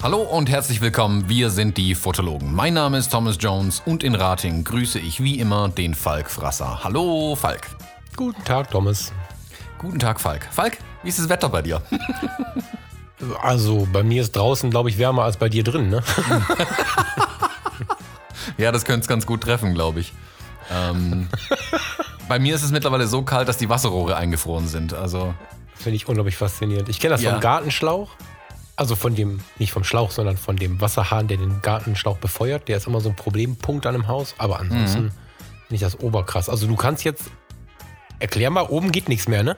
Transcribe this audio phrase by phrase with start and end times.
[0.00, 2.54] Hallo und herzlich willkommen, wir sind die Fotologen.
[2.54, 6.82] Mein Name ist Thomas Jones und in Rating grüße ich wie immer den Falk Frasser.
[6.82, 7.66] Hallo Falk.
[8.16, 9.12] Guten Tag, Thomas.
[9.76, 10.48] Guten Tag, Falk.
[10.50, 11.82] Falk, wie ist das Wetter bei dir?
[13.42, 16.02] Also, bei mir ist draußen, glaube ich, wärmer als bei dir drin, ne?
[18.58, 20.12] ja, das könnte es ganz gut treffen, glaube ich.
[20.70, 21.28] Ähm,
[22.28, 24.94] bei mir ist es mittlerweile so kalt, dass die Wasserrohre eingefroren sind.
[24.94, 25.34] Also
[25.74, 26.88] Finde ich unglaublich faszinierend.
[26.88, 27.32] Ich kenne das Ja.
[27.32, 28.10] vom Gartenschlauch.
[28.76, 32.68] Also von dem, nicht vom Schlauch, sondern von dem Wasserhahn, der den Gartenschlauch befeuert.
[32.68, 34.34] Der ist immer so ein Problempunkt an einem Haus.
[34.38, 35.10] Aber ansonsten Mhm.
[35.66, 36.48] finde ich das oberkrass.
[36.48, 37.24] Also du kannst jetzt,
[38.20, 39.56] erklär mal, oben geht nichts mehr, ne?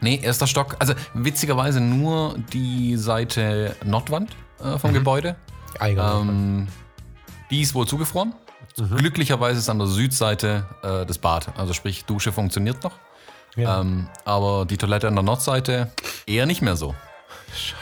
[0.00, 0.76] Nee, erster Stock.
[0.78, 5.36] Also witzigerweise nur die Seite Nordwand äh, vom Gebäude.
[5.78, 6.28] Eingang.
[6.28, 6.68] Ähm,
[7.50, 8.34] die ist wohl zugefroren.
[8.76, 11.48] Glücklicherweise ist an der Südseite äh, das Bad.
[11.58, 12.92] Also sprich, Dusche funktioniert noch.
[13.56, 13.80] ja.
[13.80, 15.90] Ähm, aber die Toilette an der Nordseite
[16.26, 16.94] eher nicht mehr so.
[17.54, 17.76] Scheiße.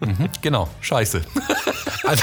[0.00, 1.22] Mhm, genau, scheiße.
[2.06, 2.22] Also,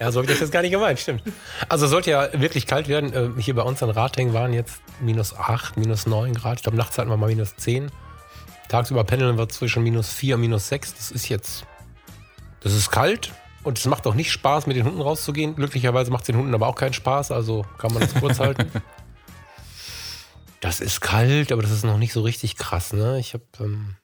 [0.00, 1.22] ja, so habe ich das jetzt gar nicht gemeint, stimmt.
[1.68, 3.12] Also sollte ja wirklich kalt werden.
[3.12, 6.56] Äh, Hier bei uns in Rating waren jetzt minus 8, minus 9 Grad.
[6.56, 7.92] Ich glaube, nachts hatten wir mal minus 10.
[8.68, 10.94] Tagsüber pendeln wir zwischen minus 4 und minus 6.
[10.94, 11.64] Das ist jetzt,
[12.60, 13.32] das ist kalt.
[13.62, 15.56] Und es macht auch nicht Spaß, mit den Hunden rauszugehen.
[15.56, 18.70] Glücklicherweise macht es den Hunden aber auch keinen Spaß, also kann man das kurz halten.
[20.60, 23.20] Das ist kalt, aber das ist noch nicht so richtig krass, ne?
[23.20, 23.94] Ich habe ähm,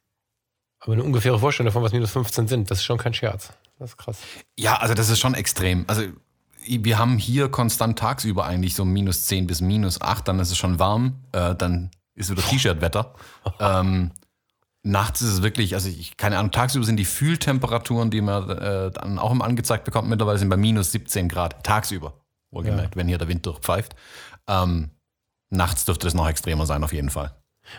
[0.81, 2.71] aber eine ungefähre Vorstellung davon, was minus 15 sind.
[2.71, 3.53] Das ist schon kein Scherz.
[3.79, 4.19] Das ist krass.
[4.57, 5.85] Ja, also das ist schon extrem.
[5.87, 6.03] Also
[6.65, 10.57] wir haben hier konstant tagsüber eigentlich so minus 10 bis minus 8, dann ist es
[10.57, 13.15] schon warm, äh, dann ist wieder T-Shirt-Wetter.
[13.61, 14.11] ähm,
[14.83, 18.91] nachts ist es wirklich, also ich, keine Ahnung, tagsüber sind die Fühltemperaturen, die man äh,
[18.91, 22.15] dann auch immer angezeigt bekommt, mittlerweile sind bei minus 17 Grad, tagsüber,
[22.51, 23.95] wohlgemerkt, wenn hier der Wind durchpfeift.
[24.49, 24.91] Ähm,
[25.51, 27.35] nachts dürfte es noch extremer sein, auf jeden Fall.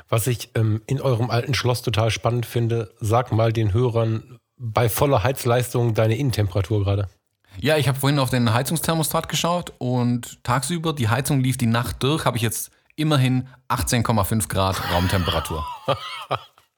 [0.08, 4.88] Was ich ähm, in eurem alten Schloss total spannend finde, sag mal den Hörern bei
[4.88, 7.10] voller Heizleistung deine Innentemperatur gerade.
[7.58, 12.02] Ja, ich habe vorhin auf den Heizungsthermostat geschaut und tagsüber, die Heizung lief die Nacht
[12.02, 15.66] durch, habe ich jetzt immerhin 18,5 Grad Raumtemperatur.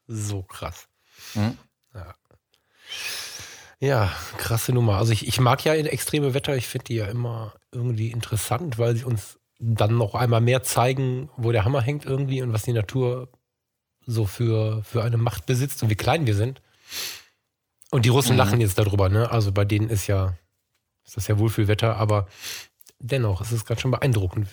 [0.06, 0.88] So krass.
[1.34, 1.56] Mhm.
[1.94, 2.14] Ja.
[3.80, 4.96] ja, krasse Nummer.
[4.98, 8.96] Also ich, ich mag ja extreme Wetter, ich finde die ja immer irgendwie interessant, weil
[8.96, 12.72] sie uns dann noch einmal mehr zeigen, wo der Hammer hängt irgendwie und was die
[12.74, 13.30] Natur
[14.06, 16.60] so für, für eine Macht besitzt und wie klein wir sind.
[17.90, 18.38] Und die Russen Mhm.
[18.38, 19.30] lachen jetzt darüber, ne?
[19.30, 20.36] Also bei denen ist ja,
[21.04, 22.28] ist das ja Wohlfühlwetter, aber
[22.98, 24.48] dennoch, es ist ganz schön beeindruckend,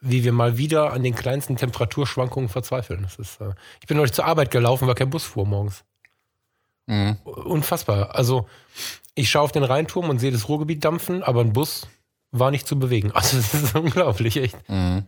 [0.00, 3.02] wie wir mal wieder an den kleinsten Temperaturschwankungen verzweifeln.
[3.02, 5.84] Das ist, äh, ich bin neulich zur Arbeit gelaufen, weil kein Bus fuhr morgens.
[6.86, 7.16] Mhm.
[7.24, 8.14] Unfassbar.
[8.14, 8.46] Also
[9.14, 11.86] ich schaue auf den Rheinturm und sehe das Ruhrgebiet dampfen, aber ein Bus
[12.30, 13.12] war nicht zu bewegen.
[13.12, 14.56] Also das ist unglaublich, echt.
[14.68, 15.04] Mhm.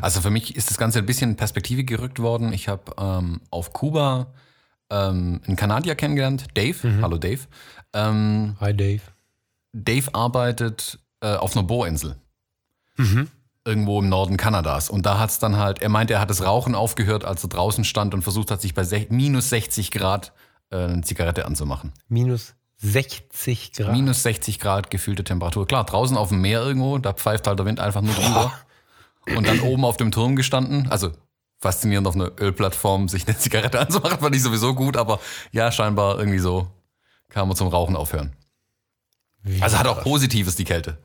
[0.00, 2.52] Also für mich ist das Ganze ein bisschen in Perspektive gerückt worden.
[2.52, 4.32] Ich habe ähm, auf Kuba
[4.90, 7.02] ähm, einen Kanadier kennengelernt, Dave.
[7.02, 7.40] Hallo Dave.
[7.92, 9.02] Ähm, Hi Dave.
[9.72, 12.16] Dave arbeitet äh, auf einer Bohrinsel.
[12.96, 13.28] Mhm.
[13.64, 14.90] Irgendwo im Norden Kanadas.
[14.90, 17.48] Und da hat es dann halt, er meinte, er hat das Rauchen aufgehört, als er
[17.48, 20.32] draußen stand und versucht hat, sich bei minus 60 Grad
[20.70, 21.92] äh, eine Zigarette anzumachen.
[22.08, 23.92] Minus 60 Grad.
[23.92, 25.66] Minus 60 Grad gefühlte Temperatur.
[25.66, 28.52] Klar, draußen auf dem Meer irgendwo, da pfeift halt der Wind einfach nur drüber.
[29.36, 30.90] Und dann oben auf dem Turm gestanden.
[30.90, 31.12] Also
[31.58, 35.18] faszinierend auf einer Ölplattform sich eine Zigarette anzumachen, fand ich sowieso gut, aber
[35.50, 36.68] ja, scheinbar irgendwie so
[37.30, 38.36] kann man zum Rauchen aufhören.
[39.42, 40.02] Wie Also hat auch.
[40.02, 40.98] Positives die Kälte.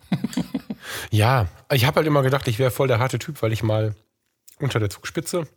[1.12, 3.96] Ja, ich habe halt immer gedacht, ich wäre voll der harte Typ, weil ich mal
[4.60, 5.48] unter der Zugspitze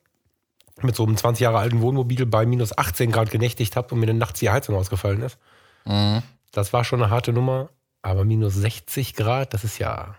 [0.80, 4.06] mit so einem 20 Jahre alten Wohnmobil bei minus 18 Grad genächtigt habe und mir
[4.06, 5.38] dann nachts die Heizung ausgefallen ist.
[5.84, 6.22] Mhm.
[6.52, 7.70] Das war schon eine harte Nummer,
[8.02, 10.14] aber minus 60 Grad, das ist ja.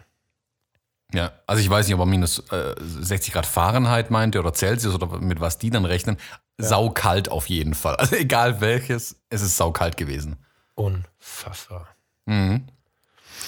[1.14, 4.96] Ja, also ich weiß nicht, ob er minus äh, 60 Grad Fahrenheit meinte oder Celsius
[4.96, 6.18] oder mit was die dann rechnen.
[6.58, 7.96] Saukalt auf jeden Fall.
[7.98, 10.38] Also egal welches, es ist saukalt gewesen.
[10.76, 11.88] Unfassbar.
[12.26, 12.68] Mhm.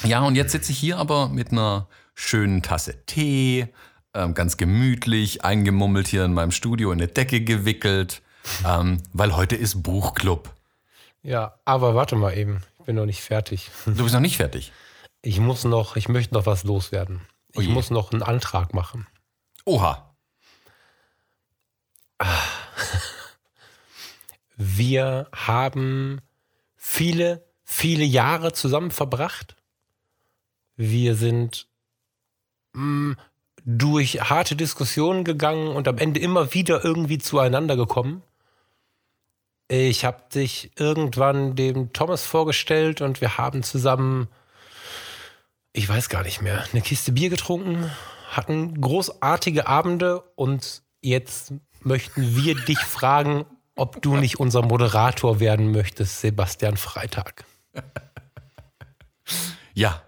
[0.04, 3.68] Ja, und jetzt sitze ich hier aber mit einer schönen Tasse Tee,
[4.14, 8.22] ähm, ganz gemütlich, eingemummelt hier in meinem Studio in eine Decke gewickelt,
[8.66, 10.52] ähm, weil heute ist Buchclub.
[11.22, 13.70] Ja, aber warte mal eben, ich bin noch nicht fertig.
[13.86, 14.72] Du bist noch nicht fertig.
[15.22, 17.22] Ich muss noch, ich möchte noch was loswerden.
[17.52, 17.74] Ich je.
[17.74, 19.08] muss noch einen Antrag machen.
[19.66, 20.16] Oha.
[24.56, 26.22] Wir haben
[26.76, 29.56] viele, viele Jahre zusammen verbracht.
[30.78, 31.68] Wir sind
[32.76, 33.16] mh,
[33.66, 38.22] durch harte Diskussionen gegangen und am Ende immer wieder irgendwie zueinander gekommen.
[39.68, 44.28] Ich habe dich irgendwann dem Thomas vorgestellt und wir haben zusammen,
[45.74, 47.90] ich weiß gar nicht mehr, eine Kiste Bier getrunken,
[48.30, 53.46] hatten großartige Abende und jetzt möchten wir dich fragen,
[53.76, 57.46] ob du nicht unser Moderator werden möchtest, Sebastian Freitag.
[59.74, 60.02] Ja,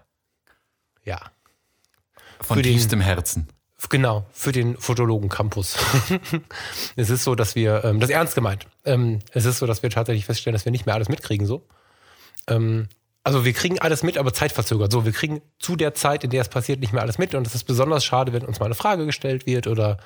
[1.04, 1.20] Ja,
[2.48, 3.48] von tiefstem Herzen.
[3.90, 5.76] Genau, für den Fotologen Campus.
[6.96, 9.82] es ist so, dass wir, ähm, das ist ernst gemeint, ähm, es ist so, dass
[9.82, 11.64] wir tatsächlich feststellen, dass wir nicht mehr alles mitkriegen so.
[12.48, 12.88] Ähm,
[13.22, 14.90] also wir kriegen alles mit, aber zeitverzögert.
[14.90, 17.34] So, wir kriegen zu der Zeit, in der es passiert, nicht mehr alles mit.
[17.34, 19.98] Und es ist besonders schade, wenn uns mal eine Frage gestellt wird oder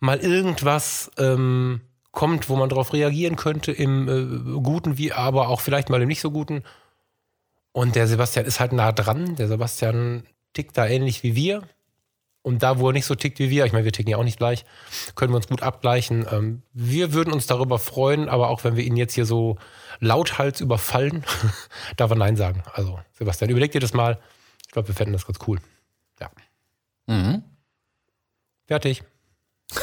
[0.00, 1.82] mal irgendwas ähm,
[2.12, 6.08] kommt, wo man darauf reagieren könnte, im äh, Guten wie aber auch vielleicht mal im
[6.08, 6.64] nicht so Guten.
[7.72, 9.36] Und der Sebastian ist halt nah dran.
[9.36, 10.24] Der Sebastian
[10.56, 11.62] tickt da ähnlich wie wir.
[12.42, 14.24] Und da, wo er nicht so tickt wie wir, ich meine, wir ticken ja auch
[14.24, 14.64] nicht gleich,
[15.16, 16.26] können wir uns gut abgleichen.
[16.30, 19.58] Ähm, wir würden uns darüber freuen, aber auch wenn wir ihn jetzt hier so
[19.98, 21.24] lauthals überfallen,
[21.96, 22.62] darf er Nein sagen.
[22.72, 24.20] Also, Sebastian, überleg dir das mal.
[24.64, 25.58] Ich glaube, wir fänden das ganz cool.
[26.20, 26.30] Ja.
[27.06, 27.42] Mhm.
[28.66, 29.02] Fertig.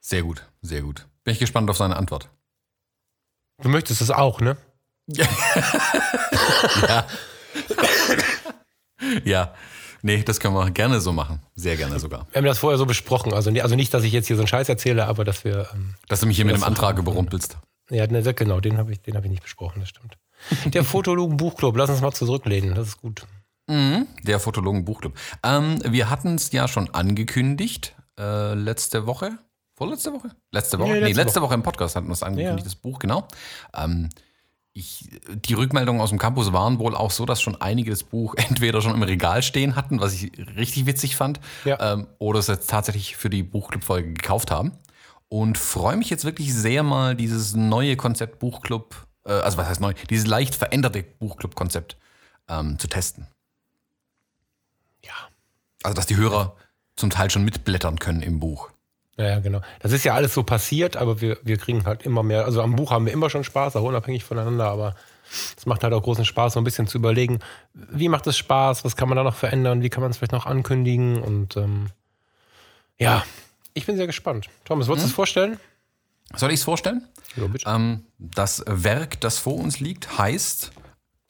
[0.00, 1.06] Sehr gut, sehr gut.
[1.24, 2.30] Bin ich gespannt auf seine Antwort.
[3.62, 4.56] Du möchtest es auch, ne?
[6.88, 7.06] Ja,
[10.02, 11.40] nee, das können wir gerne so machen.
[11.54, 12.26] Sehr gerne sogar.
[12.30, 13.32] Wir haben das vorher so besprochen.
[13.32, 15.68] Also, also nicht, dass ich jetzt hier so einen Scheiß erzähle, aber dass wir.
[15.74, 17.58] Ähm, Dass du mich hier mit dem Antrag überrumpelst.
[17.90, 20.16] ja, ne, genau, den habe ich, den hab ich nicht besprochen, das stimmt.
[20.72, 23.26] Der Fotologen Buchclub, lass uns mal zurücklehnen, das ist gut.
[23.66, 25.12] Mhm, der Fotologen Buchclub.
[25.42, 29.32] Ähm, wir hatten es ja schon angekündigt, äh, letzte Woche.
[29.76, 30.30] Vorletzte Woche?
[30.50, 30.88] Letzte Woche?
[30.88, 31.54] Nee, Nee, letzte letzte, Woche.
[31.54, 32.64] im Podcast hatten wir es angekündigt, Ja.
[32.64, 33.26] das Buch, genau.
[33.74, 34.08] Ähm,
[34.72, 38.34] ich, die Rückmeldungen aus dem Campus waren wohl auch so, dass schon einige das Buch
[38.36, 41.94] entweder schon im Regal stehen hatten, was ich richtig witzig fand, Ja.
[41.94, 44.72] ähm, oder es jetzt tatsächlich für die Buchclub-Folge gekauft haben.
[45.28, 49.80] Und freue mich jetzt wirklich sehr mal, dieses neue Konzept Buchclub, äh, also was heißt
[49.80, 51.96] neu, dieses leicht veränderte Buchclub-Konzept
[52.48, 53.26] ähm, zu testen.
[55.04, 55.12] Ja.
[55.82, 56.56] Also, dass die Hörer
[56.96, 58.69] zum Teil schon mitblättern können im Buch.
[59.20, 59.60] Ja, ja, genau.
[59.80, 62.46] Das ist ja alles so passiert, aber wir, wir kriegen halt immer mehr.
[62.46, 64.94] Also am Buch haben wir immer schon Spaß, auch unabhängig voneinander, aber
[65.58, 67.40] es macht halt auch großen Spaß, so ein bisschen zu überlegen,
[67.74, 70.32] wie macht es Spaß, was kann man da noch verändern, wie kann man es vielleicht
[70.32, 71.90] noch ankündigen und ähm,
[72.98, 73.22] ja,
[73.74, 74.48] ich bin sehr gespannt.
[74.64, 75.60] Thomas, wolltest du es vorstellen?
[76.34, 77.06] Soll ich es vorstellen?
[77.36, 77.68] Ja, bitte.
[77.68, 80.72] Ähm, das Werk, das vor uns liegt, heißt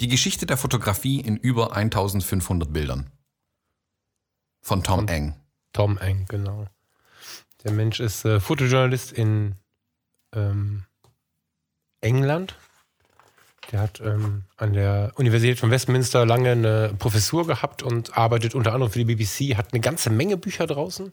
[0.01, 3.11] Die Geschichte der Fotografie in über 1500 Bildern.
[4.63, 5.35] Von Tom Eng.
[5.73, 6.67] Tom Eng, genau.
[7.65, 9.55] Der Mensch ist äh, Fotojournalist in
[10.35, 10.85] ähm,
[12.01, 12.57] England.
[13.71, 18.73] Der hat ähm, an der Universität von Westminster lange eine Professur gehabt und arbeitet unter
[18.73, 21.13] anderem für die BBC, hat eine ganze Menge Bücher draußen.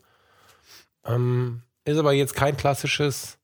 [1.06, 3.38] Ähm, ist aber jetzt kein klassisches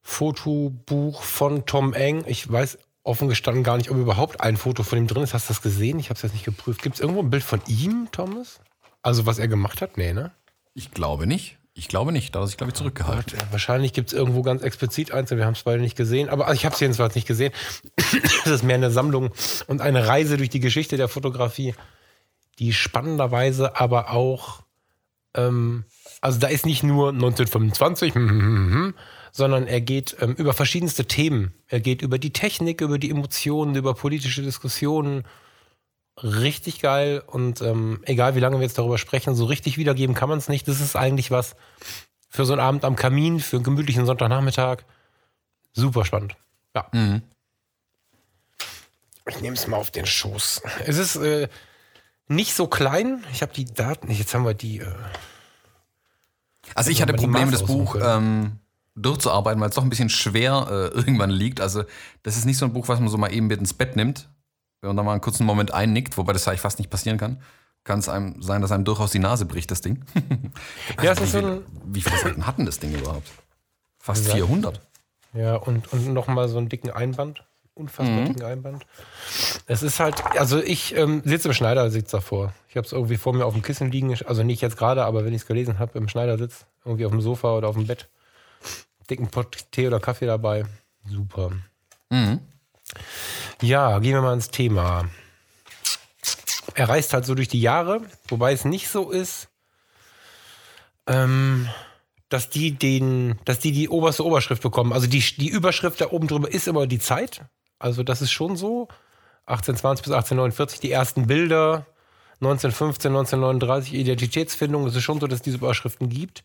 [0.00, 2.24] Fotobuch von Tom Eng.
[2.26, 5.34] Ich weiß offen gestanden gar nicht, ob überhaupt ein Foto von ihm drin ist.
[5.34, 5.98] Hast du das gesehen?
[5.98, 6.82] Ich habe es jetzt nicht geprüft.
[6.82, 8.60] Gibt es irgendwo ein Bild von ihm, Thomas?
[9.02, 9.96] Also was er gemacht hat?
[9.96, 10.32] Nee, ne?
[10.74, 11.58] Ich glaube nicht.
[11.74, 12.34] Ich glaube nicht.
[12.34, 13.38] Da er sich, glaube ich, zurückgehalten.
[13.38, 16.46] Gott, wahrscheinlich gibt es irgendwo ganz explizit eins, wir haben es beide nicht gesehen, aber
[16.46, 17.52] also ich habe es jedenfalls nicht gesehen.
[18.44, 19.30] Es ist mehr eine Sammlung
[19.68, 21.74] und eine Reise durch die Geschichte der Fotografie,
[22.58, 24.62] die spannenderweise aber auch,
[25.34, 25.84] ähm,
[26.20, 28.94] also da ist nicht nur 1925, hm, hm, hm, hm,
[29.30, 31.54] sondern er geht ähm, über verschiedenste Themen.
[31.68, 35.24] Er geht über die Technik, über die Emotionen, über politische Diskussionen.
[36.20, 40.28] Richtig geil und ähm, egal wie lange wir jetzt darüber sprechen, so richtig wiedergeben kann
[40.28, 40.68] man es nicht.
[40.68, 41.56] Das ist eigentlich was
[42.28, 44.84] für so einen Abend am Kamin, für einen gemütlichen Sonntagnachmittag.
[45.72, 46.36] Super spannend.
[46.74, 46.86] Ja.
[46.92, 47.22] Mhm.
[49.28, 50.62] Ich nehme es mal auf den Schoß.
[50.84, 51.48] Es ist äh,
[52.28, 53.24] nicht so klein.
[53.32, 54.10] Ich habe die Daten.
[54.10, 54.80] Jetzt haben wir die.
[54.80, 54.92] Äh,
[56.74, 58.58] Also ich hatte Probleme, das Buch ähm,
[58.96, 61.62] durchzuarbeiten, weil es doch ein bisschen schwer äh, irgendwann liegt.
[61.62, 61.84] Also
[62.22, 64.28] das ist nicht so ein Buch, was man so mal eben mit ins Bett nimmt
[64.88, 67.40] und dann mal einen kurzen Moment einnickt, wobei das eigentlich fast nicht passieren kann.
[67.84, 70.04] Kann es einem sein, dass einem durchaus die Nase bricht, das Ding.
[71.02, 73.28] Ja, es wie, ist ein- wie viele Seiten hatten das Ding überhaupt?
[73.98, 74.36] Fast Seiten?
[74.36, 74.80] 400.
[75.34, 77.44] ja, und, und nochmal so einen dicken Einband.
[77.74, 78.84] Unfassbar dicken Einband.
[79.66, 82.52] Es ist halt, also ich ähm, sitze im Schneidersitz davor.
[82.68, 84.14] Ich habe es irgendwie vor mir auf dem Kissen liegen.
[84.26, 86.66] Also nicht jetzt gerade, aber wenn ich es gelesen habe, im Schneidersitz.
[86.84, 88.08] Irgendwie auf dem Sofa oder auf dem Bett.
[89.08, 90.64] Dicken Pott Tee oder Kaffee dabei.
[91.08, 91.50] Super.
[92.10, 92.40] Mhm.
[93.60, 95.08] Ja, gehen wir mal ins Thema.
[96.74, 99.48] Er reist halt so durch die Jahre, wobei es nicht so ist,
[101.06, 101.68] ähm,
[102.28, 104.92] dass die den, dass die die oberste Oberschrift bekommen.
[104.92, 107.42] Also die, die Überschrift da oben drüber ist immer die Zeit.
[107.78, 108.88] Also das ist schon so.
[109.46, 111.86] 1820 bis 1849 die ersten Bilder,
[112.40, 114.86] 1915, 1939 Identitätsfindung.
[114.86, 116.42] Es ist schon so, dass es diese Überschriften gibt.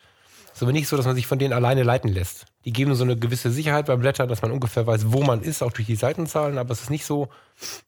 [0.57, 2.47] Ist aber nicht so, dass man sich von denen alleine leiten lässt.
[2.65, 5.61] Die geben so eine gewisse Sicherheit beim Blättern, dass man ungefähr weiß, wo man ist,
[5.61, 6.57] auch durch die Seitenzahlen.
[6.57, 7.29] Aber es ist nicht so,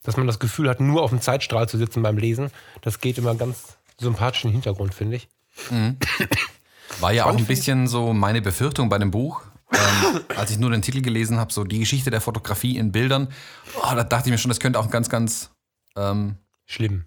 [0.04, 2.52] dass man das Gefühl hat, nur auf dem Zeitstrahl zu sitzen beim Lesen.
[2.82, 5.28] Das geht immer ganz sympathischen Hintergrund, finde ich.
[7.00, 9.42] War ja auch ein bisschen so meine Befürchtung bei dem Buch.
[9.72, 13.30] Ähm, als ich nur den Titel gelesen habe, so die Geschichte der Fotografie in Bildern,
[13.78, 15.52] oh, da dachte ich mir schon, das könnte auch ganz, ganz,
[15.96, 17.06] ähm, Schlimm.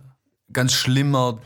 [0.53, 1.39] Ganz schlimmer,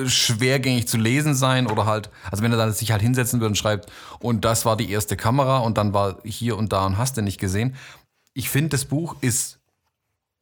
[0.00, 3.50] äh, schwergängig zu lesen sein oder halt, also wenn er dann sich halt hinsetzen würde
[3.50, 6.98] und schreibt, und das war die erste Kamera und dann war hier und da und
[6.98, 7.76] hast du nicht gesehen.
[8.34, 9.60] Ich finde, das Buch ist,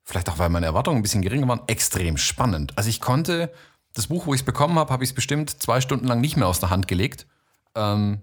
[0.05, 2.73] vielleicht auch weil meine Erwartungen ein bisschen geringer waren, extrem spannend.
[2.77, 3.53] Also ich konnte,
[3.95, 6.37] das Buch, wo ich es bekommen habe, habe ich es bestimmt zwei Stunden lang nicht
[6.37, 7.27] mehr aus der Hand gelegt.
[7.75, 8.23] Ähm,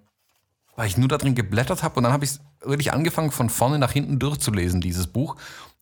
[0.78, 3.80] weil ich nur da drin geblättert habe und dann habe ich wirklich angefangen, von vorne
[3.80, 5.36] nach hinten durchzulesen, dieses Buch.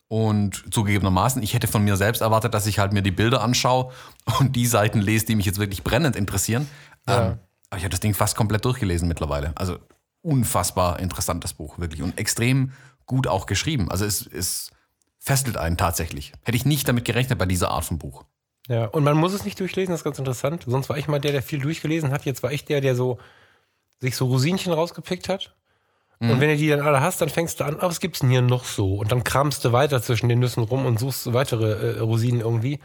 [0.08, 3.92] Und zugegebenermaßen, ich hätte von mir selbst erwartet, dass ich halt mir die Bilder anschaue
[4.40, 6.68] und die Seiten lese, die mich jetzt wirklich brennend interessieren.
[7.08, 7.28] Ja.
[7.28, 9.54] Ähm, aber ich habe das Ding fast komplett durchgelesen mittlerweile.
[9.56, 9.80] Also
[10.22, 12.02] unfassbar interessantes Buch, wirklich.
[12.02, 12.72] Und extrem
[13.06, 13.90] gut auch geschrieben.
[13.92, 14.72] Also es, es
[15.20, 16.34] fesselt einen tatsächlich.
[16.44, 18.26] Hätte ich nicht damit gerechnet bei dieser Art von Buch.
[18.68, 20.66] Ja, und man muss es nicht durchlesen, das ist ganz interessant.
[20.68, 22.26] Sonst war ich mal der, der viel durchgelesen hat.
[22.26, 23.20] Jetzt war ich der, der so
[24.00, 25.56] sich so Rosinchen rausgepickt hat.
[26.20, 28.30] Und wenn du die dann alle hast, dann fängst du an, oh, was gibt's denn
[28.30, 28.96] hier noch so?
[28.96, 32.80] Und dann kramst du weiter zwischen den Nüssen rum und suchst weitere äh, Rosinen irgendwie.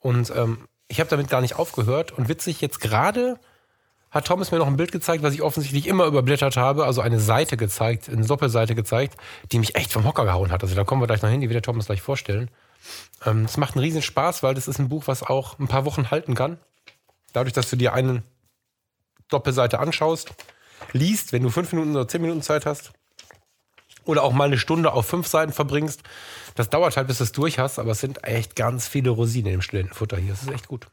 [0.00, 2.12] Und ähm, ich habe damit gar nicht aufgehört.
[2.12, 3.38] Und witzig, jetzt gerade
[4.10, 7.18] hat Thomas mir noch ein Bild gezeigt, was ich offensichtlich immer überblättert habe, also eine
[7.18, 9.16] Seite gezeigt, eine Doppelseite gezeigt,
[9.52, 10.62] die mich echt vom Hocker gehauen hat.
[10.62, 12.50] Also da kommen wir gleich noch hin, die wird der Thomas gleich vorstellen.
[13.24, 15.84] Ähm, Es macht einen riesen Spaß, weil das ist ein Buch, was auch ein paar
[15.86, 16.58] Wochen halten kann.
[17.32, 18.22] Dadurch, dass du dir eine
[19.28, 20.34] Doppelseite anschaust,
[20.92, 22.92] liest, wenn du fünf Minuten oder zehn Minuten Zeit hast,
[24.04, 26.02] oder auch mal eine Stunde auf fünf Seiten verbringst.
[26.56, 29.54] Das dauert halt, bis du es durch hast, aber es sind echt ganz viele Rosinen
[29.54, 30.32] im Studentenfutter hier.
[30.32, 30.88] Das ist echt gut.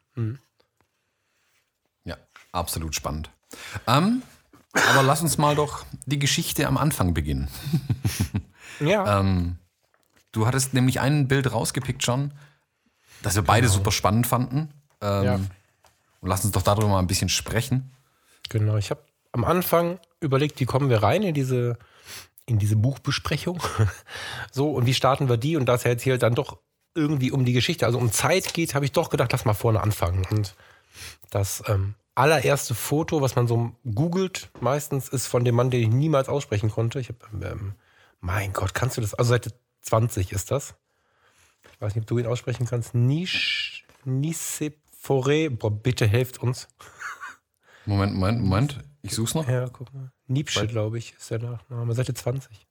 [2.04, 2.18] Ja,
[2.52, 3.30] absolut spannend.
[3.88, 4.22] Ähm,
[4.74, 7.50] aber lass uns mal doch die Geschichte am Anfang beginnen.
[8.80, 9.20] Ja.
[9.20, 9.58] Ähm,
[10.32, 12.34] du hattest nämlich ein Bild rausgepickt schon,
[13.24, 14.70] das wir beide super spannend fanden.
[15.02, 15.34] Ähm, Ja.
[15.36, 17.92] Und lass uns doch darüber mal ein bisschen sprechen.
[18.48, 21.78] Genau, ich habe am Anfang überlegt, wie kommen wir rein in diese,
[22.46, 23.62] in diese Buchbesprechung.
[24.52, 25.56] so, und wie starten wir die?
[25.56, 26.58] Und da es ja jetzt hier dann doch
[26.96, 29.82] irgendwie um die Geschichte, also um Zeit geht, habe ich doch gedacht, lass mal vorne
[29.82, 30.26] anfangen.
[30.32, 30.56] Und
[31.30, 35.90] das ähm, allererste Foto, was man so googelt, meistens ist von dem Mann, den ich
[35.90, 37.00] niemals aussprechen konnte.
[37.00, 37.76] Ich habe, ähm,
[38.20, 39.14] mein Gott, kannst du das?
[39.14, 40.76] Also Seite 20 ist das.
[41.74, 42.94] Ich weiß nicht, ob du ihn aussprechen kannst.
[42.94, 45.50] Nisch, Nisephoре.
[45.50, 46.68] Boah, bitte helft uns.
[47.86, 48.89] Moment, Moment, Moment.
[49.02, 49.48] Ich such's noch.
[49.48, 50.12] Ja, guck mal.
[50.28, 51.94] Nietzsche, glaube ich, ist der Nachname.
[51.94, 52.68] Seite 20.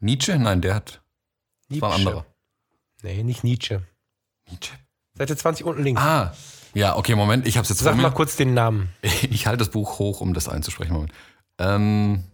[0.00, 0.38] Nietzsche?
[0.38, 1.02] Nein, der hat.
[1.68, 2.26] Das war ein anderer.
[3.02, 3.82] Nee, nicht Nietzsche.
[4.50, 4.74] Nietzsche.
[5.14, 6.00] Seite 20 unten links.
[6.00, 6.34] Ah,
[6.74, 7.46] ja, okay, Moment.
[7.46, 8.90] Ich hab's jetzt Sag mal kurz den Namen.
[9.02, 10.92] Ich halte das Buch hoch, um das einzusprechen.
[10.92, 11.12] Moment.
[11.58, 12.24] Ähm,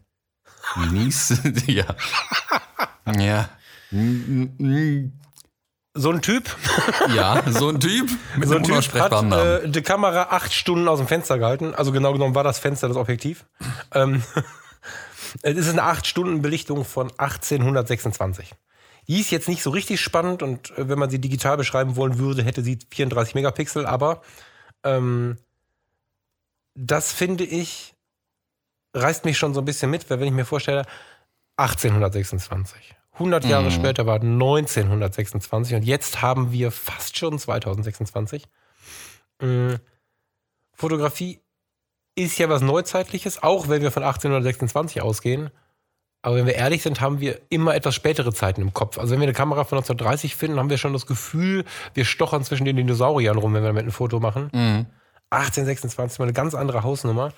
[0.91, 1.95] Nies, ja.
[3.07, 3.49] Ja.
[5.95, 6.45] So ein Typ,
[7.15, 9.65] Ja, so ein Typ mit so einem ein Typ hat unaussprechbaren Namen.
[9.65, 11.75] äh, die Kamera acht Stunden aus dem Fenster gehalten.
[11.75, 13.45] Also genau genommen war das Fenster das Objektiv.
[13.93, 14.23] ähm,
[15.43, 18.55] es ist eine acht Stunden Belichtung von 1826.
[19.09, 22.19] Die ist jetzt nicht so richtig spannend und äh, wenn man sie digital beschreiben wollen
[22.19, 24.23] würde, hätte sie 34 Megapixel, aber
[24.85, 25.37] ähm,
[26.75, 27.95] das finde ich,
[28.95, 30.87] reißt mich schon so ein bisschen mit, weil wenn ich mir vorstelle,
[31.57, 32.95] 1826.
[33.15, 38.45] 100 Jahre später war 1926 und jetzt haben wir fast schon 2026.
[39.41, 39.75] Mm,
[40.73, 41.41] Fotografie
[42.15, 45.51] ist ja was Neuzeitliches, auch wenn wir von 1826 ausgehen.
[46.23, 48.97] Aber wenn wir ehrlich sind, haben wir immer etwas spätere Zeiten im Kopf.
[48.99, 51.65] Also wenn wir eine Kamera von 1930 finden, haben wir schon das Gefühl,
[51.95, 54.49] wir stochern zwischen den Dinosauriern rum, wenn wir damit ein Foto machen.
[55.31, 57.33] 1826 mal eine ganz andere Hausnummer.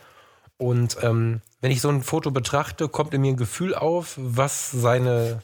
[0.59, 4.71] Und ähm, wenn ich so ein Foto betrachte, kommt in mir ein Gefühl auf, was
[4.71, 5.43] seine,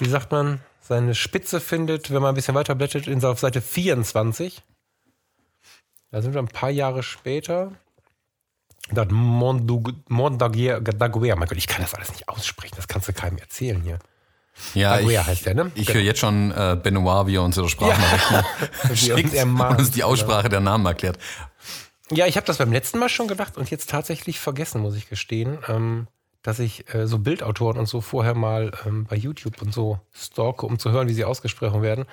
[0.00, 3.60] wie sagt man, seine Spitze findet, wenn man ein bisschen weiter blättert, in, auf Seite
[3.60, 4.62] 24.
[6.10, 7.72] Da sind wir ein paar Jahre später.
[8.90, 13.38] Das Mondaguer, Daguerre, mein Gott, ich kann das alles nicht aussprechen, das kannst du keinem
[13.38, 13.98] erzählen hier.
[14.74, 15.72] Ja, Daguerre ich, heißt der, ne?
[15.74, 18.36] ich höre jetzt schon äh, Benoit, wie er uns in der Sprachnachrichten
[18.82, 21.18] er uns schickt und uns die Aussprache der Namen erklärt.
[22.10, 25.08] Ja, ich habe das beim letzten Mal schon gedacht und jetzt tatsächlich vergessen, muss ich
[25.08, 26.06] gestehen, ähm,
[26.44, 30.66] dass ich äh, so Bildautoren und so vorher mal ähm, bei YouTube und so stalke,
[30.66, 32.04] um zu hören, wie sie ausgesprochen werden.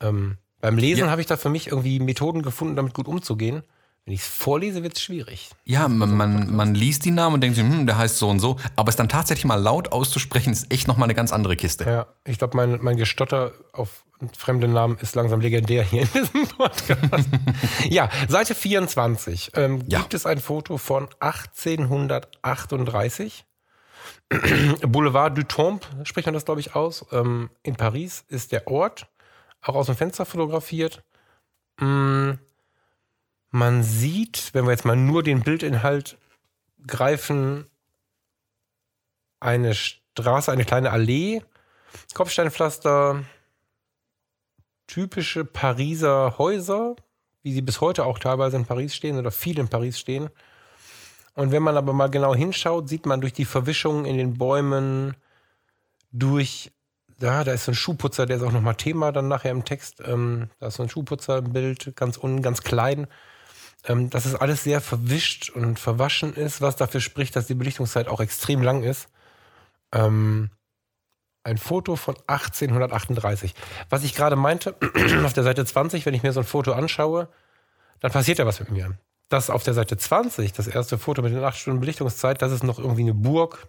[0.00, 1.10] Ähm, beim Lesen Ja.
[1.10, 3.62] habe ich da für mich irgendwie Methoden gefunden, damit gut umzugehen.
[4.06, 5.50] Wenn ich es vorlese, wird es schwierig.
[5.66, 8.40] Ja, man, man, man liest die Namen und denkt sich, hm, der heißt so und
[8.40, 8.56] so.
[8.74, 11.84] Aber es dann tatsächlich mal laut auszusprechen, ist echt nochmal eine ganz andere Kiste.
[11.84, 14.04] Ja, ich glaube, mein, mein Gestotter auf
[14.36, 17.28] fremde Namen ist langsam legendär hier in diesem Podcast.
[17.90, 19.50] ja, Seite 24.
[19.54, 19.98] Ähm, Ja.
[20.00, 23.44] Gibt es ein Foto von 1838?
[24.82, 27.06] Boulevard du Temple, spricht man das, glaube ich, aus.
[27.12, 29.06] Ähm, in Paris ist der Ort,
[29.62, 31.02] auch aus dem Fenster fotografiert.
[31.78, 32.32] Mm,
[33.50, 36.18] man sieht, wenn wir jetzt mal nur den Bildinhalt
[36.86, 37.66] greifen,
[39.40, 41.42] eine Straße, eine kleine Allee,
[42.14, 43.24] Kopfsteinpflaster,
[44.86, 46.96] typische Pariser Häuser,
[47.42, 50.30] wie sie bis heute auch teilweise in Paris stehen oder viel in Paris stehen.
[51.40, 55.16] Und wenn man aber mal genau hinschaut, sieht man durch die Verwischungen in den Bäumen,
[56.12, 56.70] durch,
[57.18, 60.02] ja, da ist so ein Schuhputzer, der ist auch nochmal Thema dann nachher im Text.
[60.04, 63.06] Ähm, da ist so ein Schuhputzer im Bild, ganz unten, ganz klein.
[63.84, 68.08] Ähm, dass es alles sehr verwischt und verwaschen ist, was dafür spricht, dass die Belichtungszeit
[68.08, 69.08] auch extrem lang ist.
[69.92, 70.50] Ähm,
[71.42, 73.54] ein Foto von 1838.
[73.88, 74.76] Was ich gerade meinte,
[75.24, 77.30] auf der Seite 20, wenn ich mir so ein Foto anschaue,
[78.00, 78.98] dann passiert ja was mit mir.
[79.30, 82.64] Das auf der Seite 20, das erste Foto mit den 8 Stunden Belichtungszeit, das ist
[82.64, 83.68] noch irgendwie eine Burg.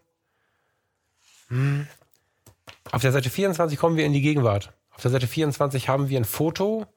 [1.47, 1.87] Hm.
[2.91, 4.73] Auf der Seite 24 kommen wir in die Gegenwart.
[4.89, 6.87] Auf der Seite 24 haben wir ein Foto,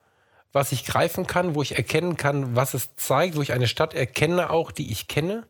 [0.53, 3.93] was ich greifen kann, wo ich erkennen kann, was es zeigt, wo ich eine Stadt
[3.93, 5.47] erkenne, auch die ich kenne.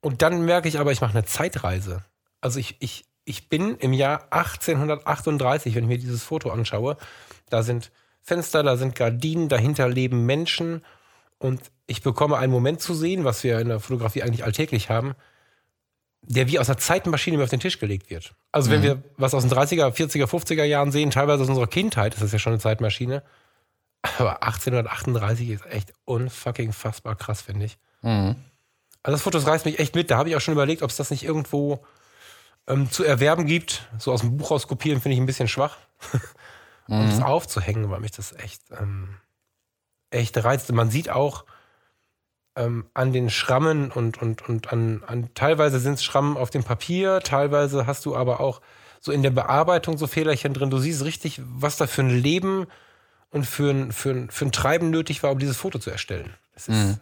[0.00, 2.04] Und dann merke ich aber, ich mache eine Zeitreise.
[2.40, 6.96] Also ich, ich, ich bin im Jahr 1838, wenn ich mir dieses Foto anschaue.
[7.48, 7.90] Da sind
[8.20, 10.84] Fenster, da sind Gardinen, dahinter leben Menschen.
[11.44, 15.14] Und ich bekomme einen Moment zu sehen, was wir in der Fotografie eigentlich alltäglich haben,
[16.22, 18.34] der wie aus einer Zeitmaschine mir auf den Tisch gelegt wird.
[18.50, 22.14] Also wenn wir was aus den 30er, 40er, 50er Jahren sehen, teilweise aus unserer Kindheit,
[22.14, 23.22] ist das ja schon eine Zeitmaschine.
[24.16, 27.76] Aber 1838 ist echt unfucking fassbar krass, finde ich.
[28.00, 28.36] Mhm.
[29.02, 30.10] Also das Foto das reißt mich echt mit.
[30.10, 31.84] Da habe ich auch schon überlegt, ob es das nicht irgendwo
[32.66, 33.86] ähm, zu erwerben gibt.
[33.98, 35.76] So aus dem Buch raus kopieren finde ich ein bisschen schwach.
[36.88, 39.16] um es aufzuhängen, weil mich das echt, ähm,
[40.14, 40.72] echt reizt.
[40.72, 41.44] Man sieht auch
[42.56, 46.64] ähm, an den Schrammen und, und, und an, an teilweise sind es Schrammen auf dem
[46.64, 48.60] Papier, teilweise hast du aber auch
[49.00, 50.70] so in der Bearbeitung so Fehlerchen drin.
[50.70, 52.66] Du siehst richtig, was da für ein Leben
[53.30, 56.32] und für ein, für ein, für ein Treiben nötig war, um dieses Foto zu erstellen.
[56.54, 56.98] Das ist,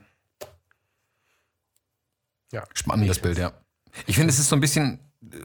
[2.53, 3.53] ja, Spannendes Bild, ja.
[4.07, 4.98] Ich finde, es ist so ein bisschen,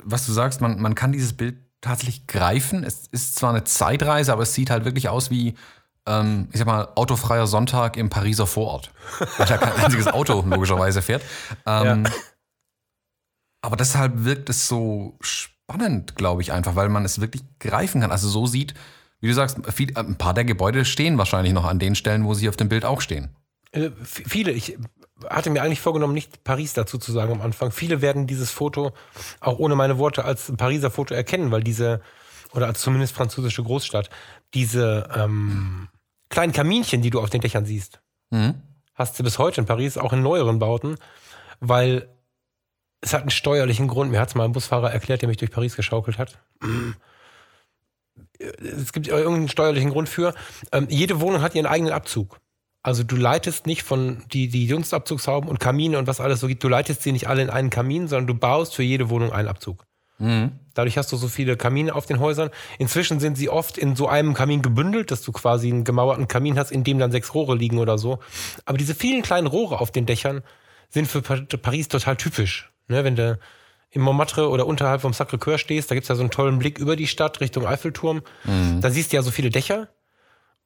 [0.04, 2.84] was du sagst, man, man kann dieses Bild tatsächlich greifen.
[2.84, 5.56] Es ist zwar eine Zeitreise, aber es sieht halt wirklich aus wie,
[6.08, 8.92] ähm, ich sag mal, autofreier Sonntag im Pariser Vorort.
[9.38, 11.24] Weil da kein einziges Auto logischerweise fährt.
[11.66, 12.12] Ähm, Ja.
[13.62, 18.12] Aber deshalb wirkt es so spannend, glaube ich, einfach, weil man es wirklich greifen kann.
[18.12, 18.74] Also so sieht,
[19.20, 22.34] wie du sagst, viel, ein paar der Gebäude stehen wahrscheinlich noch an den Stellen, wo
[22.34, 23.36] sie auf dem Bild auch stehen.
[23.72, 24.78] Äh, viele, ich
[25.30, 27.72] hatte mir eigentlich vorgenommen, nicht Paris dazu zu sagen am Anfang.
[27.72, 28.94] Viele werden dieses Foto
[29.40, 32.02] auch ohne meine Worte als Pariser Foto erkennen, weil diese,
[32.54, 34.10] oder als zumindest französische Großstadt,
[34.54, 35.90] diese ähm,
[36.30, 38.00] kleinen Kaminchen, die du auf den Dächern siehst,
[38.32, 38.56] Mhm.
[38.94, 40.98] hast du bis heute in Paris, auch in neueren Bauten,
[41.60, 42.10] weil
[43.02, 44.12] es hat einen steuerlichen Grund.
[44.12, 46.40] Mir hat es mal ein Busfahrer erklärt, der mich durch Paris geschaukelt hat.
[48.40, 50.34] Es gibt irgendeinen steuerlichen Grund für.
[50.72, 52.40] Ähm, jede Wohnung hat ihren eigenen Abzug.
[52.84, 56.64] Also du leitest nicht von die, die Dunstabzugshauben und Kamine und was alles so gibt,
[56.64, 59.48] du leitest sie nicht alle in einen Kamin, sondern du baust für jede Wohnung einen
[59.48, 59.86] Abzug.
[60.20, 60.52] Mhm.
[60.74, 62.50] Dadurch hast du so viele Kamine auf den Häusern.
[62.80, 66.58] Inzwischen sind sie oft in so einem Kamin gebündelt, dass du quasi einen gemauerten Kamin
[66.58, 68.20] hast, in dem dann sechs Rohre liegen oder so.
[68.66, 70.44] Aber diese vielen kleinen Rohre auf den Dächern
[70.90, 72.72] sind für Pa- Paris total typisch.
[72.88, 73.38] Ne, wenn du
[73.92, 76.96] im Montmartre oder unterhalb vom Sacré-Cœur stehst, da gibt's ja so einen tollen Blick über
[76.96, 78.22] die Stadt Richtung Eiffelturm.
[78.82, 79.88] Da siehst du ja so viele Dächer.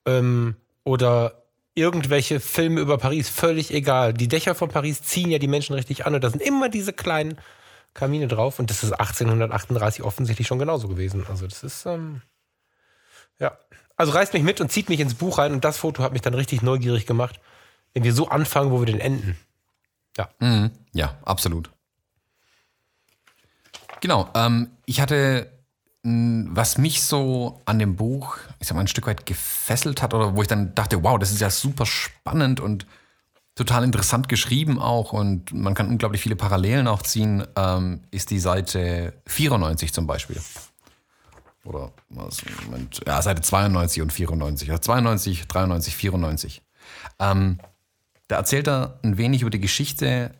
[0.05, 1.43] Ähm, oder
[1.75, 4.13] irgendwelche Filme über Paris, völlig egal.
[4.13, 6.91] Die Dächer von Paris ziehen ja die Menschen richtig an und da sind immer diese
[6.93, 7.37] kleinen
[7.93, 11.25] Kamine drauf und das ist 1838 offensichtlich schon genauso gewesen.
[11.27, 12.21] Also das ist, ähm,
[13.39, 13.57] ja.
[13.97, 16.21] Also reißt mich mit und zieht mich ins Buch rein und das Foto hat mich
[16.21, 17.39] dann richtig neugierig gemacht,
[17.93, 19.37] wenn wir so anfangen, wo wir denn enden.
[20.39, 20.71] Mhm.
[20.93, 21.69] Ja, absolut.
[24.01, 24.29] Genau.
[24.33, 25.51] Ähm, ich hatte,
[26.03, 30.35] was mich so an dem Buch, ich sag mal, ein Stück weit gefesselt hat oder
[30.35, 32.87] wo ich dann dachte, wow, das ist ja super spannend und
[33.55, 38.39] total interessant geschrieben auch und man kann unglaublich viele Parallelen auch ziehen, ähm, ist die
[38.39, 40.37] Seite 94 zum Beispiel.
[41.63, 44.69] Oder was, Moment, ja, Seite 92 und 94.
[44.71, 46.61] Also 92, 93, 94.
[47.19, 47.59] Ähm,
[48.27, 50.31] da erzählt er ein wenig über die Geschichte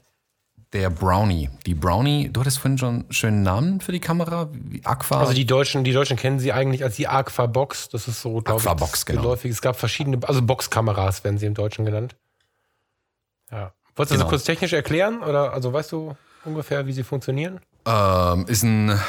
[0.74, 1.50] der Brownie.
[1.66, 5.20] Die Brownie, du hattest vorhin schon einen schönen Namen für die Kamera, wie Aqua.
[5.20, 7.90] Also die Deutschen, die Deutschen kennen sie eigentlich als die Aqua Box.
[7.90, 9.22] Das ist so, glaube ich, Aqua Box, genau.
[9.22, 9.52] geläufig.
[9.52, 12.16] Es gab verschiedene, also Boxkameras werden sie im Deutschen genannt.
[14.02, 14.32] Wolltest du genau.
[14.32, 15.22] das kurz technisch erklären?
[15.22, 17.60] Oder also weißt du ungefähr, wie sie funktionieren?
[17.86, 19.00] Ähm, ist ein,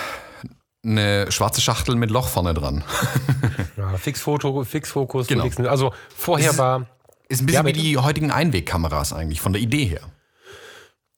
[0.85, 2.85] eine schwarze Schachtel mit Loch vorne dran.
[3.79, 5.49] ja, Fixfoto, Fixfokus, genau.
[5.67, 6.85] also vorher ist, war.
[7.27, 10.03] Ist ein bisschen ja, wie die heutigen Einwegkameras eigentlich, von der Idee her.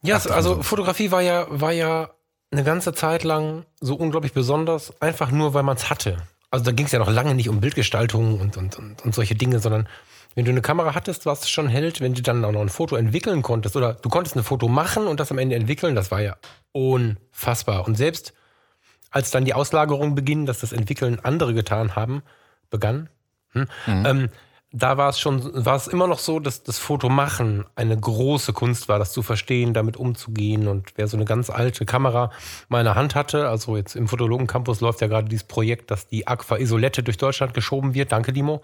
[0.03, 2.11] Ja, also Fotografie war ja, war ja
[2.53, 6.19] eine ganze Zeit lang so unglaublich besonders, einfach nur, weil man es hatte.
[6.53, 9.35] Also da ging es ja noch lange nicht um Bildgestaltung und, und, und, und solche
[9.35, 9.89] Dinge, sondern
[10.35, 12.97] wenn du eine Kamera hattest, was schon hält, wenn du dann auch noch ein Foto
[12.97, 16.20] entwickeln konntest oder du konntest ein Foto machen und das am Ende entwickeln, das war
[16.20, 16.37] ja
[16.73, 17.87] unfassbar.
[17.87, 18.35] Und selbst
[19.11, 22.23] als dann die Auslagerung beginnt, dass das Entwickeln andere getan haben,
[22.70, 23.09] begann,
[23.53, 24.07] hm, mhm.
[24.07, 24.29] ähm,
[24.77, 28.88] da war es schon, war es immer noch so, dass das Fotomachen eine große Kunst
[28.88, 30.66] war, das zu verstehen, damit umzugehen.
[30.66, 32.33] Und wer so eine ganz alte Kamera
[32.68, 35.92] mal in der Hand hatte, also jetzt im Fotologen Campus läuft ja gerade dieses Projekt,
[35.92, 38.11] dass die Aqua Isolette durch Deutschland geschoben wird.
[38.11, 38.62] Danke, Dimo.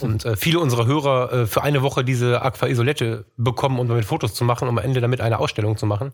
[0.00, 4.04] Und äh, viele unserer Hörer äh, für eine Woche diese Aqua Isolette bekommen, um damit
[4.04, 6.12] Fotos zu machen, um am Ende damit eine Ausstellung zu machen.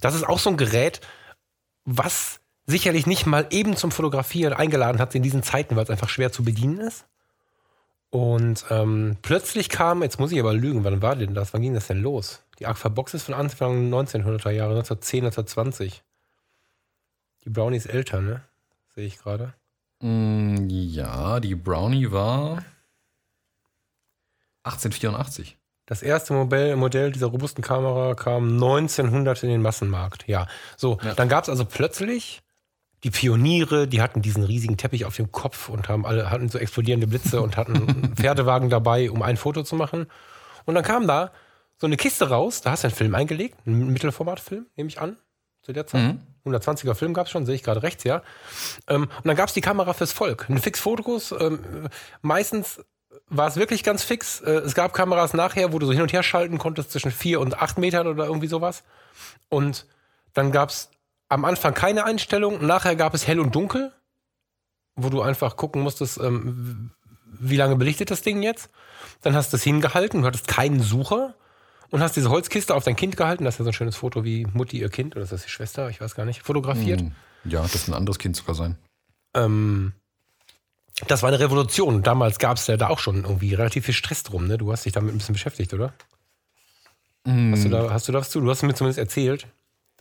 [0.00, 1.00] Das ist auch so ein Gerät,
[1.84, 6.08] was sicherlich nicht mal eben zum Fotografieren eingeladen hat in diesen Zeiten, weil es einfach
[6.08, 7.04] schwer zu bedienen ist.
[8.10, 11.54] Und ähm, plötzlich kam, jetzt muss ich aber lügen, wann war denn das?
[11.54, 12.44] Wann ging das denn los?
[12.58, 16.02] Die Aqua Box ist von Anfang 1900er Jahre, 1910, 1920.
[17.44, 18.42] Die Brownie ist älter, ne?
[18.94, 19.54] Sehe ich gerade.
[20.02, 22.64] Mm, ja, die Brownie war
[24.64, 25.56] 1884.
[25.86, 30.28] Das erste Modell, Modell dieser robusten Kamera kam 1900 in den Massenmarkt.
[30.28, 30.98] Ja, so.
[31.02, 31.14] Ja.
[31.14, 32.42] Dann gab es also plötzlich
[33.04, 36.58] die Pioniere, die hatten diesen riesigen Teppich auf dem Kopf und haben alle hatten so
[36.58, 40.06] explodierende Blitze und hatten einen Pferdewagen dabei, um ein Foto zu machen.
[40.64, 41.32] Und dann kam da
[41.78, 45.16] so eine Kiste raus, da hast du einen Film eingelegt, einen Mittelformatfilm, nehme ich an,
[45.62, 46.14] zu der Zeit.
[46.14, 46.20] Mhm.
[46.46, 48.22] 120er Film gab es schon, sehe ich gerade rechts, ja.
[48.88, 50.46] Ähm, und dann gab es die Kamera fürs Volk.
[50.48, 51.88] Eine Fix-Fotos, ähm,
[52.20, 52.80] meistens
[53.28, 54.40] war es wirklich ganz fix.
[54.40, 57.40] Äh, es gab Kameras nachher, wo du so hin und her schalten konntest zwischen vier
[57.40, 58.82] und acht Metern oder irgendwie sowas.
[59.48, 59.86] Und
[60.34, 60.90] dann gab es
[61.28, 63.92] am Anfang keine Einstellung, nachher gab es hell und dunkel,
[64.96, 66.90] wo du einfach gucken musstest, ähm,
[67.24, 68.70] wie lange belichtet das Ding jetzt.
[69.22, 71.34] Dann hast du es hingehalten, du hattest keinen Sucher
[71.90, 73.44] und hast diese Holzkiste auf dein Kind gehalten.
[73.44, 75.50] Das ist ja so ein schönes Foto, wie Mutti ihr Kind, oder ist das die
[75.50, 77.00] Schwester, ich weiß gar nicht, fotografiert.
[77.00, 77.12] Hm,
[77.44, 78.76] ja, das ein anderes Kind sogar sein.
[79.34, 79.92] Ähm,
[81.08, 82.02] das war eine Revolution.
[82.02, 84.46] Damals gab es ja da auch schon irgendwie relativ viel Stress drum.
[84.46, 84.58] Ne?
[84.58, 85.92] Du hast dich damit ein bisschen beschäftigt, oder?
[87.24, 87.52] Mm.
[87.52, 88.40] Hast, du da, hast du da was zu?
[88.40, 89.46] Du hast mir zumindest erzählt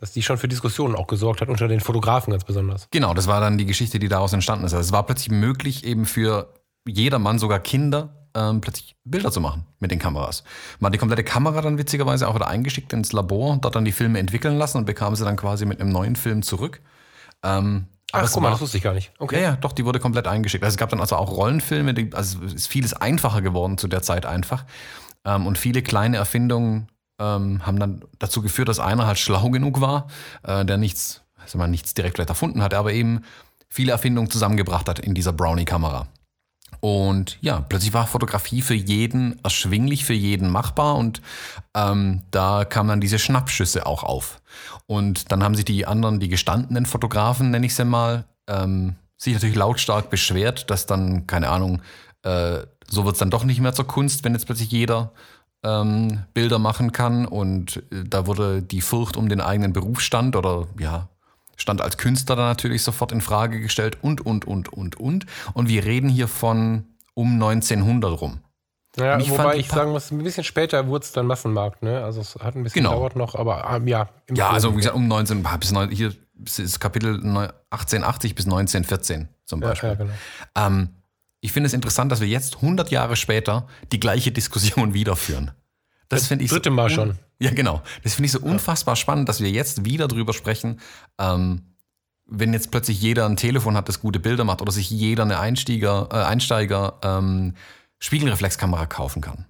[0.01, 2.87] dass die schon für Diskussionen auch gesorgt hat, unter den Fotografen ganz besonders.
[2.89, 4.73] Genau, das war dann die Geschichte, die daraus entstanden ist.
[4.73, 6.51] Also es war plötzlich möglich, eben für
[6.87, 10.43] jedermann, sogar Kinder, ähm, plötzlich Bilder zu machen mit den Kameras.
[10.79, 13.91] Man hat die komplette Kamera dann witzigerweise auch wieder eingeschickt ins Labor, dort dann die
[13.91, 16.81] Filme entwickeln lassen und bekam sie dann quasi mit einem neuen Film zurück.
[17.43, 19.11] Ähm, Ach, guck mal, war, das wusste ich gar nicht.
[19.19, 19.37] Okay.
[19.37, 20.63] Ja, ja, doch, die wurde komplett eingeschickt.
[20.63, 23.87] Also es gab dann also auch Rollenfilme, die, also es ist vieles einfacher geworden zu
[23.87, 24.65] der Zeit einfach.
[25.25, 26.87] Ähm, und viele kleine Erfindungen
[27.19, 30.07] ähm, haben dann dazu geführt, dass einer halt schlau genug war,
[30.43, 33.21] äh, der nichts, also man nichts direkt vielleicht erfunden hat, aber eben
[33.69, 36.07] viele Erfindungen zusammengebracht hat in dieser Brownie-Kamera.
[36.79, 41.21] Und ja, plötzlich war Fotografie für jeden erschwinglich, für jeden machbar und
[41.75, 44.41] ähm, da kamen dann diese Schnappschüsse auch auf.
[44.87, 49.33] Und dann haben sich die anderen, die gestandenen Fotografen, nenne ich sie mal, ähm, sich
[49.33, 51.81] natürlich lautstark beschwert, dass dann, keine Ahnung,
[52.23, 55.11] äh, so wird es dann doch nicht mehr zur Kunst, wenn jetzt plötzlich jeder
[55.63, 57.25] ähm, Bilder machen kann.
[57.25, 61.09] Und äh, da wurde die Furcht um den eigenen Berufsstand oder ja,
[61.61, 65.25] stand als Künstler dann natürlich sofort in Frage gestellt und, und, und, und, und.
[65.53, 68.39] Und wir reden hier von um 1900 rum.
[68.97, 72.03] Ja, ich wobei ich sagen muss, ein bisschen später wurde es dann Massenmarkt, ne?
[72.03, 72.95] Also es hat ein bisschen genau.
[72.95, 74.09] gedauert noch, aber ähm, ja.
[74.33, 76.13] Ja, also wie gesagt, um 19, bis 9, hier
[76.57, 79.89] ist Kapitel 1880 bis 1914 zum Beispiel.
[79.89, 80.13] Ja, ja, genau.
[80.57, 80.89] ähm,
[81.39, 85.51] ich finde es interessant, dass wir jetzt 100 Jahre später die gleiche Diskussion wiederführen.
[86.11, 87.17] Das finde ich dritte so Mal schon.
[87.39, 87.81] Ja, genau.
[88.03, 90.79] Das finde ich so unfassbar spannend, dass wir jetzt wieder drüber sprechen.
[91.17, 91.63] Ähm,
[92.25, 95.39] wenn jetzt plötzlich jeder ein Telefon hat, das gute Bilder macht oder sich jeder eine
[95.39, 97.55] Einsteiger, äh, Einsteiger ähm,
[97.99, 99.45] Spiegelreflexkamera kaufen kann.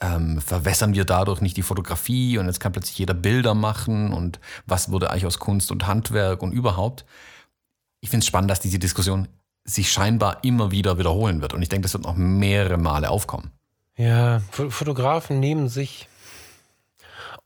[0.00, 4.40] Ähm, verwässern wir dadurch nicht die Fotografie und jetzt kann plötzlich jeder Bilder machen und
[4.66, 7.04] was wurde eigentlich aus Kunst und Handwerk und überhaupt.
[8.00, 9.28] Ich finde es spannend, dass diese Diskussion
[9.64, 11.54] sich scheinbar immer wieder wiederholen wird.
[11.54, 13.52] Und ich denke, das wird noch mehrere Male aufkommen.
[13.96, 16.08] Ja, Fotografen nehmen sich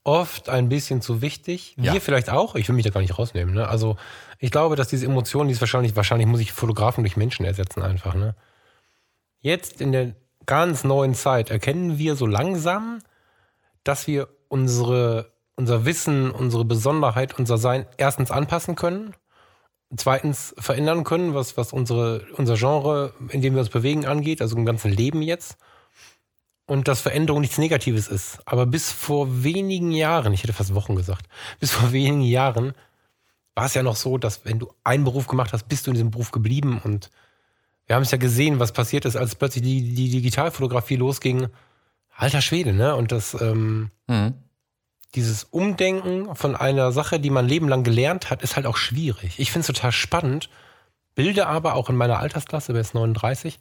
[0.04, 1.74] oft ein bisschen zu wichtig.
[1.76, 2.00] Wir ja.
[2.00, 2.54] vielleicht auch.
[2.54, 3.54] Ich will mich da gar nicht rausnehmen.
[3.54, 3.68] Ne?
[3.68, 3.96] Also
[4.38, 7.82] ich glaube, dass diese Emotionen, die ist wahrscheinlich, wahrscheinlich muss ich Fotografen durch Menschen ersetzen
[7.82, 8.14] einfach.
[8.14, 8.37] Ne?
[9.40, 10.14] Jetzt in der
[10.46, 13.00] ganz neuen Zeit erkennen wir so langsam,
[13.82, 19.14] dass wir unsere, unser Wissen, unsere Besonderheit, unser Sein erstens anpassen können
[19.96, 24.56] zweitens verändern können, was, was unsere, unser Genre, in dem wir uns bewegen, angeht, also
[24.56, 25.59] im ganzen Leben jetzt.
[26.66, 28.38] Und dass Veränderung nichts Negatives ist.
[28.44, 31.26] Aber bis vor wenigen Jahren, ich hätte fast Wochen gesagt,
[31.61, 32.74] bis vor wenigen Jahren
[33.55, 35.94] war es ja noch so, dass wenn du einen Beruf gemacht hast, bist du in
[35.94, 36.81] diesem Beruf geblieben.
[36.85, 37.11] Und
[37.87, 41.48] wir haben es ja gesehen, was passiert ist, als plötzlich die, die Digitalfotografie losging.
[42.16, 42.94] Alter Schwede, ne?
[42.96, 44.35] Und das, ähm, Mhm.
[45.14, 49.38] dieses Umdenken von einer Sache, die man lebenlang gelernt hat, ist halt auch schwierig.
[49.38, 50.50] Ich finde es total spannend,
[51.14, 53.59] bilde aber auch in meiner Altersklasse, wer ist 39,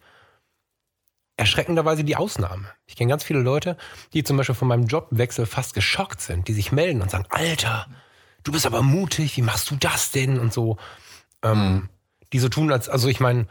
[1.36, 2.66] erschreckenderweise die Ausnahme.
[2.86, 3.76] Ich kenne ganz viele Leute,
[4.12, 7.86] die zum Beispiel von meinem Jobwechsel fast geschockt sind, die sich melden und sagen, Alter,
[8.42, 10.38] du bist aber mutig, wie machst du das denn?
[10.38, 10.78] Und so,
[11.42, 11.88] ähm,
[12.32, 13.46] die so tun, als, also ich meine,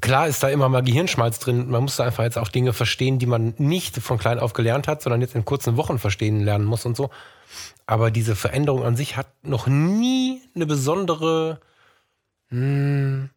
[0.00, 1.70] klar ist da immer mal Gehirnschmalz drin.
[1.70, 4.88] Man muss da einfach jetzt auch Dinge verstehen, die man nicht von klein auf gelernt
[4.88, 7.10] hat, sondern jetzt in kurzen Wochen verstehen lernen muss und so.
[7.86, 11.60] Aber diese Veränderung an sich hat noch nie eine besondere,
[12.48, 13.30] hm,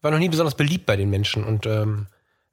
[0.00, 1.44] war noch nie besonders beliebt bei den Menschen.
[1.44, 2.06] Und ähm,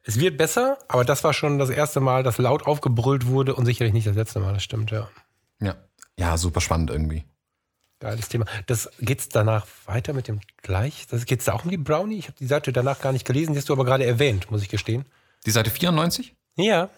[0.05, 3.65] es wird besser, aber das war schon das erste Mal, dass laut aufgebrüllt wurde und
[3.65, 4.53] sicherlich nicht das letzte Mal.
[4.53, 5.09] Das stimmt, ja.
[5.59, 5.75] Ja.
[6.17, 7.25] Ja, super spannend irgendwie.
[7.99, 8.45] Geiles Thema.
[8.67, 11.07] Das geht's danach weiter mit dem gleich?
[11.09, 12.17] Das geht's da auch um die Brownie?
[12.19, 14.61] Ich habe die Seite danach gar nicht gelesen, die hast du aber gerade erwähnt, muss
[14.61, 15.05] ich gestehen.
[15.45, 16.35] Die Seite 94?
[16.57, 16.89] Ja.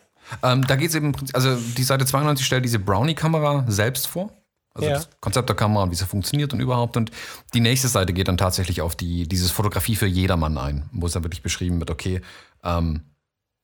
[0.43, 4.31] Ähm, da geht es eben, also die Seite 92 stellt diese Brownie-Kamera selbst vor.
[4.73, 4.95] Also Ja.
[4.95, 6.97] das Konzept der Kamera und wie sie funktioniert und überhaupt.
[6.97, 7.11] Und
[7.53, 11.13] die nächste Seite geht dann tatsächlich auf die, dieses Fotografie für jedermann ein, wo es
[11.13, 12.21] dann wirklich beschrieben wird, okay,
[12.63, 13.01] ähm,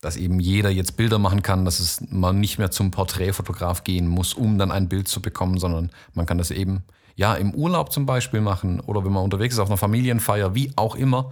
[0.02, 4.08] dass eben jeder jetzt Bilder machen kann, dass es man nicht mehr zum Porträtfotograf gehen
[4.08, 6.84] muss, um dann ein Bild zu bekommen, sondern man kann das eben
[7.16, 10.74] ja im Urlaub zum Beispiel machen oder wenn man unterwegs ist auf einer Familienfeier, wie
[10.76, 11.32] auch immer.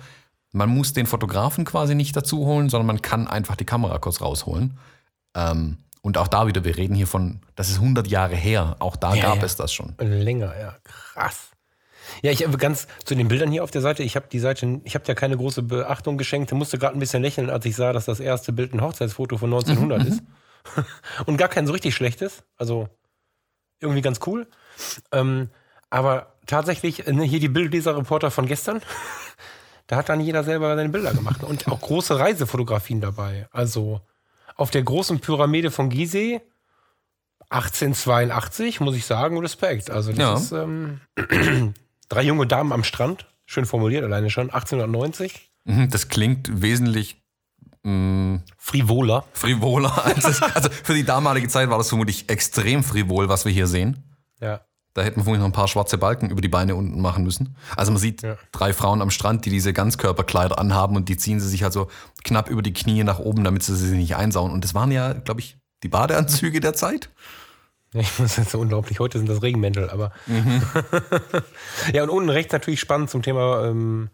[0.54, 4.22] Man muss den Fotografen quasi nicht dazu holen, sondern man kann einfach die Kamera kurz
[4.22, 4.78] rausholen.
[5.36, 8.96] Ähm, und auch da wieder, wir reden hier von, das ist 100 Jahre her, auch
[8.96, 9.44] da Ja, gab ja.
[9.44, 9.94] es das schon.
[10.00, 11.51] Länger, ja, krass.
[12.22, 14.80] Ja, ich habe ganz zu den Bildern hier auf der Seite, ich habe die Seite,
[14.84, 17.94] ich habe ja keine große Beachtung geschenkt, musste gerade ein bisschen lächeln, als ich sah,
[17.94, 20.22] dass das erste Bild ein Hochzeitsfoto von 1900 ist.
[21.26, 22.88] Und gar kein so richtig schlechtes, also
[23.80, 24.48] irgendwie ganz cool.
[25.12, 25.50] Ähm,
[25.90, 28.82] aber tatsächlich, ne, hier die Bildleser-Reporter von gestern,
[29.88, 31.44] da hat dann jeder selber seine Bilder gemacht.
[31.44, 33.48] Und auch große Reisefotografien dabei.
[33.52, 34.02] Also
[34.56, 36.42] auf der großen Pyramide von Gizeh
[37.50, 39.90] 1882, muss ich sagen, Respekt.
[39.90, 40.34] Also das Ja.
[40.36, 41.02] ist ähm,
[42.12, 45.52] drei junge Damen am Strand, schön formuliert alleine schon, 1890.
[45.66, 47.22] Mhm, Das klingt wesentlich
[47.84, 49.26] mh, Frivoler.
[49.34, 50.06] frivoler.
[50.06, 53.68] Als es, also für die damalige Zeit war das vermutlich extrem frivol, was wir hier
[53.68, 54.04] sehen.
[54.40, 54.62] Ja.
[54.94, 57.56] Da hätten wir vermutlich noch ein paar schwarze Balken über die Beine unten machen müssen.
[57.78, 58.36] Also man sieht Ja.
[58.52, 61.88] drei Frauen am Strand, die diese Ganzkörperkleider anhaben und die ziehen sie sich halt so
[62.26, 64.52] knapp über die Knie nach oben, damit sie sich nicht einsauen.
[64.52, 67.10] Und das waren ja, glaube ich, die Badeanzüge der Zeit.
[67.94, 69.00] Ich muss jetzt so unglaublich.
[69.00, 70.12] Heute sind das Regenmäntel, aber.
[71.94, 74.10] ja, und unten rechts natürlich spannend zum Thema, ähm,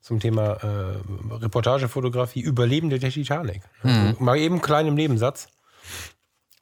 [0.00, 0.96] zum Thema äh,
[1.36, 3.62] Reportagefotografie, Überlebende der Titanic.
[3.82, 5.48] Also, mal eben klein im Nebensatz.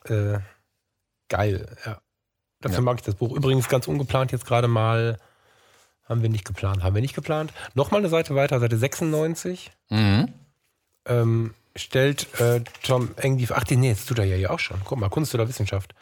[0.05, 0.39] Äh,
[1.29, 2.01] geil, ja.
[2.61, 2.83] Dafür Ja.
[2.83, 3.35] mag ich das Buch.
[3.35, 5.19] Übrigens ganz ungeplant jetzt gerade mal.
[6.05, 6.83] Haben wir nicht geplant.
[6.83, 7.53] Haben wir nicht geplant.
[7.75, 9.71] Nochmal eine Seite weiter, Seite 96.
[9.91, 10.29] Mhm.
[11.07, 13.49] ähm, stellt äh, Tom Eng die.
[13.51, 14.81] Ach, nee, das tut er ja hier auch schon.
[14.85, 15.95] Guck mal, Kunst oder Wissenschaft.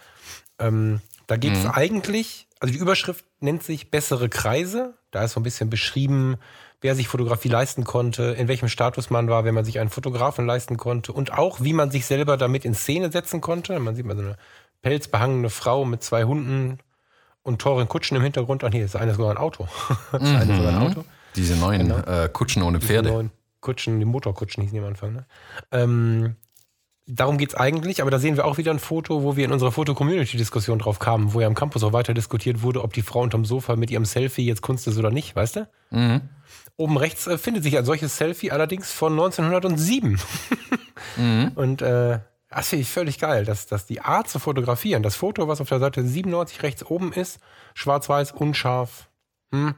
[0.59, 4.94] Ähm, da geht es eigentlich, also die Überschrift nennt sich Bessere Kreise.
[5.11, 6.37] Da ist so ein bisschen beschrieben,
[6.81, 10.47] wer sich Fotografie leisten konnte, in welchem Status man war, wenn man sich einen Fotografen
[10.47, 13.79] leisten konnte und auch, wie man sich selber damit in Szene setzen konnte.
[13.81, 14.37] Man sieht mal so eine
[14.83, 16.79] pelzbehangene Frau mit zwei Hunden
[17.42, 18.64] und teuren Kutschen im Hintergrund.
[18.64, 19.66] Ach nee, das eine ist sogar ein Auto.
[20.12, 21.05] das eine ist sogar ein Auto.
[21.37, 21.99] Diese neuen Genau.
[21.99, 23.11] äh, Kutschen ohne Die Pferde.
[23.11, 25.12] neuen Kutschen, die Motorkutschen hießen die am Anfang.
[25.14, 25.27] Ne?
[25.73, 26.37] Ähm,
[27.09, 29.53] darum geht es eigentlich, aber da sehen wir auch wieder ein Foto, wo wir in
[29.53, 33.23] unserer Foto-Community-Diskussion drauf kamen, wo ja am Campus auch weiter diskutiert wurde, ob die Frau
[33.23, 35.68] unterm Sofa mit ihrem Selfie jetzt Kunst ist oder nicht, weißt du?
[35.90, 36.21] Mhm.
[36.77, 40.21] Oben rechts äh, findet sich ein solches Selfie allerdings von 1907.
[41.16, 41.53] Mhm.
[41.57, 45.49] Und äh, das finde ich völlig geil, dass, dass die Art zu fotografieren, das Foto,
[45.49, 47.40] was auf der Seite 97 rechts oben ist,
[47.75, 49.09] schwarz-weiß, unscharf,
[49.51, 49.75] hm,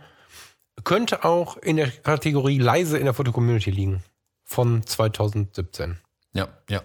[0.85, 4.03] könnte auch in der Kategorie leise in der Fotocommunity liegen.
[4.45, 5.99] Von 2017.
[6.33, 6.81] Ja, ja.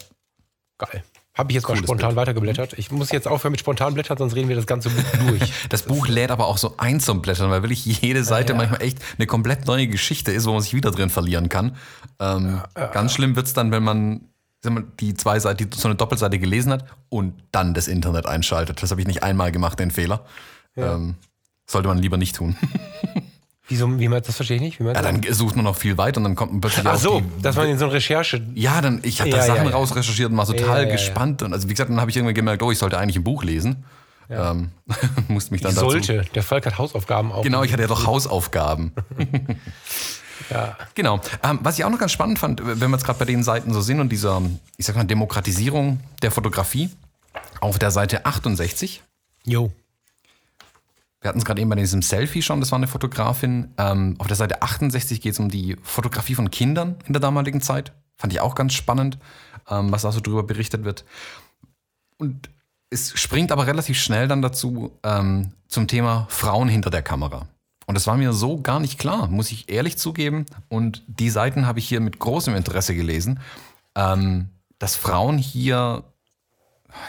[0.77, 1.03] Geil.
[1.33, 2.17] Habe ich jetzt mal Cooles spontan Bild.
[2.17, 2.73] weitergeblättert.
[2.79, 5.51] Ich muss jetzt aufhören mit spontan blättern, sonst reden wir das ganze Buch durch.
[5.67, 8.57] Das Buch lädt aber auch so ein zum Blättern, weil wirklich jede Seite ja.
[8.57, 11.75] manchmal echt eine komplett neue Geschichte ist, wo man sich wieder drin verlieren kann.
[12.19, 14.29] Ähm, ganz schlimm wird's dann, wenn man
[14.63, 18.81] mal, die zwei Seiten, die, so eine Doppelseite gelesen hat und dann das Internet einschaltet.
[18.81, 20.25] Das habe ich nicht einmal gemacht, den Fehler.
[20.77, 21.15] Ähm,
[21.67, 22.55] sollte man lieber nicht tun.
[23.67, 24.79] Wieso, wie man, das verstehe ich nicht.
[24.79, 26.97] Wie man Ja, dann sucht man noch viel weiter und dann kommt man plötzlich Ach
[26.97, 28.41] so, die, dass man in so eine Recherche.
[28.53, 29.73] Ja, dann, ich habe da Ja, ja, Sachen ja.
[29.73, 30.91] rausrecherchiert und war total Ja, ja, ja.
[30.91, 31.41] gespannt.
[31.41, 33.43] Und also wie gesagt, dann habe ich irgendwie gemerkt, oh, ich sollte eigentlich ein Buch
[33.43, 33.83] lesen.
[34.29, 34.69] Ähm,
[35.27, 35.89] musste mich dann Ich dazu.
[35.91, 36.25] sollte.
[36.35, 37.43] Der Falk hat Hausaufgaben auch.
[37.43, 38.91] Genau, ich hatte ja doch Hausaufgaben.
[40.49, 40.77] Ja.
[40.93, 41.21] Genau.
[41.43, 43.73] Ähm, was ich auch noch ganz spannend fand, wenn wir jetzt gerade bei den Seiten
[43.73, 44.41] so sind und dieser,
[44.77, 46.89] ich sag mal, Demokratisierung der Fotografie,
[47.61, 49.01] auf der Seite 68,
[49.45, 49.71] Jo.
[51.25, 53.73] Wir hatten es gerade eben bei diesem Selfie schon, das war eine Fotografin.
[53.79, 57.61] Ähm, auf der Seite 68 geht es um die Fotografie von Kindern in der damaligen
[57.61, 57.93] Zeit.
[58.15, 59.17] Fand ich auch ganz spannend,
[59.67, 61.03] ähm, was da so drüber berichtet wird.
[62.17, 62.51] Und
[62.91, 67.47] es springt aber relativ schnell dann dazu ähm, zum Thema Frauen hinter der Kamera.
[67.87, 70.45] Und das war mir so gar nicht klar, muss ich ehrlich zugeben.
[70.69, 73.39] Und die Seiten habe ich hier mit großem Interesse gelesen,
[73.95, 76.03] ähm, dass Frauen hier,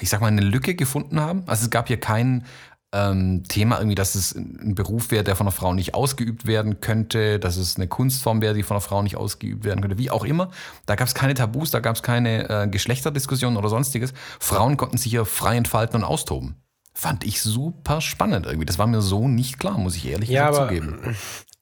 [0.00, 1.42] ich sag mal, eine Lücke gefunden haben.
[1.46, 2.46] Also es gab hier kein
[2.92, 6.81] ähm, Thema irgendwie, dass es ein Beruf wäre, der von einer Frau nicht ausgeübt werden
[6.81, 10.11] könnte, dass es eine Kunstform wäre, die von einer Frau nicht ausgeübt werden könnte, wie
[10.11, 10.51] auch immer.
[10.87, 14.12] Da gab es keine Tabus, da gab es keine äh, Geschlechterdiskussionen oder sonstiges.
[14.40, 16.57] Frauen konnten sich hier frei entfalten und austoben.
[16.94, 18.64] Fand ich super spannend irgendwie.
[18.66, 21.16] Das war mir so nicht klar, muss ich ehrlich Ja, zugeben.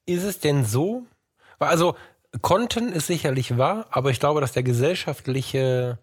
[0.06, 1.02] ist es denn so?
[1.58, 1.96] Also,
[2.42, 5.98] konnten ist sicherlich wahr, aber ich glaube, dass der gesellschaftliche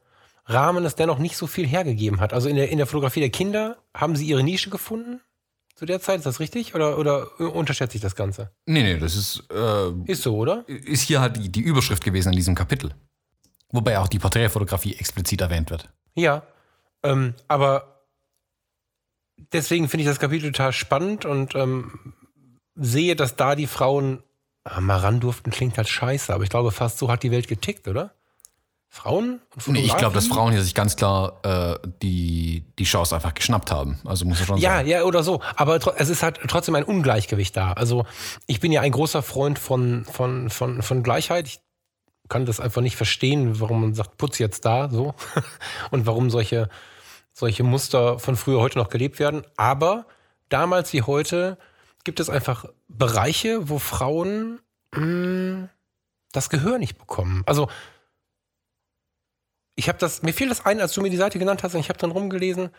[0.51, 2.33] Rahmen es dennoch nicht so viel hergegeben hat.
[2.33, 5.21] Also in der, in der Fotografie der Kinder haben sie ihre Nische gefunden
[5.75, 6.75] zu der Zeit, ist das richtig?
[6.75, 8.51] Oder, oder unterschätze ich das Ganze?
[8.67, 10.63] Nee, nee, das ist, äh, Ist so, oder?
[10.67, 12.93] ist hier halt die, die Überschrift gewesen in diesem Kapitel.
[13.71, 15.89] Wobei auch die Porträtfotografie explizit erwähnt wird.
[16.13, 16.43] Ja.
[17.01, 18.05] Ähm, aber
[19.53, 22.13] deswegen finde ich das Kapitel total spannend und ähm,
[22.75, 24.21] sehe, dass da die Frauen
[24.65, 27.47] ah, mal ran durften, klingt halt scheiße, aber ich glaube, fast so hat die Welt
[27.47, 28.13] getickt, oder?
[28.93, 29.39] Frauen?
[29.55, 30.27] und Nee, ich glaube, dass?
[30.27, 33.99] Frauen hier sich ganz klar äh, die, die Chance einfach geschnappt haben.
[34.03, 34.89] Also muss ich schon Ja, sagen.
[34.89, 35.41] ja, oder so.
[35.55, 37.71] Aber es ist halt trotzdem ein Ungleichgewicht da.
[37.71, 38.05] Also
[38.47, 41.47] ich bin ja ein großer Freund von, von, von, von Gleichheit.
[41.47, 41.61] Ich
[42.27, 45.15] kann das einfach nicht verstehen, warum man sagt, putz jetzt da so.
[45.91, 46.67] Und warum solche,
[47.31, 49.43] solche Muster von früher heute noch gelebt werden.
[49.55, 50.05] Aber
[50.49, 51.57] damals wie heute
[52.03, 54.59] gibt es einfach Bereiche, wo Frauen
[54.93, 55.69] mh,
[56.33, 57.43] das Gehör nicht bekommen.
[57.45, 57.69] Also
[59.81, 61.79] ich habe das, mir fiel das ein, als du mir die Seite genannt hast, und
[61.79, 62.69] ich habe dann rumgelesen.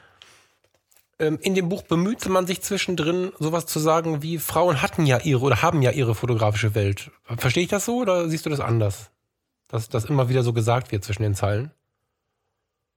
[1.19, 5.19] Ähm, in dem Buch bemühte man sich zwischendrin, sowas zu sagen wie Frauen hatten ja
[5.19, 7.11] ihre oder haben ja ihre fotografische Welt.
[7.38, 9.11] Verstehe ich das so oder siehst du das anders?
[9.67, 11.73] Dass das immer wieder so gesagt wird zwischen den Zeilen?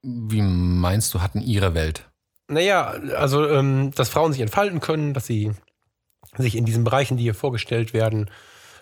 [0.02, 2.08] Wie meinst du, hatten ihre Welt?
[2.46, 5.50] Naja, also, ähm, dass Frauen sich entfalten können, dass sie
[6.38, 8.30] sich in diesen Bereichen, die hier vorgestellt werden,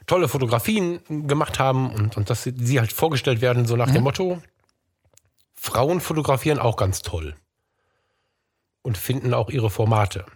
[0.06, 4.02] tolle Fotografien gemacht haben und, und dass sie, sie halt vorgestellt werden, so nach dem
[4.02, 4.42] Motto,
[5.64, 7.36] Frauen fotografieren auch ganz toll
[8.82, 10.26] und finden auch ihre Formate.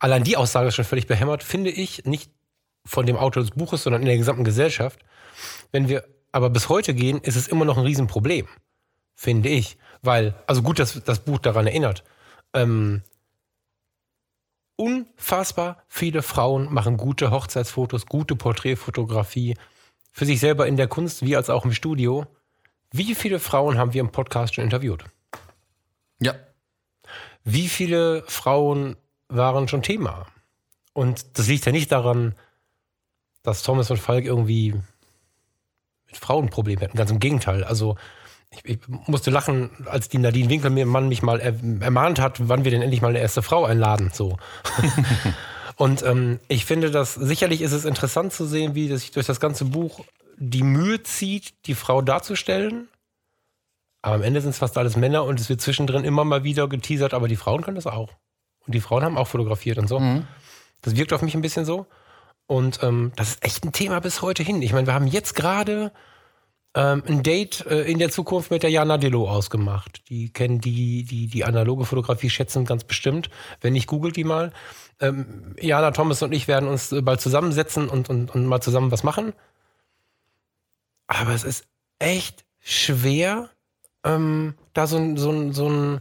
[0.00, 2.32] Allein die Aussage ist schon völlig behämmert, finde ich, nicht
[2.84, 4.98] von dem Autor des Buches, sondern in der gesamten Gesellschaft.
[5.70, 8.48] Wenn wir aber bis heute gehen, ist es immer noch ein Riesenproblem,
[9.14, 9.78] finde ich.
[10.02, 12.02] Weil, also gut, dass das Buch daran erinnert.
[12.52, 13.02] Ähm,
[14.74, 19.56] unfassbar viele Frauen machen gute Hochzeitsfotos, gute Porträtfotografie
[20.10, 22.26] für sich selber in der Kunst, wie als auch im Studio.
[22.92, 25.04] Wie viele Frauen haben wir im Podcast schon interviewt?
[26.20, 26.34] Ja.
[27.44, 28.96] Wie viele Frauen
[29.28, 30.26] waren schon Thema?
[30.92, 32.34] Und das liegt ja nicht daran,
[33.42, 34.74] dass Thomas und Falk irgendwie
[36.06, 36.96] mit Frauenproblemen hätten.
[36.96, 37.64] Ganz im Gegenteil.
[37.64, 37.96] Also
[38.50, 42.70] ich, ich musste lachen, als die Nadine Winkelmann mich mal er, ermahnt hat, wann wir
[42.70, 44.10] denn endlich mal eine erste Frau einladen.
[44.12, 44.38] So.
[45.76, 49.26] und ähm, ich finde, dass sicherlich ist es interessant zu sehen, wie das sich durch
[49.26, 50.04] das ganze Buch
[50.36, 52.88] die Mühe zieht, die Frau darzustellen.
[54.02, 56.68] Aber am Ende sind es fast alles Männer und es wird zwischendrin immer mal wieder
[56.68, 58.10] geteasert, aber die Frauen können das auch.
[58.66, 59.98] Und die Frauen haben auch fotografiert und so.
[60.82, 61.86] Das wirkt auf mich ein bisschen so.
[62.46, 64.62] Und ähm, das ist echt ein Thema bis heute hin.
[64.62, 65.92] Ich meine, wir haben jetzt gerade
[66.74, 70.08] ähm, ein Date äh, in der Zukunft mit der Jana Dillo ausgemacht.
[70.08, 73.30] Die kennen die, die, die analoge Fotografie schätzen ganz bestimmt.
[73.60, 74.52] Wenn nicht, googelt die mal.
[75.00, 78.92] Ähm, Jana, Thomas und ich werden uns äh, bald zusammensetzen und, und, und mal zusammen
[78.92, 79.32] was machen.
[81.06, 81.66] Aber es ist
[81.98, 83.50] echt schwer,
[84.04, 86.00] ähm, da so ein, so ein, so ein,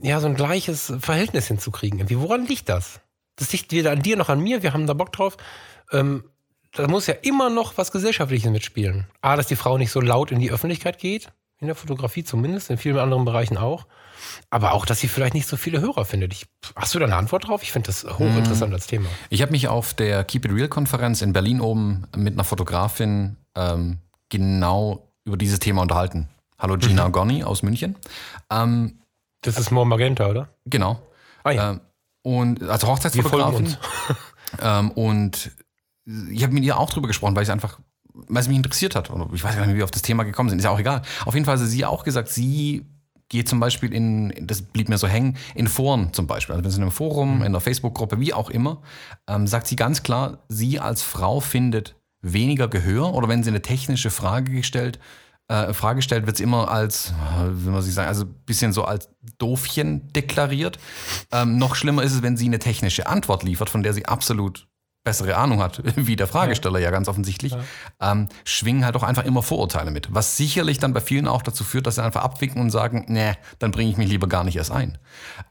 [0.00, 1.98] ja, so ein gleiches Verhältnis hinzukriegen.
[1.98, 2.20] Irgendwie.
[2.20, 3.00] Woran liegt das?
[3.36, 4.62] Das liegt weder an dir noch an mir.
[4.62, 5.36] Wir haben da Bock drauf.
[5.92, 6.24] Ähm,
[6.72, 9.06] da muss ja immer noch was Gesellschaftliches mitspielen.
[9.20, 12.70] A, dass die Frau nicht so laut in die Öffentlichkeit geht, in der Fotografie zumindest,
[12.70, 13.86] in vielen anderen Bereichen auch.
[14.50, 16.32] Aber auch, dass sie vielleicht nicht so viele Hörer findet.
[16.32, 17.62] Ich, hast du da eine Antwort drauf?
[17.62, 19.08] Ich finde das hochinteressant als Thema.
[19.30, 23.36] Ich habe mich auf der Keep It Real Konferenz in Berlin oben mit einer Fotografin
[23.54, 26.28] ähm, genau über dieses Thema unterhalten.
[26.58, 27.96] Hallo Gina Gonni aus München.
[28.50, 28.98] Ähm,
[29.42, 30.48] Das ist More Magenta, oder?
[30.66, 31.00] genau.
[31.44, 31.70] Ah ja.
[31.70, 31.80] Ähm,
[32.22, 33.76] und also Hochzeitsfotografin.
[34.62, 35.50] Ähm, und
[36.30, 37.78] ich habe mit ihr auch drüber gesprochen, weil es einfach,
[38.14, 39.10] weil es mich interessiert hat.
[39.10, 40.58] Und ich weiß gar nicht, wie wir auf das Thema gekommen sind.
[40.58, 41.02] Ist ja auch egal.
[41.26, 42.86] Auf jeden Fall hat sie auch gesagt, sie
[43.28, 46.54] geht zum Beispiel in, das blieb mir so hängen, in Foren zum Beispiel.
[46.54, 48.82] Also wenn sie in einem Forum, in einer Facebook-Gruppe, wie auch immer,
[49.28, 53.62] ähm, sagt sie ganz klar, sie als Frau findet weniger Gehör oder wenn sie eine
[53.62, 54.98] technische Frage gestellt,
[55.48, 58.72] äh, Frage stellt, wird es immer als, äh, wie man sich sagen, also ein bisschen
[58.72, 59.08] so als
[59.38, 60.78] Doofchen deklariert.
[61.32, 64.68] Ähm, noch schlimmer ist es, wenn sie eine technische Antwort liefert, von der sie absolut
[65.04, 67.62] bessere Ahnung hat, wie der Fragesteller ja, ja ganz offensichtlich, ja.
[68.00, 70.12] Ähm, schwingen halt auch einfach immer Vorurteile mit.
[70.14, 73.32] Was sicherlich dann bei vielen auch dazu führt, dass sie einfach abwinken und sagen, nee,
[73.58, 74.98] dann bringe ich mich lieber gar nicht erst ein.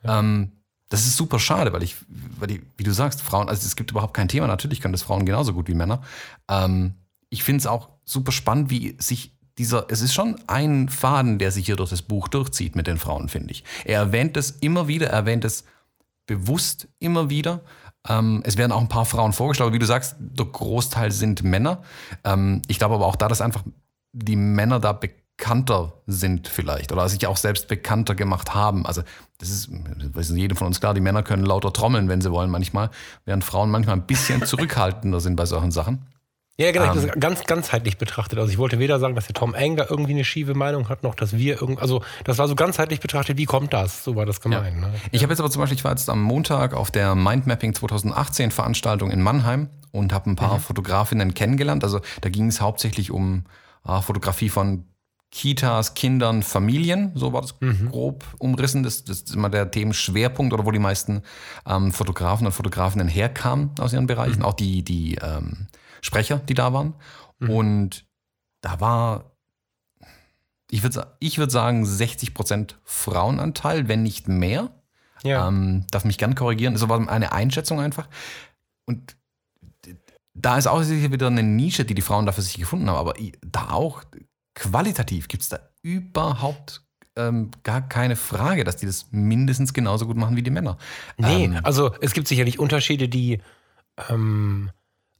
[0.03, 0.19] Ja.
[0.19, 0.51] Ähm,
[0.89, 3.91] das ist super schade, weil ich, weil die, wie du sagst, Frauen, also es gibt
[3.91, 6.01] überhaupt kein Thema, natürlich können das Frauen genauso gut wie Männer.
[6.49, 6.93] Ähm,
[7.29, 11.51] ich finde es auch super spannend, wie sich dieser, es ist schon ein Faden, der
[11.51, 13.63] sich hier durch das Buch durchzieht mit den Frauen, finde ich.
[13.85, 15.65] Er erwähnt es immer wieder, er erwähnt es
[16.25, 17.61] bewusst immer wieder.
[18.07, 21.43] Ähm, es werden auch ein paar Frauen vorgestellt, aber wie du sagst, der Großteil sind
[21.43, 21.81] Männer.
[22.23, 23.63] Ähm, ich glaube aber auch da, dass einfach
[24.13, 28.85] die Männer da bekannter sind vielleicht oder sich auch selbst bekannter gemacht haben.
[28.85, 29.03] Also
[29.37, 29.69] das ist,
[30.13, 32.89] das ist jedem von uns klar, die Männer können lauter trommeln, wenn sie wollen manchmal,
[33.25, 36.05] während Frauen manchmal ein bisschen zurückhaltender sind bei solchen Sachen.
[36.59, 37.19] Ja, genau, um, ähm.
[37.19, 38.39] ganz ganzheitlich betrachtet.
[38.39, 41.03] Also ich wollte weder sagen, dass der Tom Eng da irgendwie eine schiefe Meinung hat,
[41.03, 44.03] noch dass wir irgendwie, also das war so ganzheitlich betrachtet, wie kommt das?
[44.03, 44.81] So war das gemeint.
[44.81, 44.87] Ja.
[44.87, 44.93] Ne?
[45.11, 48.49] Ich habe jetzt aber zum Beispiel, ich war jetzt am Montag auf der Mindmapping 2018
[48.49, 50.61] Veranstaltung in Mannheim und habe ein paar mhm.
[50.61, 51.83] Fotografinnen kennengelernt.
[51.83, 53.43] Also da ging es hauptsächlich um
[53.87, 54.85] äh, Fotografie von
[55.29, 57.89] Kitas, Kindern, Familien, so war das mhm.
[57.91, 58.81] grob umrissen.
[58.81, 61.21] Das, das, ist immer der Themenschwerpunkt oder wo die meisten
[61.67, 64.39] ähm, Fotografen und Fotografinnen herkamen aus ihren Bereichen.
[64.39, 64.45] Mhm.
[64.45, 65.67] Auch die, die ähm,
[66.01, 66.93] Sprecher, die da waren.
[67.39, 67.49] Mhm.
[67.49, 68.05] Und
[68.61, 69.31] da war,
[70.69, 74.71] ich würde ich würd sagen, 60 Prozent Frauenanteil, wenn nicht mehr.
[75.23, 75.47] Ja.
[75.47, 76.73] Ähm, darf mich gern korrigieren.
[76.73, 78.07] Das war eine Einschätzung einfach.
[78.85, 79.15] Und
[80.33, 82.97] da ist auch sicher wieder eine Nische, die die Frauen da für sich gefunden haben.
[82.97, 84.03] Aber da auch
[84.53, 86.83] qualitativ gibt es da überhaupt
[87.15, 90.77] ähm, gar keine Frage, dass die das mindestens genauso gut machen wie die Männer.
[91.17, 93.41] Nee, ähm, also es gibt sicherlich Unterschiede, die
[94.09, 94.69] ähm,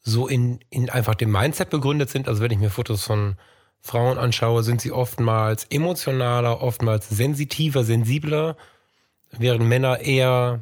[0.07, 2.27] so in, in einfach dem Mindset begründet sind.
[2.27, 3.35] Also wenn ich mir Fotos von
[3.81, 8.55] Frauen anschaue, sind sie oftmals emotionaler, oftmals sensitiver, sensibler,
[9.31, 10.61] während Männer eher,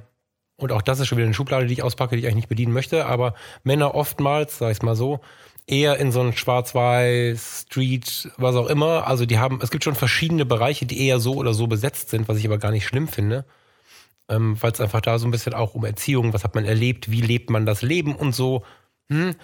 [0.57, 2.49] und auch das ist schon wieder eine Schublade, die ich auspacke, die ich eigentlich nicht
[2.49, 5.19] bedienen möchte, aber Männer oftmals, sag ich mal so,
[5.67, 9.07] eher in so ein Schwarz-Weiß, Street, was auch immer.
[9.07, 12.27] Also die haben, es gibt schon verschiedene Bereiche, die eher so oder so besetzt sind,
[12.27, 13.45] was ich aber gar nicht schlimm finde.
[14.27, 17.11] Ähm, Weil es einfach da so ein bisschen auch um Erziehung, was hat man erlebt,
[17.11, 18.63] wie lebt man das Leben und so
[19.09, 19.35] hm,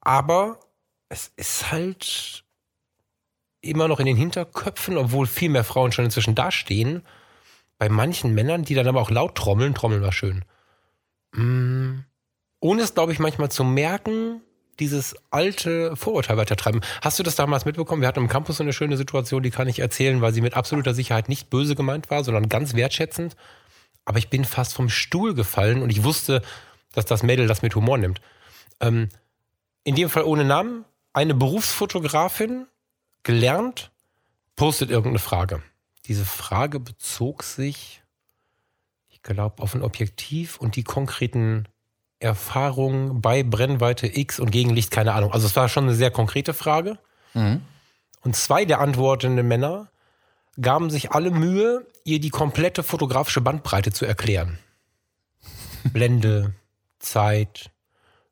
[0.00, 0.60] aber
[1.08, 2.44] es ist halt
[3.60, 7.02] immer noch in den Hinterköpfen, obwohl viel mehr Frauen schon inzwischen dastehen,
[7.78, 10.44] bei manchen Männern, die dann aber auch laut trommeln, trommeln war schön.
[11.34, 12.04] Hm,
[12.60, 14.42] ohne es, glaube ich, manchmal zu merken,
[14.78, 16.80] dieses alte Vorurteil weitertreiben.
[17.02, 18.00] Hast du das damals mitbekommen?
[18.02, 20.54] Wir hatten im Campus so eine schöne Situation, die kann ich erzählen, weil sie mit
[20.54, 23.36] absoluter Sicherheit nicht böse gemeint war, sondern ganz wertschätzend.
[24.04, 26.42] Aber ich bin fast vom Stuhl gefallen und ich wusste,
[26.92, 28.20] dass das Mädel das mit Humor nimmt.
[28.80, 29.08] Ähm,
[29.84, 32.66] in dem Fall ohne Namen, eine Berufsfotografin,
[33.22, 33.90] gelernt,
[34.56, 35.62] postet irgendeine Frage.
[36.06, 38.02] Diese Frage bezog sich,
[39.08, 41.66] ich glaube, auf ein Objektiv und die konkreten
[42.18, 45.32] Erfahrungen bei Brennweite X und Gegenlicht, keine Ahnung.
[45.32, 46.98] Also es war schon eine sehr konkrete Frage.
[47.34, 47.62] Mhm.
[48.22, 49.90] Und zwei der antwortenden Männer
[50.60, 54.58] gaben sich alle Mühe, ihr die komplette fotografische Bandbreite zu erklären.
[55.84, 56.54] Blende,
[56.98, 57.70] Zeit,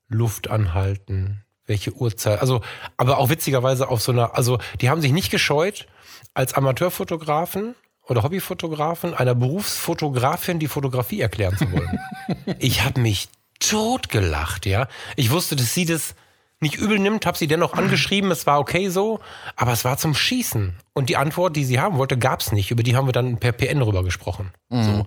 [0.09, 2.41] Luft anhalten, welche Uhrzeit.
[2.41, 2.63] Also,
[2.97, 5.87] aber auch witzigerweise auf so einer, also die haben sich nicht gescheut,
[6.35, 7.75] als Amateurfotografen
[8.07, 11.99] oder Hobbyfotografen einer Berufsfotografin die Fotografie erklären zu wollen.
[12.59, 13.29] ich habe mich
[13.61, 14.89] totgelacht, ja.
[15.17, 16.15] Ich wusste, dass sie das
[16.61, 19.21] nicht übel nimmt, habe sie dennoch angeschrieben, es war okay so,
[19.55, 20.75] aber es war zum Schießen.
[20.93, 22.71] Und die Antwort, die sie haben wollte, gab es nicht.
[22.71, 24.51] Über die haben wir dann per PN rüber gesprochen.
[24.69, 24.85] Mhm.
[24.85, 25.07] So,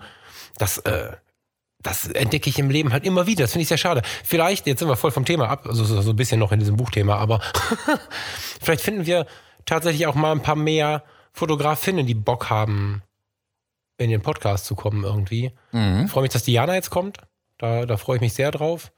[0.57, 1.11] das, äh,
[1.83, 3.43] das entdecke ich im Leben halt immer wieder.
[3.43, 4.01] Das finde ich sehr schade.
[4.23, 6.77] Vielleicht, jetzt sind wir voll vom Thema ab, also so ein bisschen noch in diesem
[6.77, 7.41] Buchthema, aber
[8.61, 9.25] vielleicht finden wir
[9.65, 11.03] tatsächlich auch mal ein paar mehr
[11.33, 13.01] Fotografinnen, die Bock haben,
[13.97, 15.51] in den Podcast zu kommen irgendwie.
[15.71, 16.03] Mhm.
[16.05, 17.19] Ich freue mich, dass Diana jetzt kommt.
[17.57, 18.91] Da, da freue ich mich sehr drauf.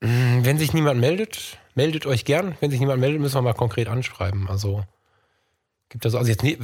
[0.00, 2.56] Mm, wenn sich niemand meldet, meldet euch gern.
[2.60, 4.48] Wenn sich niemand meldet, müssen wir mal konkret anschreiben.
[4.48, 4.84] Also
[5.88, 6.58] gibt das also jetzt nee,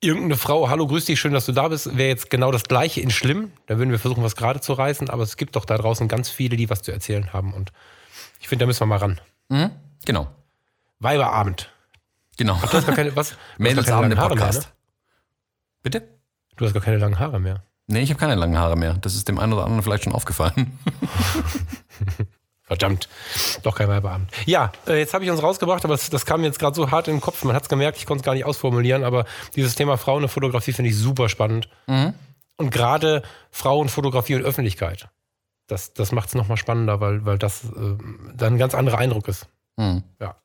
[0.00, 3.00] irgendeine Frau, hallo, grüß dich, schön, dass du da bist, wäre jetzt genau das Gleiche
[3.00, 3.52] in schlimm.
[3.66, 6.28] Da würden wir versuchen, was gerade zu reißen, aber es gibt doch da draußen ganz
[6.28, 7.72] viele, die was zu erzählen haben und
[8.40, 9.20] ich finde, da müssen wir mal ran.
[9.48, 9.70] Mhm,
[10.04, 10.28] genau.
[11.00, 11.70] Weiberabend.
[12.36, 12.58] Genau.
[12.62, 13.36] Ach, du hast gar keine, was?
[13.58, 14.60] Mädelsabend im Podcast.
[14.60, 14.74] Mehr, ne?
[15.82, 16.08] Bitte?
[16.56, 17.64] Du hast gar keine langen Haare mehr.
[17.88, 18.94] Nee, ich habe keine langen Haare mehr.
[18.94, 20.78] Das ist dem einen oder anderen vielleicht schon aufgefallen.
[22.68, 23.08] Verdammt,
[23.62, 24.30] doch kein Weiberabend.
[24.44, 26.90] Ja, äh, jetzt habe ich uns rausgebracht, aber das, das kam mir jetzt gerade so
[26.90, 27.42] hart in den Kopf.
[27.44, 29.24] Man hat es gemerkt, ich konnte es gar nicht ausformulieren, aber
[29.56, 31.68] dieses Thema Frauenfotografie finde ich super spannend.
[31.86, 32.12] Mhm.
[32.58, 35.08] Und gerade Frauenfotografie und Öffentlichkeit.
[35.66, 37.96] das, das macht es nochmal spannender, weil, weil das äh,
[38.34, 39.46] dann ein ganz anderer Eindruck ist.
[39.76, 40.02] Mhm.
[40.20, 40.36] Ja.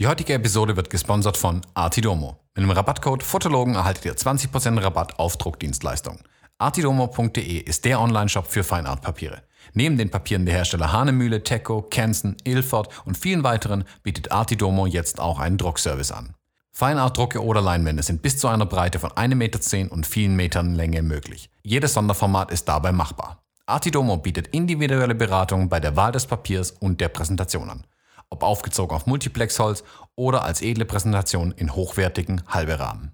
[0.00, 2.40] Die heutige Episode wird gesponsert von Artidomo.
[2.56, 6.20] Mit dem Rabattcode Fotologen erhaltet ihr 20% Rabatt auf Druckdienstleistungen.
[6.58, 9.42] Artidomo.de ist der Online-Shop für Feinartpapiere.
[9.74, 15.20] Neben den Papieren der Hersteller Hanemühle, Teco, Kensen, Ilford und vielen weiteren bietet Artidomo jetzt
[15.20, 16.34] auch einen Druckservice an.
[16.70, 21.02] Feinartdrucke oder Leinwände sind bis zu einer Breite von 1,10 Meter und vielen Metern Länge
[21.02, 21.50] möglich.
[21.62, 23.42] Jedes Sonderformat ist dabei machbar.
[23.66, 27.86] Artidomo bietet individuelle Beratung bei der Wahl des Papiers und der Präsentation an.
[28.28, 33.12] Ob aufgezogen auf Multiplexholz oder als edle Präsentation in hochwertigen halbe Rahmen.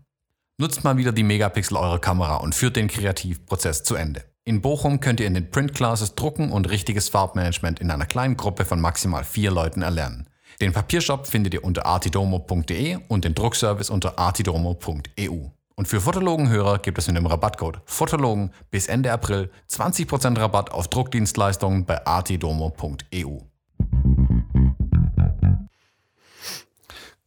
[0.59, 4.30] Nutzt mal wieder die Megapixel eurer Kamera und führt den Kreativprozess zu Ende.
[4.45, 8.37] In Bochum könnt ihr in den Print Classes drucken und richtiges Farbmanagement in einer kleinen
[8.37, 10.29] Gruppe von maximal vier Leuten erlernen.
[10.61, 15.51] Den Papiershop findet ihr unter artidomo.de und den Druckservice unter artidomo.eu.
[15.77, 20.89] Und für Fotologenhörer gibt es mit dem Rabattcode Fotologen bis Ende April 20% Rabatt auf
[20.89, 23.39] Druckdienstleistungen bei artidomo.eu.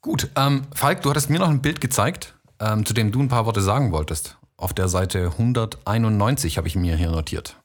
[0.02, 3.30] Gut, ähm, Falk, du hattest mir noch ein Bild gezeigt, ähm, zu dem du ein
[3.30, 4.38] paar Worte sagen wolltest.
[4.58, 7.58] Auf der Seite 191 habe ich mir hier notiert.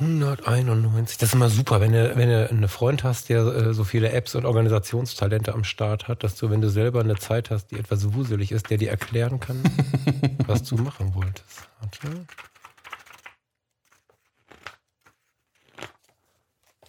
[0.00, 3.84] 191, das ist immer super, wenn du, wenn du einen Freund hast, der äh, so
[3.84, 7.68] viele Apps und Organisationstalente am Start hat, dass du, wenn du selber eine Zeit hast,
[7.70, 9.62] die etwas wuselig ist, der dir erklären kann,
[10.46, 11.68] was du machen wolltest.
[11.80, 12.26] Warte.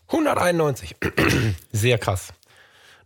[0.08, 0.96] 191.
[1.72, 2.34] Sehr krass.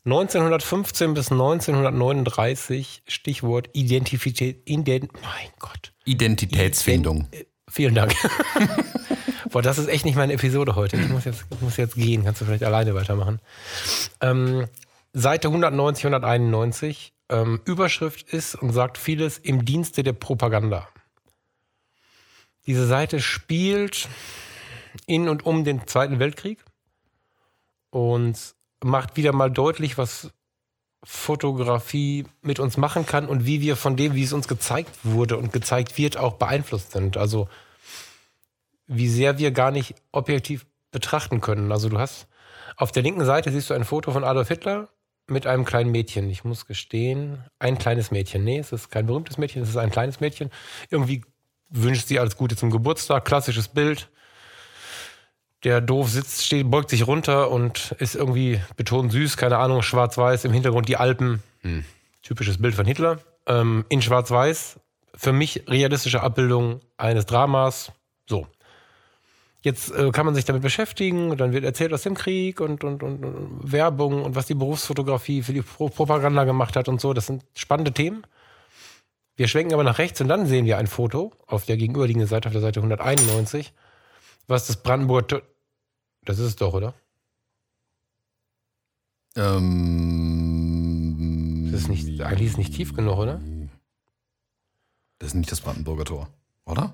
[0.05, 5.93] 1915 bis 1939, Stichwort Identität, Ident, mein Gott.
[6.05, 7.27] Identitätsfindung.
[7.27, 8.15] Ident, äh, vielen Dank.
[9.51, 10.97] Boah, das ist echt nicht meine Episode heute.
[10.97, 12.23] Ich muss jetzt, ich muss jetzt gehen.
[12.23, 13.39] Kannst du vielleicht alleine weitermachen.
[14.21, 14.67] Ähm,
[15.13, 17.13] Seite 190, 191.
[17.29, 20.87] Ähm, Überschrift ist und sagt vieles im Dienste der Propaganda.
[22.67, 24.07] Diese Seite spielt
[25.05, 26.63] in und um den Zweiten Weltkrieg
[27.89, 30.31] und macht wieder mal deutlich, was
[31.03, 35.37] Fotografie mit uns machen kann und wie wir von dem, wie es uns gezeigt wurde
[35.37, 37.15] und gezeigt wird, auch beeinflusst sind.
[37.15, 37.47] Also
[38.87, 41.71] wie sehr wir gar nicht objektiv betrachten können.
[41.71, 42.27] Also du hast
[42.75, 44.89] auf der linken Seite siehst du ein Foto von Adolf Hitler
[45.27, 46.29] mit einem kleinen Mädchen.
[46.29, 48.43] Ich muss gestehen, ein kleines Mädchen.
[48.43, 50.49] Nee, es ist kein berühmtes Mädchen, es ist ein kleines Mädchen.
[50.89, 51.23] Irgendwie
[51.69, 54.09] wünscht sie alles Gute zum Geburtstag, klassisches Bild.
[55.63, 60.45] Der doof sitzt, steht, beugt sich runter und ist irgendwie betont süß, keine Ahnung, schwarz-weiß,
[60.45, 61.43] im Hintergrund die Alpen.
[61.61, 61.83] Hm.
[62.23, 63.19] Typisches Bild von Hitler.
[63.45, 64.79] Ähm, in schwarz-weiß,
[65.15, 67.91] für mich realistische Abbildung eines Dramas.
[68.25, 68.47] So.
[69.61, 73.03] Jetzt äh, kann man sich damit beschäftigen, dann wird erzählt aus dem Krieg und, und,
[73.03, 77.13] und, und Werbung und was die Berufsfotografie für die Pro Propaganda gemacht hat und so.
[77.13, 78.23] Das sind spannende Themen.
[79.35, 82.47] Wir schwenken aber nach rechts und dann sehen wir ein Foto auf der gegenüberliegenden Seite,
[82.47, 83.73] auf der Seite 191,
[84.49, 85.41] was das Brandenburger.
[86.25, 86.93] Das ist es doch, oder?
[90.29, 93.39] Ähm, Das ist nicht, eigentlich ist nicht tief genug, oder?
[95.19, 96.29] Das ist nicht das Brandenburger Tor,
[96.65, 96.93] oder?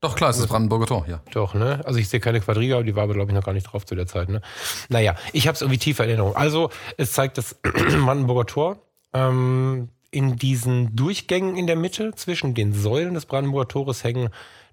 [0.00, 1.20] Doch, klar, es ist das Brandenburger Tor, ja.
[1.32, 1.80] Doch, ne?
[1.84, 3.84] Also ich sehe keine Quadriga, aber die war aber, glaube ich, noch gar nicht drauf
[3.84, 4.40] zu der Zeit, ne?
[4.88, 6.36] Naja, ich habe es irgendwie tiefer in Erinnerung.
[6.36, 8.78] Also, es zeigt das Brandenburger Tor
[9.12, 14.30] ähm, in diesen Durchgängen in der Mitte zwischen den Säulen des Brandenburger Tores hängen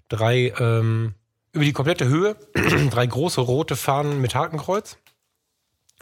[0.08, 1.14] drei, ähm,
[1.52, 2.36] über die komplette Höhe,
[2.90, 4.98] drei große rote Fahnen mit Hakenkreuz.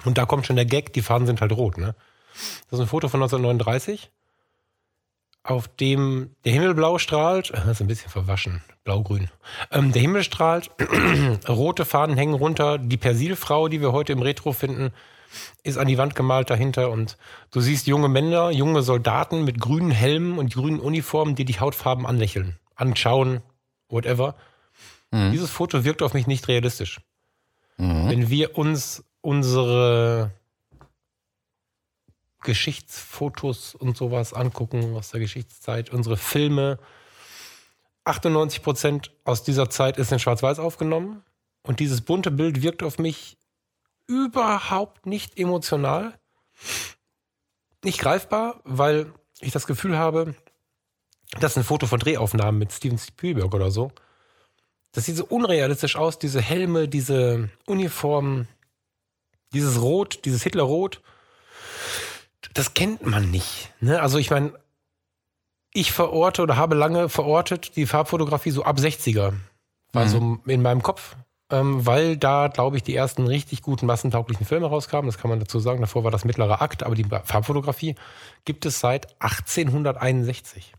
[0.04, 1.94] Und da kommt schon der Gag, die Fahnen sind halt rot, ne?
[2.68, 4.10] Das ist ein Foto von 1939
[5.44, 9.28] auf dem der Himmel blau strahlt, das ist ein bisschen verwaschen, blau-grün.
[9.70, 10.70] Ähm, der Himmel strahlt,
[11.48, 14.90] rote Fahnen hängen runter, die Persilfrau, die wir heute im Retro finden,
[15.62, 17.18] ist an die Wand gemalt dahinter und
[17.50, 22.06] du siehst junge Männer, junge Soldaten mit grünen Helmen und grünen Uniformen, die die Hautfarben
[22.06, 23.42] anlächeln, anschauen,
[23.88, 24.34] whatever.
[25.10, 25.32] Mhm.
[25.32, 27.00] Dieses Foto wirkt auf mich nicht realistisch.
[27.76, 30.30] Wenn wir uns unsere
[32.44, 36.78] Geschichtsfotos und sowas angucken aus der Geschichtszeit, unsere Filme.
[38.04, 41.24] 98 Prozent aus dieser Zeit ist in Schwarz-Weiß aufgenommen.
[41.62, 43.38] Und dieses bunte Bild wirkt auf mich
[44.06, 46.18] überhaupt nicht emotional.
[47.82, 50.34] Nicht greifbar, weil ich das Gefühl habe,
[51.44, 53.92] das ist ein Foto von Drehaufnahmen mit Steven Spielberg oder so.
[54.92, 58.48] Das sieht so unrealistisch aus, diese Helme, diese Uniformen,
[59.52, 61.00] dieses Rot, dieses Hitlerrot
[62.54, 63.72] das kennt man nicht.
[63.80, 64.00] Ne?
[64.00, 64.52] Also ich meine,
[65.72, 69.34] ich verorte oder habe lange verortet die Farbfotografie so ab 60er.
[69.92, 70.08] War Mhm.
[70.08, 71.16] so in meinem Kopf,
[71.50, 75.06] ähm, weil da, glaube ich, die ersten richtig guten massentauglichen Filme rauskamen.
[75.06, 75.80] Das kann man dazu sagen.
[75.80, 77.96] Davor war das mittlere Akt, aber die Farbfotografie
[78.44, 80.72] gibt es seit 1861.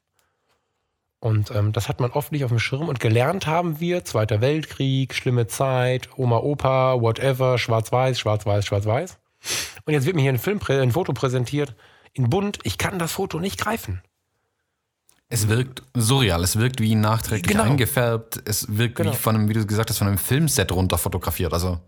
[1.26, 2.88] Und ähm, das hat man oft nicht auf dem Schirm.
[2.88, 9.18] Und gelernt haben wir, Zweiter Weltkrieg, schlimme Zeit, Oma, Opa, whatever, schwarz-weiß, schwarz-weiß, schwarz-weiß.
[9.86, 11.74] Und jetzt wird mir hier ein, Film, ein Foto präsentiert
[12.14, 12.60] in bunt.
[12.62, 14.04] Ich kann das Foto nicht greifen.
[15.28, 17.64] Es wirkt surreal, es wirkt wie nachträglich Genau.
[17.72, 19.12] eingefärbt, es wirkt Genau.
[19.12, 21.54] wie von einem, wie du gesagt hast, von einem Filmset runter fotografiert.
[21.54, 21.80] Also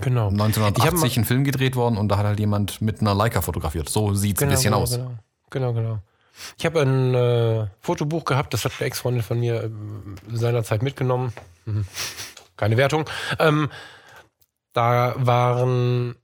[0.00, 0.30] Genau.
[0.30, 3.90] 1980 ein Film gedreht worden und da hat halt jemand mit einer Leica fotografiert.
[3.90, 4.98] So sieht es ein bisschen genau, aus.
[5.50, 5.98] Genau, genau.
[6.58, 11.32] Ich habe ein äh, Fotobuch gehabt, das hat eine Ex-Freundin von mir ähm, seinerzeit mitgenommen.
[11.64, 11.86] Mhm.
[12.56, 13.08] Keine Wertung.
[13.38, 13.70] Ähm,
[14.72, 16.16] da waren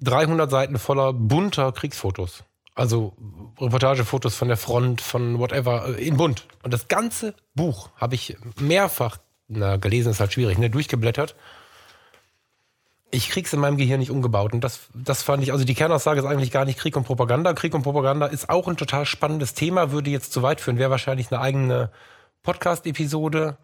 [0.00, 2.44] 300 Seiten voller bunter Kriegsfotos.
[2.74, 3.14] Also
[3.60, 6.46] Reportagefotos von der Front, von whatever, äh, in bunt.
[6.62, 9.18] Und das ganze Buch habe ich mehrfach,
[9.48, 11.34] na, gelesen ist halt schwierig, ne, durchgeblättert.
[13.12, 14.52] Ich krieg's in meinem Gehirn nicht umgebaut.
[14.52, 17.52] Und das, das fand ich, also die Kernaussage ist eigentlich gar nicht Krieg und Propaganda.
[17.54, 20.90] Krieg und Propaganda ist auch ein total spannendes Thema, würde jetzt zu weit führen, wäre
[20.90, 21.90] wahrscheinlich eine eigene
[22.42, 23.58] Podcast-Episode,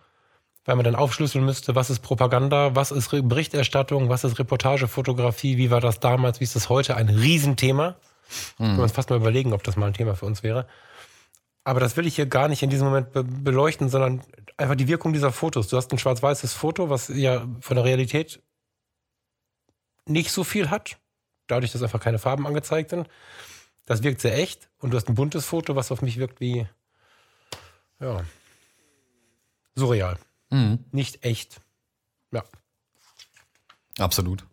[0.64, 5.70] weil man dann aufschlüsseln müsste, was ist Propaganda, was ist Berichterstattung, was ist Reportagefotografie, wie
[5.70, 7.96] war das damals, wie ist das heute, ein Riesenthema.
[8.56, 10.66] Können wir uns fast mal überlegen, ob das mal ein Thema für uns wäre.
[11.62, 14.22] Aber das will ich hier gar nicht in diesem Moment be beleuchten, sondern
[14.56, 15.68] einfach die Wirkung dieser Fotos.
[15.68, 18.40] Du hast ein schwarz-weißes Foto, was ja von der Realität
[20.08, 20.98] nicht so viel hat,
[21.46, 23.08] dadurch, dass einfach keine Farben angezeigt sind.
[23.84, 24.68] Das wirkt sehr echt.
[24.78, 26.66] Und du hast ein buntes Foto, was auf mich wirkt wie,
[28.00, 28.24] ja,
[29.74, 30.18] surreal.
[30.50, 30.84] Mhm.
[30.90, 31.60] Nicht echt.
[32.32, 32.44] Ja.
[33.98, 34.44] Absolut.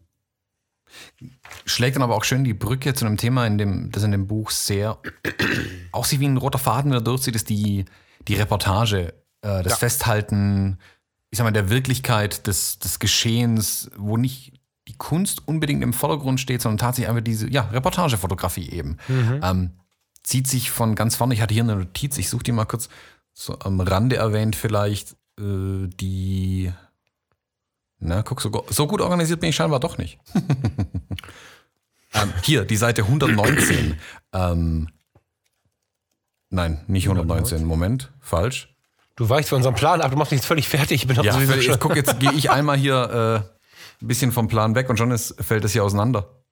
[1.66, 4.28] Schlägt dann aber auch schön die Brücke zu einem Thema, in dem, das in dem
[4.28, 5.00] Buch sehr
[5.92, 7.86] auch sich wie ein roter Faden wieder durchzieht, ist die,
[8.28, 9.76] die Reportage, äh, das Ja.
[9.78, 10.78] Festhalten,
[11.32, 14.54] ich sag mal, der Wirklichkeit des, des Geschehens, wo nicht
[15.04, 18.98] Kunst unbedingt im Vordergrund steht, sondern tatsächlich einfach diese, ja, Reportagefotografie eben.
[19.10, 19.72] Ähm,
[20.24, 22.88] zieht sich von ganz vorne, ich hatte hier eine Notiz, ich suche die mal kurz
[23.34, 26.72] so am Rande erwähnt, vielleicht äh, die
[28.00, 30.20] na, guck, so, so gut organisiert bin ich scheinbar doch nicht.
[32.14, 33.98] ähm, hier, die Seite 119.
[34.34, 34.88] ähm,
[36.50, 37.66] nein, nicht 119.
[37.66, 38.70] Moment, falsch.
[39.16, 41.02] Du weichst von unserem Plan ab, du machst jetzt völlig fertig.
[41.02, 43.63] Ich bin Ja, sowieso völlig- jetzt guck, jetzt gehe ich einmal hier äh,
[44.02, 46.44] ein bisschen vom Plan weg und schon ist, fällt es hier auseinander.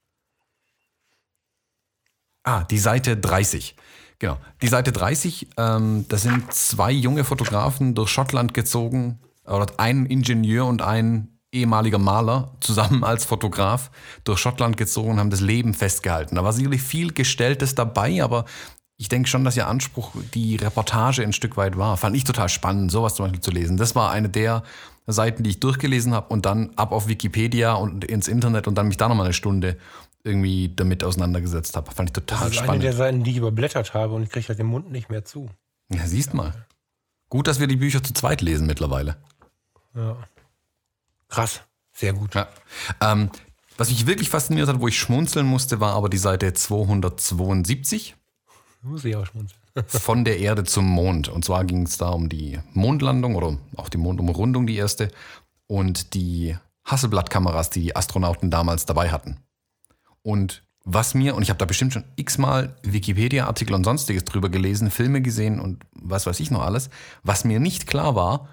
[2.44, 3.76] Ah, die Seite 30.
[4.20, 4.38] Genau.
[4.62, 10.66] Die Seite 30, ähm, da sind zwei junge Fotografen durch Schottland gezogen, oder ein Ingenieur
[10.66, 13.92] und ein ehemaliger Maler zusammen als Fotograf
[14.24, 16.36] durch Schottland gezogen und haben das Leben festgehalten.
[16.36, 18.46] Da war sicherlich viel Gestelltes dabei, aber
[18.98, 21.98] ich denke schon, dass ihr Anspruch die Reportage ein Stück weit war.
[21.98, 23.78] Fand ich total spannend, sowas zum Beispiel zu lesen.
[23.78, 24.64] Das war eine der
[25.08, 28.88] Seiten, die ich durchgelesen habe und dann ab auf Wikipedia und ins Internet und dann
[28.88, 29.78] mich da nochmal eine Stunde
[30.24, 31.92] irgendwie damit auseinandergesetzt habe.
[31.92, 32.84] Fand ich total Das ist eine spannend.
[32.84, 35.50] der Seiten, die ich überblättert habe und ich kriege halt den Mund nicht mehr zu.
[35.90, 36.54] Ja, siehst mal.
[37.30, 39.18] Gut, dass wir die Bücher zu zweit lesen mittlerweile.
[39.96, 40.18] Ja.
[41.30, 41.62] Krass.
[41.94, 42.36] Sehr gut.
[42.36, 42.48] Ja.
[43.02, 43.30] Ähm,
[43.78, 48.16] was mich wirklich fasziniert hat, wo ich schmunzeln musste, war aber die Seite 272
[48.84, 49.61] Muss ich auch schmunzeln.
[49.88, 51.28] Von der Erde zum Mond.
[51.30, 55.10] Und zwar ging es da um die Mondlandung oder auch die Mondumrundung, die erste,
[55.68, 59.38] und die Hasselblatt-Kameras, die die Astronauten damals dabei hatten.
[60.24, 64.90] Und was mir, und ich habe da bestimmt schon x-mal Wikipedia-Artikel und sonstiges drüber gelesen,
[64.92, 66.90] Filme gesehen und was weiß ich noch alles,
[67.24, 68.50] was mir nicht klar war,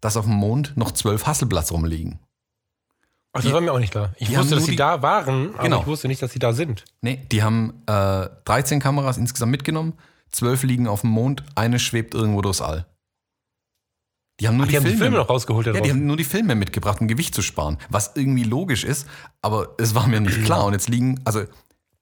[0.00, 2.20] dass auf dem Mond noch zwölf Hasselblatts rumliegen.
[3.34, 4.12] Ach, das war mir auch nicht klar.
[4.18, 5.80] Ich die wusste, dass nur sie die- da waren, aber Genau.
[5.80, 6.84] ich wusste nicht, dass sie da sind.
[7.00, 9.94] Nee, die haben äh, 13 Kameras insgesamt mitgenommen,
[10.32, 12.86] zwölf liegen auf dem Mond, eine schwebt irgendwo durchs All.
[14.40, 15.66] Die haben nur Ach, die haben die Filme, Filme noch rausgeholt.
[15.66, 17.78] Ja, die haben nur die Filme mitgebracht, um Gewicht zu sparen.
[17.90, 19.06] Was irgendwie logisch ist,
[19.40, 20.64] aber es war mir nicht klar.
[20.64, 21.44] Und jetzt liegen, also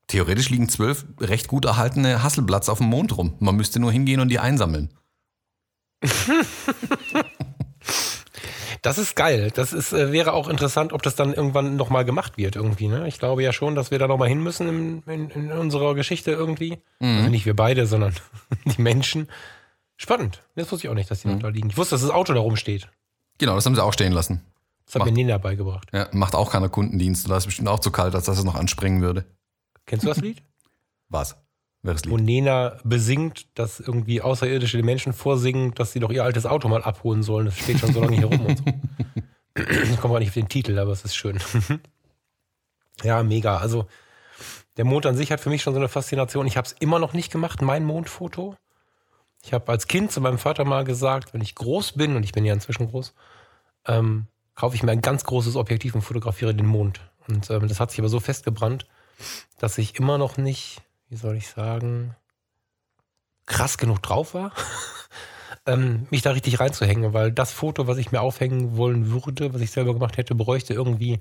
[0.06, 3.34] theoretisch liegen zwölf recht gut erhaltene Hasselblatts auf dem Mond rum.
[3.40, 4.90] Man müsste nur hingehen und die einsammeln.
[8.82, 9.50] Das ist geil.
[9.54, 12.88] Das ist, äh, wäre auch interessant, ob das dann irgendwann nochmal gemacht wird irgendwie.
[12.88, 13.06] Ne?
[13.08, 16.30] Ich glaube ja schon, dass wir da nochmal hin müssen in, in, in unserer Geschichte
[16.30, 16.78] irgendwie.
[16.98, 17.16] Mhm.
[17.18, 18.14] Also nicht wir beide, sondern
[18.64, 19.28] die Menschen.
[19.96, 20.42] Spannend.
[20.54, 21.40] Das wusste ich auch nicht, dass die Mhm.
[21.40, 21.68] da liegen.
[21.70, 22.88] Ich wusste, dass das Auto da rumsteht.
[23.38, 24.40] Genau, das haben sie auch stehen lassen.
[24.86, 25.88] Das hat mir Nina beigebracht.
[25.92, 27.28] Ja, macht auch keiner Kundendienst.
[27.30, 29.24] Da ist bestimmt auch zu kalt, als dass es noch anspringen würde.
[29.86, 30.42] Kennst du das Lied?
[31.08, 31.36] Was?
[31.82, 32.26] Wer das Wo Lied?
[32.26, 36.82] Nena besingt, dass irgendwie Außerirdische den Menschen vorsingen, dass sie doch ihr altes Auto mal
[36.82, 37.46] abholen sollen.
[37.46, 38.64] Das steht schon so lange hier rum und so.
[39.56, 41.40] Ich komme gar nicht auf den Titel, aber es ist schön.
[43.02, 43.58] ja, mega.
[43.58, 43.86] Also
[44.76, 46.46] der Mond an sich hat für mich schon so eine Faszination.
[46.46, 48.56] Ich habe es immer noch nicht gemacht, mein Mondfoto.
[49.42, 52.32] Ich habe als Kind zu meinem Vater mal gesagt, wenn ich groß bin, und ich
[52.32, 53.14] bin ja inzwischen groß,
[53.86, 57.00] ähm, kaufe ich mir ein ganz großes Objektiv und fotografiere den Mond.
[57.26, 58.86] Und ähm, das hat sich aber so festgebrannt,
[59.58, 62.16] dass ich immer noch nicht, wie soll ich sagen,
[63.46, 64.52] krass genug drauf war.
[65.66, 69.60] ähm, mich da richtig reinzuhängen, weil das Foto, was ich mir aufhängen wollen würde, was
[69.60, 71.18] ich selber gemacht hätte, bräuchte irgendwie,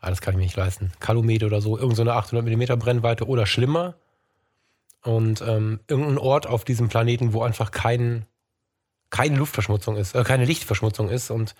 [0.00, 3.26] ah, das kann ich mir nicht leisten, Kalumet oder so, irgendeine so 800 mm Brennweite
[3.26, 3.94] oder schlimmer.
[5.02, 8.26] Und ähm, irgendein Ort auf diesem Planeten, wo einfach kein,
[9.10, 11.54] keine Luftverschmutzung ist, äh, keine Lichtverschmutzung ist und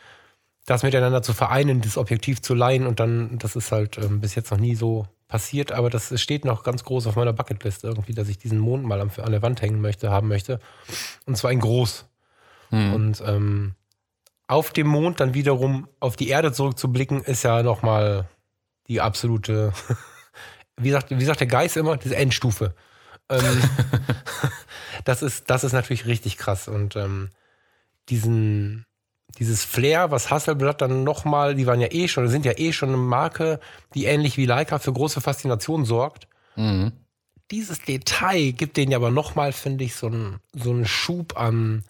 [0.67, 4.35] das miteinander zu vereinen, das Objektiv zu leihen und dann, das ist halt ähm, bis
[4.35, 8.14] jetzt noch nie so passiert, aber das steht noch ganz groß auf meiner Bucketlist irgendwie,
[8.14, 10.61] dass ich diesen Mond mal an, der Wand hängen möchte, haben möchte.
[11.26, 12.05] Und zwar in groß.
[12.70, 12.95] Hm.
[12.95, 13.74] Und ähm,
[14.47, 18.28] auf dem Mond dann wiederum auf die Erde zurückzublicken, ist ja nochmal
[18.87, 19.72] die absolute,
[20.76, 22.72] wie sagt, wie sagt der Geist immer, diese Endstufe.
[23.28, 23.61] Ähm,
[25.05, 26.68] das, ist, das ist natürlich richtig krass.
[26.68, 27.30] Und ähm,
[28.09, 28.87] diesen,
[29.35, 32.91] dieses Flair, was Hasselblatt dann nochmal, die waren ja eh schon, sind ja eh schon
[32.91, 33.61] eine Marke,
[33.95, 36.28] die ähnlich wie Leica für große Faszination sorgt.
[36.57, 36.93] Mhm.
[37.51, 41.85] Dieses Detail gibt denen ja aber nochmal, finde ich, so einen, so einen Schub an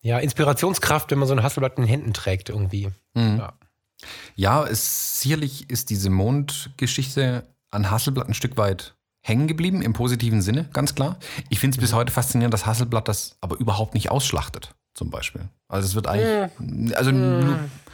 [0.00, 2.90] ja, Inspirationskraft, wenn man so ein Hasselblatt in den Händen trägt irgendwie.
[3.14, 3.38] Mhm.
[3.38, 3.52] Ja.
[4.34, 10.40] ja, es, sicherlich ist diese Mondgeschichte an Hasselblatt ein Stück weit hängen geblieben, im positiven
[10.40, 11.18] Sinne, ganz klar.
[11.48, 11.96] Ich finde es bis mhm.
[11.96, 15.42] heute faszinierend, dass Hasselblatt das aber überhaupt nicht ausschlachtet zum Beispiel.
[15.68, 17.12] Also es wird eigentlich, also,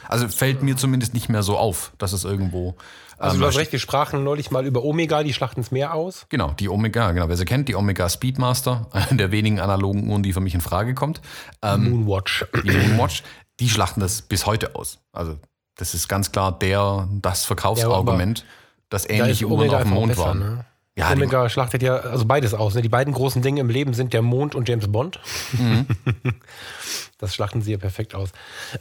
[0.09, 2.76] also fällt mir zumindest nicht mehr so auf, dass es irgendwo.
[3.18, 5.94] Also ähm, du hast recht, wir sprachen neulich mal über Omega, die schlachten es mehr
[5.94, 6.26] aus.
[6.28, 10.22] Genau, die Omega, genau, wer sie kennt, die Omega Speedmaster, eine der wenigen analogen Uhren,
[10.22, 11.20] die für mich in Frage kommt.
[11.61, 12.46] Ähm, Moonwatch.
[12.64, 13.22] Die Moonwatch,
[13.61, 14.98] die schlachten das bis heute aus.
[15.12, 15.38] Also
[15.76, 18.44] das ist ganz klar der, das Verkaufsargument, ja,
[18.90, 20.38] dass ähnliche da Uhren auf dem Mond besser, waren.
[20.38, 20.64] Ne?
[20.97, 22.74] Ja, Omega schlachtet ja also beides aus.
[22.74, 22.82] Ne?
[22.82, 25.20] Die beiden großen Dinge im Leben sind der Mond und James Bond.
[25.53, 25.86] Mhm.
[27.18, 28.30] das schlachten sie ja perfekt aus.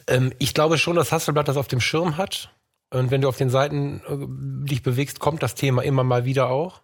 [0.07, 2.51] Ähm, ich glaube schon, dass Hasselblatt das auf dem Schirm hat.
[2.89, 6.49] Und wenn du auf den Seiten äh, dich bewegst, kommt das Thema immer mal wieder
[6.49, 6.81] auch.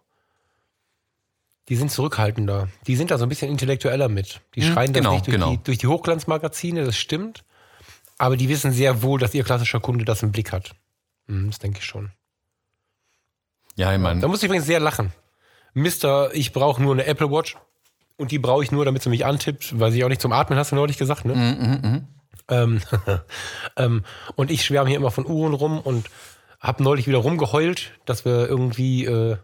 [1.68, 2.68] Die sind zurückhaltender.
[2.86, 4.40] Die sind da so ein bisschen intellektueller mit.
[4.54, 5.50] Die mhm, schreien genau, das nicht durch, genau.
[5.50, 7.44] die, durch die Hochglanzmagazine, das stimmt.
[8.16, 10.74] Aber die wissen sehr wohl, dass ihr klassischer Kunde das im Blick hat.
[11.26, 12.10] Mhm, das denke ich schon.
[13.78, 14.20] Ja, ich meine.
[14.20, 15.12] Da muss ich übrigens sehr lachen.
[15.72, 17.56] Mister, ich brauche nur eine Apple Watch
[18.16, 20.58] und die brauche ich nur, damit sie mich antippt, weil sie auch nicht zum Atmen
[20.58, 21.34] hast du neulich gesagt, ne?
[21.34, 22.08] Mm, mm, mm.
[22.48, 22.80] Ähm,
[23.76, 24.04] ähm,
[24.34, 26.10] und ich schwärme hier immer von Uhren rum und
[26.58, 29.36] habe neulich wieder rumgeheult, dass wir irgendwie äh,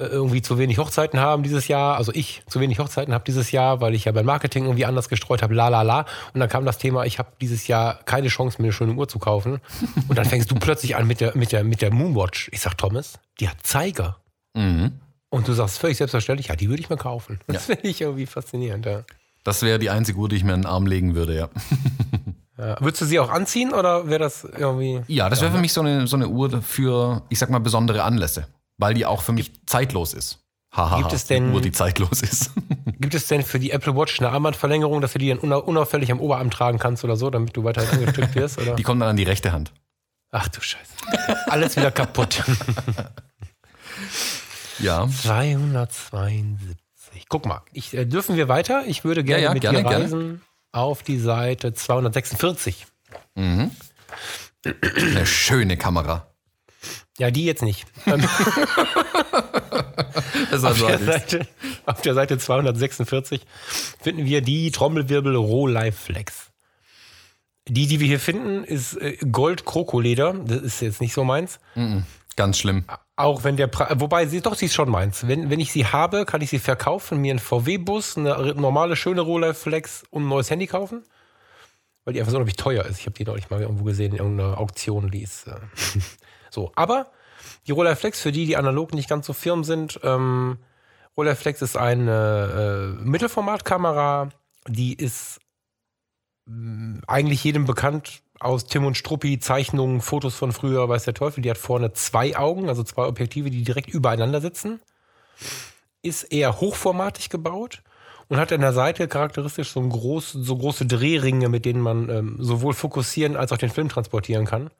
[0.00, 1.96] irgendwie zu wenig Hochzeiten haben dieses Jahr.
[1.96, 5.08] Also ich zu wenig Hochzeiten habe dieses Jahr, weil ich ja beim Marketing irgendwie anders
[5.08, 6.06] gestreut habe, la la la.
[6.32, 9.08] Und dann kam das Thema, ich habe dieses Jahr keine Chance, mir eine schöne Uhr
[9.08, 9.60] zu kaufen.
[10.08, 12.48] Und dann fängst du plötzlich an mit der, mit der, mit der Moonwatch.
[12.52, 14.16] Ich sag, Thomas, die hat Zeiger.
[14.54, 14.92] Mhm.
[15.28, 17.38] Und du sagst völlig selbstverständlich, ja, die würde ich mir kaufen.
[17.46, 17.74] Das ja.
[17.74, 19.04] finde ich irgendwie faszinierend, ja.
[19.44, 21.48] Das wäre die einzige Uhr, die ich mir in den Arm legen würde, ja.
[22.58, 22.76] ja.
[22.80, 25.02] Würdest du sie auch anziehen oder wäre das irgendwie.
[25.06, 28.02] Ja, das wäre für mich so eine, so eine Uhr für, ich sag mal, besondere
[28.02, 28.48] Anlässe
[28.80, 30.40] weil die auch für mich gibt, zeitlos ist.
[30.72, 32.52] Haha, gibt es denn, Uhr, die zeitlos ist.
[33.00, 36.20] gibt es denn für die Apple Watch eine Armbandverlängerung, dass du die dann unauffällig am
[36.20, 38.58] Oberarm tragen kannst oder so, damit du weiter angestückt wirst?
[38.58, 38.76] Oder?
[38.76, 39.72] Die kommt dann an die rechte Hand.
[40.30, 40.92] Ach du Scheiße.
[41.48, 42.38] Alles wieder kaputt.
[44.78, 45.08] ja.
[45.08, 47.26] 272.
[47.28, 48.84] Guck mal, ich, äh, dürfen wir weiter?
[48.86, 50.40] Ich würde gerne ja, ja, mit gerne, dir reisen gerne.
[50.70, 52.86] auf die Seite 246.
[53.34, 53.72] Mhm.
[54.64, 56.29] Eine schöne Kamera.
[57.20, 57.86] Ja, die jetzt nicht.
[58.06, 58.24] Ähm,
[60.52, 61.46] auf, der Seite,
[61.84, 63.42] auf, der Seite, 246
[64.00, 66.50] finden wir die Trommelwirbel Rohlife Flex.
[67.68, 70.32] Die, die wir hier finden, ist äh, Gold Krokoleder.
[70.32, 71.60] Das ist jetzt nicht so meins.
[72.36, 72.86] ganz schlimm.
[73.16, 75.28] Auch wenn der Preis, wobei sie doch, sie ist schon meins.
[75.28, 79.20] Wenn, wenn ich sie habe, kann ich sie verkaufen, mir einen VW-Bus, eine normale, schöne
[79.20, 81.04] Rohlife Flex und ein neues Handy kaufen.
[82.06, 82.98] Weil die einfach so unglaublich teuer ist.
[82.98, 85.48] Ich habe die neulich mal irgendwo gesehen in irgendeiner Auktion, die ist.
[85.48, 85.56] Äh,
[86.50, 87.10] so, aber
[87.66, 90.58] die Rolleiflex, für die, die analog nicht ganz so firm sind, ähm,
[91.16, 94.30] Rolleiflex ist eine äh, Mittelformatkamera,
[94.66, 95.40] die ist
[96.46, 101.42] mm, eigentlich jedem bekannt aus Tim und Struppi, Zeichnungen, Fotos von früher, weiß der Teufel.
[101.42, 104.80] Die hat vorne zwei Augen, also zwei Objektive, die direkt übereinander sitzen.
[106.02, 107.82] Ist eher hochformatig gebaut
[108.28, 112.36] und hat an der Seite charakteristisch so, groß, so große Drehringe, mit denen man ähm,
[112.38, 114.70] sowohl fokussieren als auch den Film transportieren kann.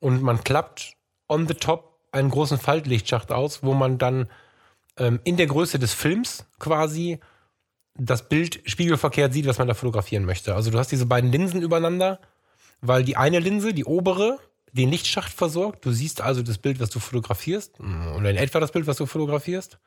[0.00, 0.96] Und man klappt
[1.28, 4.28] on the top einen großen Faltlichtschacht aus, wo man dann
[4.96, 7.20] ähm, in der Größe des Films quasi
[7.94, 10.54] das Bild spiegelverkehrt sieht, was man da fotografieren möchte.
[10.54, 12.20] Also du hast diese beiden Linsen übereinander,
[12.80, 14.38] weil die eine Linse, die obere,
[14.72, 15.84] den Lichtschacht versorgt.
[15.84, 19.06] Du siehst also das Bild, was du fotografierst, oder in etwa das Bild, was du
[19.06, 19.78] fotografierst.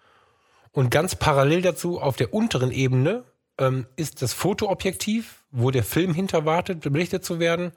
[0.74, 3.24] Und ganz parallel dazu auf der unteren Ebene
[3.58, 7.72] ähm, ist das Fotoobjektiv, wo der Film hinter wartet, belichtet zu werden.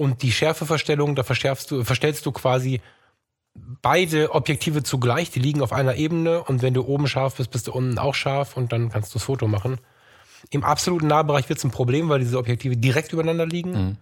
[0.00, 2.80] Und die Schärfeverstellung, da verschärfst du, verstellst du quasi
[3.82, 7.66] beide Objektive zugleich, die liegen auf einer Ebene und wenn du oben scharf bist, bist
[7.66, 9.78] du unten auch scharf und dann kannst du das Foto machen.
[10.48, 13.72] Im absoluten Nahbereich wird es ein Problem, weil diese Objektive direkt übereinander liegen.
[13.72, 13.96] Mhm.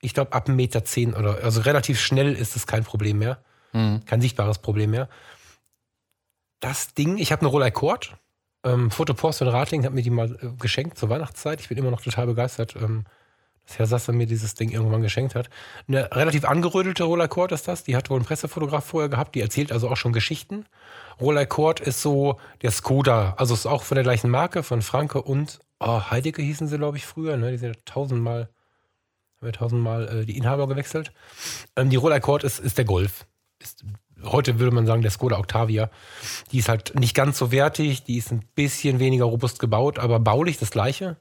[0.00, 3.38] Ich glaube, ab 1,10 Meter zehn oder also relativ schnell ist es kein Problem mehr.
[3.72, 4.04] Mhm.
[4.06, 5.08] Kein sichtbares Problem mehr.
[6.58, 8.16] Das Ding, ich habe eine Rolei Cord.
[8.64, 11.60] Ähm, Fotopost und Rating hat mir die mal äh, geschenkt zur Weihnachtszeit.
[11.60, 13.04] Ich bin immer noch total begeistert, ähm,
[13.66, 15.48] dass Herr Sasser mir dieses Ding irgendwann geschenkt hat.
[15.88, 17.84] Eine relativ angerödelte Rolei Cord ist das.
[17.84, 19.34] Die hat wohl ein Pressefotograf vorher gehabt.
[19.34, 20.66] Die erzählt also auch schon Geschichten.
[21.20, 23.34] Rolei Cord ist so der Skoda.
[23.36, 26.96] Also ist auch von der gleichen Marke, von Franke und oh, Heidecke hießen sie, glaube
[26.96, 27.36] ich, früher.
[27.36, 27.52] Ne?
[27.52, 28.48] Die sind ja tausendmal,
[29.38, 31.12] haben ja tausendmal äh, die Inhaber gewechselt.
[31.76, 33.26] Ähm, die Rolei Cord ist, ist der Golf.
[33.60, 33.84] Ist,
[34.24, 35.90] heute würde man sagen, der Skoda Octavia.
[36.52, 40.20] Die ist halt nicht ganz so wertig, die ist ein bisschen weniger robust gebaut, aber
[40.20, 41.16] baulich das gleiche.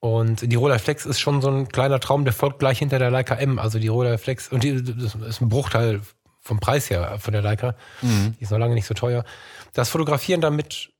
[0.00, 3.34] Und die Rolleiflex ist schon so ein kleiner Traum, der folgt gleich hinter der Leica
[3.34, 3.58] M.
[3.58, 6.00] Also die Rolleiflex, und die das ist ein Bruchteil
[6.40, 7.76] vom Preis her von der Leica.
[8.00, 8.34] Mhm.
[8.38, 9.24] Die ist noch lange nicht so teuer.
[9.74, 10.90] Das Fotografieren damit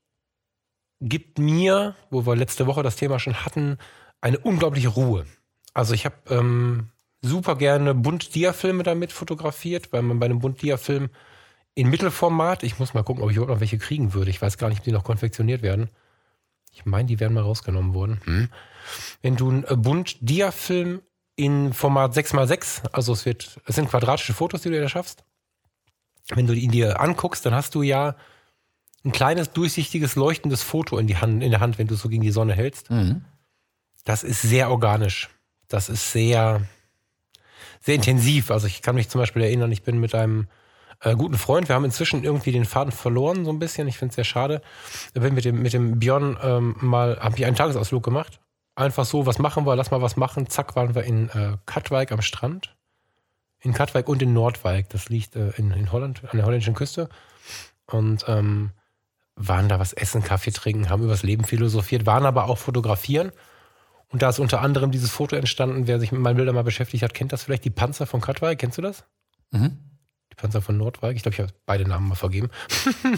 [0.99, 3.79] gibt mir, wo wir letzte Woche das Thema schon hatten,
[4.21, 5.25] eine unglaubliche Ruhe.
[5.73, 6.89] Also ich habe ähm,
[7.21, 11.09] super gerne Bunt-Dia-Filme damit fotografiert, weil man bei einem Bunt-Dia-Film
[11.73, 14.29] in Mittelformat, ich muss mal gucken, ob ich überhaupt noch welche kriegen würde.
[14.29, 15.89] Ich weiß gar nicht, ob die noch konfektioniert werden.
[16.71, 18.21] Ich meine, die werden mal rausgenommen worden.
[18.25, 18.49] Hm.
[19.21, 21.01] Wenn du einen äh, Bunt-Dia-Film
[21.35, 25.23] in Format 6x6, also es wird, es sind quadratische Fotos, die du da schaffst.
[26.29, 28.15] Wenn du ihn dir anguckst, dann hast du ja
[29.03, 32.09] ein kleines, durchsichtiges, leuchtendes Foto in, die Hand, in der Hand, wenn du es so
[32.09, 32.89] gegen die Sonne hältst.
[32.89, 33.25] Mhm.
[34.05, 35.29] Das ist sehr organisch.
[35.67, 36.61] Das ist sehr,
[37.79, 38.51] sehr intensiv.
[38.51, 40.47] Also ich kann mich zum Beispiel erinnern, ich bin mit einem
[41.01, 43.87] äh, guten Freund, wir haben inzwischen irgendwie den Faden verloren, so ein bisschen.
[43.87, 44.61] Ich finde es sehr schade.
[45.13, 48.39] Ich bin mit dem, mit dem Björn ähm, mal, habe ich einen Tagesausflug gemacht.
[48.81, 50.49] Einfach so, was machen wir, lass mal was machen.
[50.49, 52.75] Zack, waren wir in äh, Katwijk am Strand.
[53.59, 54.89] In Katwijk und in Nordwijk.
[54.89, 57.07] Das liegt äh, in, in Holland, an der holländischen Küste.
[57.85, 58.71] Und ähm,
[59.35, 63.31] waren da was essen, Kaffee trinken, haben übers Leben philosophiert, waren aber auch fotografieren.
[64.09, 67.03] Und da ist unter anderem dieses Foto entstanden, wer sich mit meinen Bildern mal beschäftigt
[67.03, 69.03] hat, kennt das vielleicht, die Panzer von Katwijk, kennst du das?
[69.51, 69.77] Mhm.
[70.41, 72.49] Panzer von Nordwijk, ich glaube, ich habe beide Namen mal vergeben.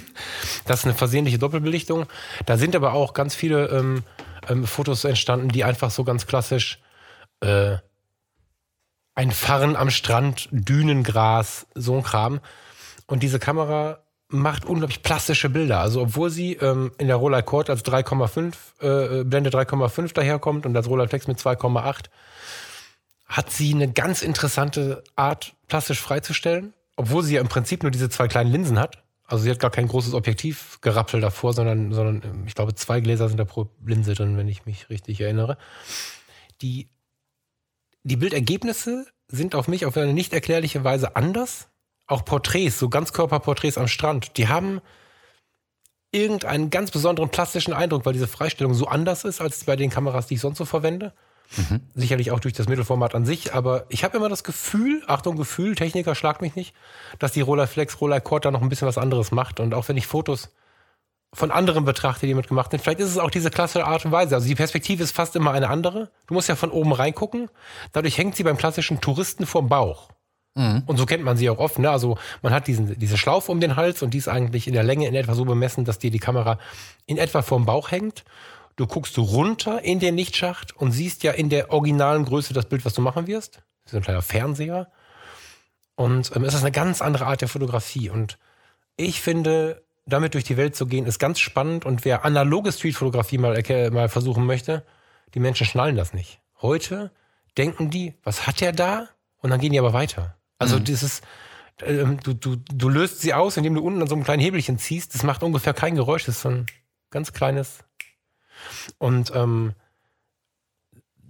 [0.66, 2.06] das ist eine versehentliche Doppelbelichtung.
[2.46, 4.04] Da sind aber auch ganz viele ähm,
[4.50, 6.80] ähm, Fotos entstanden, die einfach so ganz klassisch
[7.40, 7.78] äh,
[9.16, 12.42] ein Farren am Strand, Dünengras, so ein Kram.
[13.06, 15.80] Und diese Kamera macht unglaublich plastische Bilder.
[15.80, 20.76] Also obwohl sie ähm, in der Rolleiflex Cord als 3,5, äh, Blende 3,5 daherkommt und
[20.76, 22.06] als Rolleiflex mit 2,8,
[23.28, 26.74] hat sie eine ganz interessante Art, plastisch freizustellen.
[26.96, 29.04] Obwohl sie ja im Prinzip nur diese zwei kleinen Linsen hat.
[29.26, 33.30] Also sie hat gar kein großes Objektivgerappel davor, sondern, sondern ähm, ich glaube, zwei Gläser
[33.30, 35.58] sind da pro Linse drin, wenn ich mich richtig erinnere.
[36.62, 36.89] Die,
[38.04, 41.70] die Bildergebnisse sind auf mich auf eine nicht erklärliche Weise anders
[42.08, 44.82] auch Porträts, so Ganzkörperporträts am Strand, die haben
[46.12, 50.28] irgendeinen ganz besonderen plastischen Eindruck, weil diese Freistellung so anders ist als bei den Kameras,
[50.28, 51.14] die ich sonst so verwende.
[51.58, 51.82] Mhm.
[51.93, 55.76] Sicherlich auch durch das Mittelformat an sich, aber ich habe immer das Gefühl, Achtung, Gefühl,
[55.76, 56.74] Techniker schlagt mich nicht,
[57.20, 59.60] dass die Rolleiflex, Rolleicord da noch ein bisschen was anderes macht.
[59.60, 60.49] Und auch wenn ich Fotos
[61.34, 64.36] von anderen betrachte, die mitgemacht sind, vielleicht ist es auch diese klassische Art und Weise.
[64.36, 66.10] Also die Perspektive ist fast immer eine andere.
[66.28, 67.49] Du musst ja von oben reingucken.
[67.91, 70.10] Dadurch hängt sie beim klassischen Touristen vorm Bauch.
[70.56, 70.84] Mhm.
[70.86, 71.80] Und so kennt man sie auch oft.
[71.80, 71.89] Ne?
[71.89, 74.84] Also man hat diesen, diese Schlaufe um den Hals und die ist eigentlich in der
[74.84, 76.60] Länge in etwa so bemessen, dass dir die Kamera
[77.08, 78.24] in etwa vorm Bauch hängt.
[78.76, 82.86] Du guckst runter in den Lichtschacht und siehst ja in der originalen Größe das Bild,
[82.86, 83.62] was du machen wirst.
[83.84, 84.92] Das ist ein kleiner Fernseher.
[85.96, 88.10] Und ähm, es ist eine ganz andere Art der Fotografie.
[88.10, 88.40] Und
[88.98, 91.86] ich finde, damit durch die Welt zu gehen, ist ganz spannend.
[91.86, 93.62] Und wer analoge Streetfotografie mal,
[93.92, 94.84] mal versuchen möchte,
[95.34, 96.40] die Menschen schnallen das nicht.
[96.62, 97.12] Heute
[97.58, 99.10] denken die, was hat der da?
[99.38, 100.36] Und dann gehen die aber weiter.
[100.58, 100.86] Also mhm.
[100.86, 101.22] dieses,
[101.82, 104.78] ähm, du, du, du löst sie aus, indem du unten an so einem kleinen Hebelchen
[104.78, 105.14] ziehst.
[105.14, 106.26] Das macht ungefähr kein Geräusch.
[106.26, 106.66] Das ist so ein
[107.10, 107.80] ganz kleines.
[108.97, 109.74] Und ähm,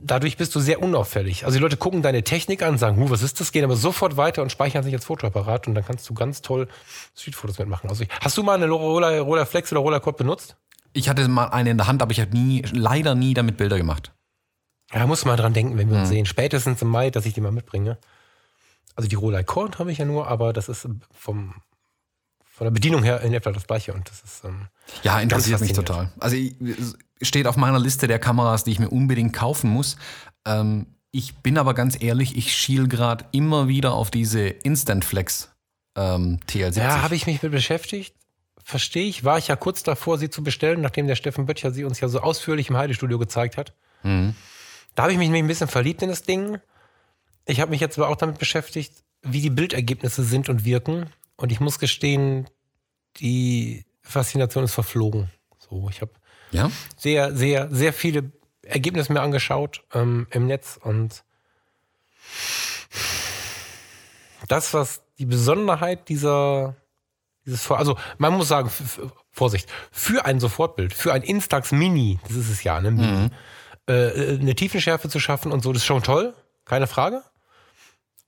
[0.03, 1.45] dadurch bist du sehr unauffällig.
[1.45, 4.41] Also die Leute gucken deine Technik an, sagen, was ist das, gehen aber sofort weiter
[4.41, 6.67] und speichern sich als Fotoapparat und dann kannst du ganz toll
[7.15, 7.89] Streetfotos mitmachen.
[7.89, 10.57] Also hast du mal eine Roller, Roller Flex oder Roller Cord benutzt?
[10.93, 13.77] Ich hatte mal eine in der Hand, aber ich habe nie, leider nie damit Bilder
[13.77, 14.11] gemacht.
[14.93, 16.13] Ja, muss man dran denken, wenn wir uns mhm.
[16.13, 16.25] sehen.
[16.25, 17.97] Spätestens im Mai, dass ich die mal mitbringe.
[18.95, 21.55] Also die Rolei Korn habe ich ja nur, aber das ist vom,
[22.43, 24.45] von der Bedienung her in etwa das gleiche und das ist.
[24.45, 24.67] Ähm,
[25.03, 26.11] ja, interessiert mich total.
[26.19, 26.37] Also
[27.21, 29.97] steht auf meiner Liste der Kameras, die ich mir unbedingt kaufen muss.
[30.45, 35.51] Ähm, ich bin aber ganz ehrlich, ich schiel gerade immer wieder auf diese Instant Flex
[35.95, 36.77] ähm, TL70.
[36.77, 38.15] Ja, habe ich mich mit beschäftigt.
[38.63, 39.23] Verstehe ich.
[39.23, 42.07] War ich ja kurz davor, sie zu bestellen, nachdem der Steffen Böttcher sie uns ja
[42.07, 43.73] so ausführlich im Heidestudio gezeigt hat.
[44.03, 44.35] Mhm.
[44.95, 46.59] Da habe ich mich nämlich ein bisschen verliebt in das Ding.
[47.45, 51.09] Ich habe mich jetzt aber auch damit beschäftigt, wie die Bildergebnisse sind und wirken.
[51.35, 52.49] Und ich muss gestehen,
[53.17, 55.31] die Faszination ist verflogen.
[55.57, 56.11] So, ich habe
[56.51, 56.69] Ja?
[56.97, 58.31] Sehr, sehr, sehr viele
[58.61, 61.23] Ergebnisse mir angeschaut ähm, im Netz und
[64.47, 66.75] das, was die Besonderheit dieser,
[67.45, 68.69] dieses, also man muss sagen,
[69.31, 73.29] Vorsicht, für ein Sofortbild, für ein Instax Mini, das ist es ja, ne, Mini,
[73.87, 76.33] äh, eine Tiefenschärfe zu schaffen und so, das ist schon toll,
[76.65, 77.23] keine Frage.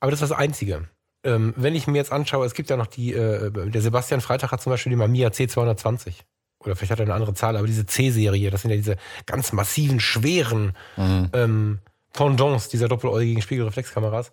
[0.00, 0.88] Aber das ist das Einzige.
[1.26, 4.52] Ähm, wenn ich mir jetzt anschaue, es gibt ja noch die, äh, der Sebastian Freitag
[4.52, 6.14] hat zum Beispiel die Mamiya C220.
[6.60, 8.96] Oder vielleicht hat er eine andere Zahl, aber diese C-Serie, das sind ja diese
[9.26, 11.80] ganz massiven, schweren ähm,
[12.12, 14.32] Pendants dieser doppeläugigen Spiegelreflexkameras.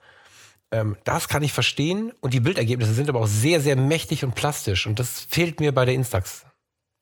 [0.71, 4.33] Ähm, das kann ich verstehen und die Bildergebnisse sind aber auch sehr, sehr mächtig und
[4.33, 6.45] plastisch und das fehlt mir bei der Instax.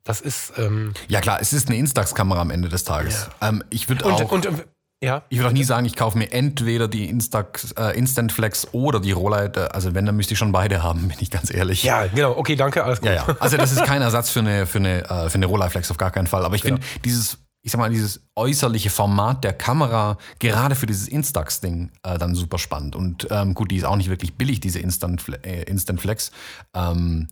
[0.04, 3.30] Das ist ähm, Ja klar, es ist eine Instax-Kamera am Ende des Tages.
[3.40, 4.62] Ähm, ich würde und, auch, und, ähm,
[5.04, 8.68] ja, ich würde auch nie sagen, ich kaufe mir entweder die Instax, äh, Instant Flex
[8.72, 9.58] oder die Rolllight.
[9.58, 11.84] äh, Also wenn, dann müsste ich schon beide haben, bin ich ganz ehrlich.
[11.84, 13.10] ja, genau, okay, danke, alles gut.
[13.10, 13.36] Ja, ja.
[13.40, 16.12] Also das ist kein Ersatz für eine, für eine, äh, für eine Rolleiflex auf gar
[16.12, 16.46] keinen Fall.
[16.46, 21.08] Aber ich finde dieses, ich sag mal, dieses äußerliche Format der Kamera, gerade für dieses
[21.08, 22.96] Instax-Ding, äh, dann super spannend.
[22.96, 26.32] Und ähm, gut, die ist auch nicht wirklich billig, diese Instant, äh, Instant Flex.
[26.76, 27.28] Ähm,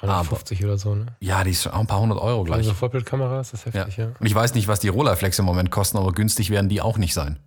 [0.00, 1.06] 350 oder so, ne?
[1.20, 2.58] ja, die ist auch ein paar hundert Euro gleich.
[2.58, 3.80] Also Vollbildkameras, das ist Ja.
[3.80, 4.12] heftig, ja.
[4.18, 6.98] Und ich weiß nicht, was die Rolleiflex im Moment kosten, aber günstig werden die auch
[6.98, 7.38] nicht sein.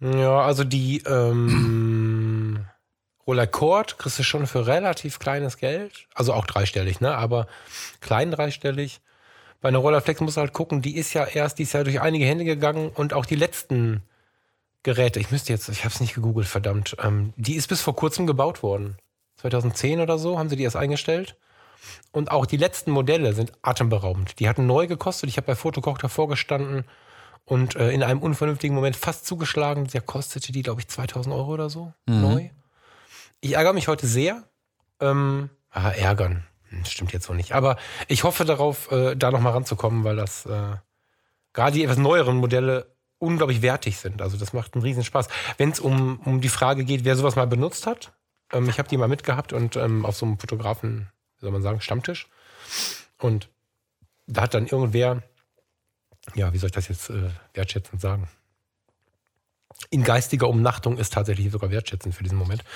[0.00, 2.66] Ja, also die ähm,
[3.26, 6.06] Roller Cord kriegst du schon für relativ kleines Geld.
[6.14, 7.14] Also auch dreistellig, ne?
[7.16, 7.46] Aber
[8.00, 9.00] klein dreistellig.
[9.60, 12.00] Bei einer Rollerflex musst du halt gucken, die ist ja erst, die ist ja durch
[12.02, 14.02] einige Hände gegangen und auch die letzten
[14.82, 17.96] Geräte, ich müsste jetzt, ich habe es nicht gegoogelt, verdammt, ähm, die ist bis vor
[17.96, 18.98] kurzem gebaut worden.
[19.36, 21.36] 2010 oder so haben sie die erst eingestellt.
[22.12, 24.38] Und auch die letzten Modelle sind atemberaubend.
[24.40, 25.28] Die hatten neu gekostet.
[25.28, 26.84] Ich habe bei Fotokoch davor gestanden
[27.44, 29.86] und äh, in einem unvernünftigen Moment fast zugeschlagen.
[29.88, 32.50] Der kostete die, glaube ich, 2000 Euro oder so neu.
[33.40, 34.44] Ich ärgere mich heute sehr.
[35.00, 36.44] Ähm, ah, ärgern.
[36.70, 37.52] Hm, Stimmt jetzt noch nicht.
[37.52, 37.76] Aber
[38.08, 40.76] ich hoffe darauf, äh, da nochmal ranzukommen, weil das äh,
[41.52, 44.22] gerade die etwas neueren Modelle unglaublich wertig sind.
[44.22, 45.28] Also das macht einen riesen Spaß.
[45.56, 48.12] Wenn es um, um die Frage geht, wer sowas mal benutzt hat,
[48.52, 51.08] ähm, ich habe die mal mitgehabt und ähm, auf so einem Fotografen,
[51.40, 52.28] soll man sagen, Stammtisch.
[53.18, 53.48] Und
[54.26, 55.22] da hat dann irgendwer,
[56.34, 58.28] ja, wie soll ich das jetzt äh, wertschätzend sagen?
[59.90, 62.64] In geistiger Umnachtung ist tatsächlich sogar wertschätzend für diesen Moment.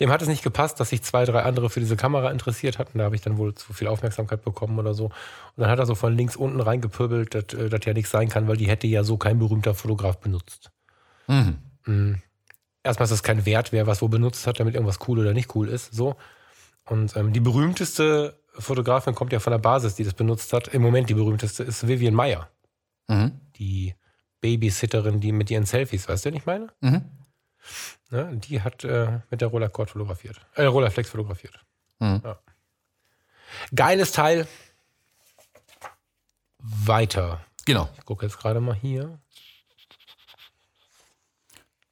[0.00, 2.98] Dem hat es nicht gepasst, dass sich zwei, drei andere für diese Kamera interessiert hatten.
[2.98, 5.06] Da habe ich dann wohl zu viel Aufmerksamkeit bekommen oder so.
[5.06, 5.14] Und
[5.56, 8.46] dann hat er so von links unten reingepöbelt, dass äh, das ja nichts sein kann,
[8.46, 10.70] weil die hätte ja so kein berühmter Fotograf benutzt.
[11.86, 12.22] Mhm.
[12.86, 15.54] Erstmal ist das kein Wert, wer was wo benutzt hat, damit irgendwas cool oder nicht
[15.54, 15.92] cool ist.
[15.92, 16.16] So.
[16.88, 20.68] Und ähm, die berühmteste Fotografin kommt ja von der Basis, die das benutzt hat.
[20.68, 22.48] Im Moment die berühmteste ist Vivian Meyer,
[23.08, 23.40] Mhm.
[23.56, 23.94] die
[24.40, 26.68] Babysitterin, die mit ihren Selfies, weißt du, was ich meine?
[26.80, 27.04] Mhm.
[28.10, 28.36] Ne?
[28.36, 30.40] Die hat äh, mit der Rollercord fotografiert.
[30.54, 31.58] Äh, Rollerflex fotografiert.
[31.98, 32.20] Mhm.
[32.24, 32.38] Ja.
[33.74, 34.46] Geiles Teil.
[36.58, 37.40] Weiter.
[37.64, 37.88] Genau.
[37.98, 39.18] Ich gucke jetzt gerade mal hier.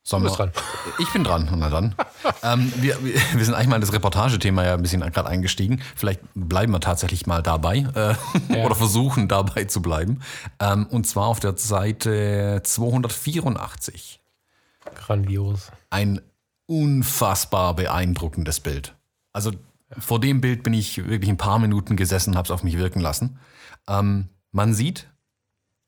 [0.06, 0.52] Sollen Du bist dran.
[0.98, 1.94] Ich bin dran, na dann.
[2.42, 5.80] ähm, wir, wir sind eigentlich mal in das Reportagethema ja ein bisschen gerade eingestiegen.
[5.96, 8.14] Vielleicht bleiben wir tatsächlich mal dabei äh,
[8.54, 8.64] Ja.
[8.66, 10.20] oder versuchen dabei zu bleiben.
[10.60, 14.20] Ähm, und zwar auf der Seite 284.
[14.94, 15.72] Grandios.
[15.88, 16.20] Ein
[16.66, 18.94] unfassbar beeindruckendes Bild.
[19.32, 19.52] Also
[19.98, 23.00] vor dem Bild bin ich wirklich ein paar Minuten gesessen, habe es auf mich wirken
[23.00, 23.38] lassen.
[23.88, 25.08] Ähm, man sieht,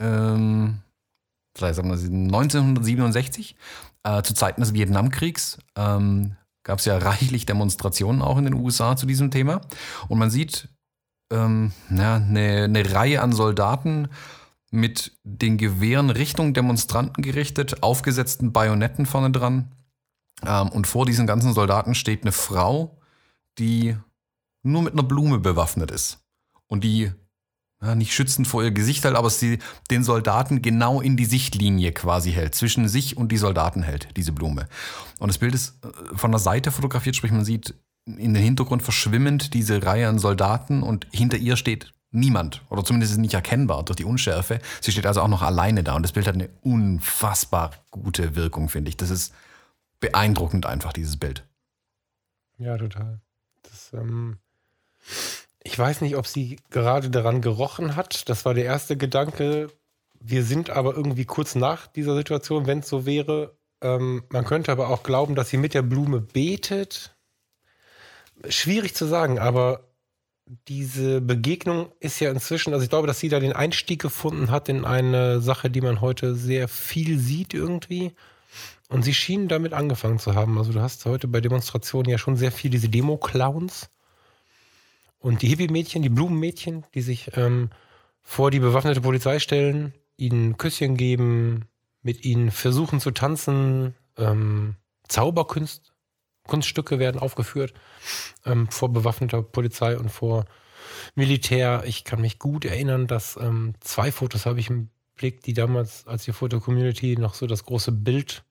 [0.00, 0.78] ähm,
[1.58, 3.56] sagen wir 1967,
[4.04, 8.96] äh, zu Zeiten des Vietnamkriegs, ähm, gab es ja reichlich Demonstrationen auch in den USA
[8.96, 9.60] zu diesem Thema.
[10.08, 10.68] Und man sieht
[11.32, 14.08] ähm, ja, eine, eine Reihe an Soldaten
[14.70, 19.72] mit den Gewehren Richtung Demonstranten gerichtet, aufgesetzten Bajonetten vorne dran.
[20.44, 22.98] Ähm, und vor diesen ganzen Soldaten steht eine Frau,
[23.58, 23.96] die
[24.62, 26.18] nur mit einer Blume bewaffnet ist.
[26.66, 27.12] Und die
[27.82, 29.58] ja, nicht schützend vor ihr Gesicht hält, aber sie
[29.90, 34.32] den Soldaten genau in die Sichtlinie quasi hält, zwischen sich und die Soldaten hält, diese
[34.32, 34.68] Blume.
[35.18, 37.74] Und das Bild ist äh, von der Seite fotografiert, sprich man sieht
[38.06, 43.12] in den Hintergrund verschwimmend diese Reihe an Soldaten und hinter ihr steht niemand oder zumindest
[43.12, 44.60] ist nicht erkennbar durch die Unschärfe.
[44.80, 48.68] Sie steht also auch noch alleine da und das Bild hat eine unfassbar gute Wirkung,
[48.68, 48.96] finde ich.
[48.96, 49.34] Das ist
[50.00, 51.44] beeindruckend einfach, dieses Bild.
[52.58, 53.20] Ja, total.
[53.62, 54.38] Das, ähm,
[55.66, 58.28] ich weiß nicht, ob sie gerade daran gerochen hat.
[58.28, 59.66] Das war der erste Gedanke.
[60.20, 63.56] Wir sind aber irgendwie kurz nach dieser Situation, wenn es so wäre.
[63.82, 67.16] Ähm, man könnte aber auch glauben, dass sie mit der Blume betet.
[68.48, 69.80] Schwierig zu sagen, aber
[70.68, 74.68] diese Begegnung ist ja inzwischen, also ich glaube, dass sie da den Einstieg gefunden hat
[74.68, 78.12] in eine Sache, die man heute sehr viel sieht irgendwie.
[78.88, 80.58] Und sie schienen damit angefangen zu haben.
[80.58, 83.90] Also du hast heute bei Demonstrationen ja schon sehr viel diese Demo-Clowns
[85.18, 87.70] und die Hippie-Mädchen, die Blumenmädchen, die sich ähm,
[88.22, 91.66] vor die bewaffnete Polizei stellen, ihnen Küsschen geben,
[92.02, 94.76] mit ihnen versuchen zu tanzen, ähm,
[95.08, 97.74] Zauberkunststücke werden aufgeführt
[98.44, 100.44] ähm, vor bewaffneter Polizei und vor
[101.14, 101.82] Militär.
[101.86, 106.06] Ich kann mich gut erinnern, dass ähm, zwei Fotos habe ich im Blick, die damals,
[106.06, 108.44] als die Foto-Community noch so das große Bild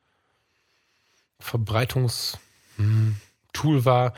[1.39, 4.13] Verbreitungstool war.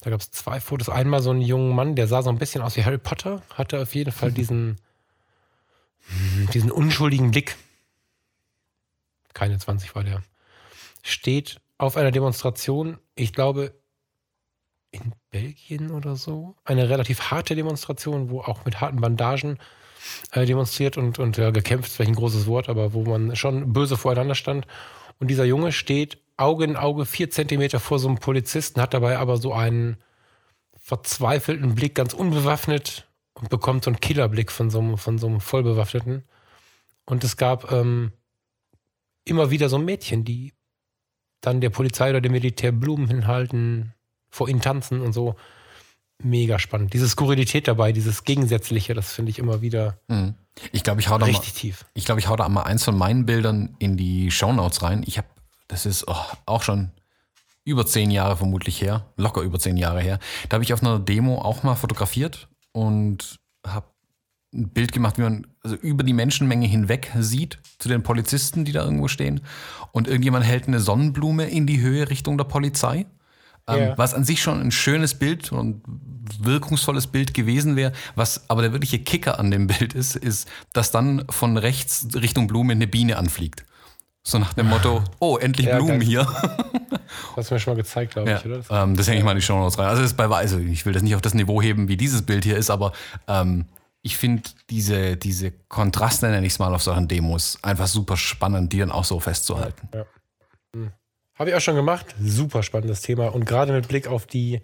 [0.00, 0.88] Da gab es zwei Fotos.
[0.88, 3.80] Einmal so einen jungen Mann, der sah so ein bisschen aus wie Harry Potter, hatte
[3.80, 4.76] auf jeden Fall diesen,
[6.52, 7.56] diesen unschuldigen Blick.
[9.34, 10.22] Keine 20 war der.
[11.02, 13.72] Steht auf einer Demonstration, ich glaube
[14.90, 19.58] in Belgien oder so, eine relativ harte Demonstration, wo auch mit harten Bandagen
[20.32, 23.96] äh, demonstriert und, und ja, gekämpft, vielleicht ein großes Wort, aber wo man schon böse
[23.96, 24.66] voreinander stand.
[25.18, 29.18] Und dieser Junge steht Auge in Auge, vier Zentimeter vor so einem Polizisten, hat dabei
[29.18, 29.96] aber so einen
[30.78, 35.40] verzweifelten Blick, ganz unbewaffnet und bekommt so einen Killerblick von so einem, von so einem
[35.40, 36.24] Vollbewaffneten.
[37.04, 38.12] Und es gab ähm,
[39.24, 40.52] immer wieder so Mädchen, die
[41.40, 43.94] dann der Polizei oder dem Militär Blumen hinhalten,
[44.30, 45.36] vor ihnen tanzen und so.
[46.20, 46.94] Mega spannend.
[46.94, 50.34] Diese Skurrilität dabei, dieses Gegensätzliche, das finde ich immer wieder Mhm.
[50.72, 51.86] Ich glaube, ich hau da richtig mal, tief.
[51.94, 55.02] ich glaube, ich hau da mal eins von meinen Bildern in die Shownotes rein.
[55.06, 55.28] Ich habe,
[55.68, 56.16] das ist oh,
[56.46, 56.90] auch schon
[57.64, 60.18] über zehn Jahre vermutlich her, locker über zehn Jahre her.
[60.48, 63.86] Da habe ich auf einer Demo auch mal fotografiert und habe
[64.54, 68.72] ein Bild gemacht, wie man also über die Menschenmenge hinweg sieht zu den Polizisten, die
[68.72, 69.42] da irgendwo stehen.
[69.92, 73.06] Und irgendjemand hält eine Sonnenblume in die Höhe Richtung der Polizei.
[73.66, 73.98] Ähm, Ja.
[73.98, 75.82] Was an sich schon ein schönes Bild und
[76.40, 77.92] wirkungsvolles Bild gewesen wäre.
[78.14, 82.46] Was aber der wirkliche Kicker an dem Bild ist, ist, dass dann von rechts Richtung
[82.46, 83.64] Blume eine Biene anfliegt.
[84.28, 86.06] So nach dem Motto, oh, endlich Ja, Blumen geil.
[86.06, 86.26] hier.
[87.36, 88.58] Hast du mir schon mal gezeigt, glaube Ja, ich, oder?
[88.58, 89.86] Das- ähm, das hänge ich mal in die Show Notes rein.
[89.86, 92.20] Also, das ist bei, also ich will das nicht auf das Niveau heben, wie dieses
[92.26, 92.92] Bild hier ist, aber
[93.26, 93.64] ähm,
[94.02, 98.70] ich finde diese, diese Kontraste, nenne ich es mal, auf solchen Demos einfach super spannend,
[98.74, 99.88] die dann auch so festzuhalten.
[101.38, 102.04] Habe ich auch schon gemacht.
[102.22, 103.28] Super spannendes Thema.
[103.28, 104.60] Und gerade mit Blick auf die,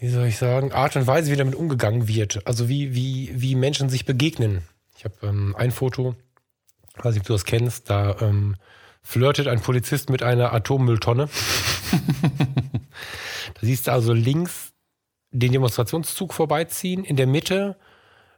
[0.00, 2.44] wie soll ich sagen, Art und Weise, wie damit umgegangen wird.
[2.46, 4.62] Also wie, wie, wie Menschen sich begegnen.
[4.96, 6.16] Ich habe ähm, ein Foto,
[7.04, 8.56] weiß nicht, ob du das kennst, da ähm,
[9.02, 11.26] flirtet ein Polizist mit einer Atommülltonne.
[13.54, 14.72] da siehst du also links
[15.30, 17.04] den Demonstrationszug vorbeiziehen.
[17.04, 17.76] In der Mitte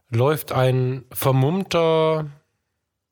[0.09, 2.27] läuft ein vermummter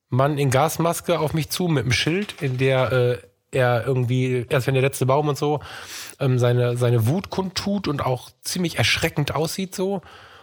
[0.08, 3.18] Mann in Gasmaske auf mich zu mit einem Schild, in der äh,
[3.52, 5.60] er irgendwie, erst wenn der letzte Baum und so,
[6.18, 10.00] ähm, seine, seine Wut kundtut und auch ziemlich erschreckend aussieht so.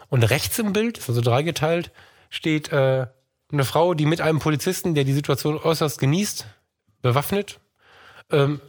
[0.09, 1.91] Und rechts im Bild, ist also dreigeteilt,
[2.29, 3.07] steht äh,
[3.51, 6.45] eine Frau, die mit einem Polizisten, der die Situation äußerst genießt,
[7.01, 7.59] bewaffnet,
[8.31, 8.61] ähm,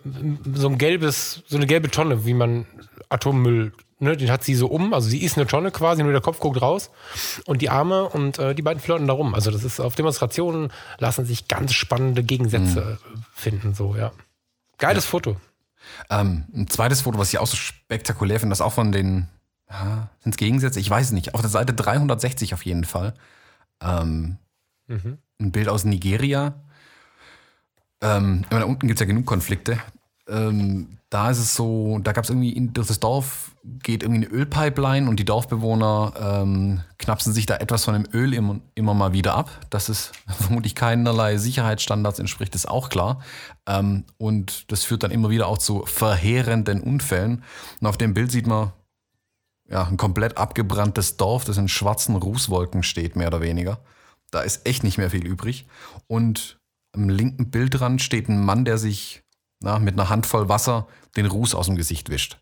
[0.55, 2.67] so ein gelbes, so eine gelbe Tonne, wie man
[3.09, 6.21] Atommüll, ne, den hat sie so um, also sie ist eine Tonne quasi, nur der
[6.21, 6.91] Kopf guckt raus
[7.47, 9.35] und die Arme und äh, die beiden flirten da rum.
[9.35, 14.13] Also das ist auf Demonstrationen lassen sich ganz spannende Gegensätze äh, finden, so, ja.
[14.79, 15.37] Geiles Foto.
[16.09, 19.29] Ähm, ein zweites Foto, was ich auch so spektakulär finde, das auch von den,
[19.69, 20.81] ja, sind es Gegensätze?
[20.81, 21.35] Ich weiß es nicht.
[21.35, 23.15] Auf der Seite 360 auf jeden Fall.
[23.83, 24.39] Ähm,
[25.39, 26.55] Ein Bild aus Nigeria.
[28.03, 29.79] Ähm, meine, da unten gibt es ja genug Konflikte.
[30.29, 33.51] Ähm, da ist es so, da gab es irgendwie, durch das Dorf
[33.83, 38.33] geht irgendwie eine Ölpipeline und die Dorfbewohner ähm, knapsen sich da etwas von dem Öl
[38.33, 39.51] immer, immer mal wieder ab.
[39.71, 43.21] Dass es vermutlich keinerlei Sicherheitsstandards entspricht, ist auch klar.
[43.67, 47.43] Ähm, und das führt dann immer wieder auch zu verheerenden Unfällen.
[47.81, 48.73] Und auf dem Bild sieht man
[49.69, 53.79] ja, ein komplett abgebranntes Dorf, das in schwarzen Rußwolken steht, mehr oder weniger.
[54.31, 55.67] Da ist echt nicht mehr viel übrig.
[56.07, 56.61] Und
[56.93, 59.23] am linken Bildrand steht ein Mann, der sich
[59.61, 62.41] na, mit einer Handvoll Wasser den Ruß aus dem Gesicht wischt.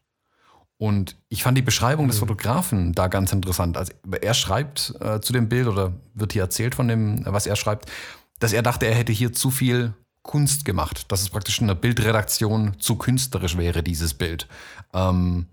[0.78, 3.76] Und ich fand die Beschreibung des Fotografen da ganz interessant.
[3.76, 7.56] Also er schreibt äh, zu dem Bild oder wird hier erzählt von dem, was er
[7.56, 7.90] schreibt,
[8.38, 9.92] dass er dachte, er hätte hier zu viel
[10.22, 14.46] Kunst gemacht, dass es praktisch in der Bildredaktion zu künstlerisch wäre, dieses Bild.
[14.92, 15.46] Ähm,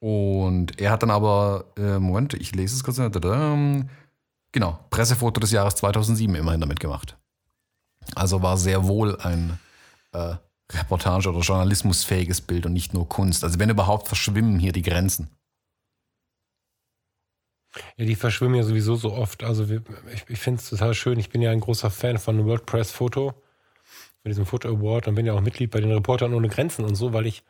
[0.00, 2.96] und er hat dann aber, äh, Moment, ich lese es kurz.
[2.96, 3.88] tadam,
[4.56, 7.18] Genau, Pressefoto des Jahres 2007 immerhin damit gemacht.
[8.14, 9.58] Also war sehr wohl ein
[10.12, 10.36] äh,
[10.72, 13.44] Reportage- oder journalismusfähiges Bild und nicht nur Kunst.
[13.44, 15.28] Also wenn überhaupt, verschwimmen hier die Grenzen.
[17.98, 19.44] Ja, die verschwimmen ja sowieso so oft.
[19.44, 19.82] Also wir,
[20.14, 21.18] ich, ich finde es total schön.
[21.18, 23.34] Ich bin ja ein großer Fan von WordPress Foto,
[24.22, 26.94] von diesem Foto Award und bin ja auch Mitglied bei den Reportern ohne Grenzen und
[26.94, 27.44] so, weil ich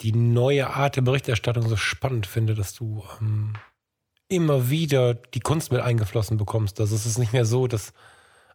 [0.00, 3.52] die neue Art der Berichterstattung so spannend finde, dass du ähm,
[4.28, 6.80] immer wieder die Kunst mit eingeflossen bekommst.
[6.80, 7.92] Also es ist nicht mehr so, dass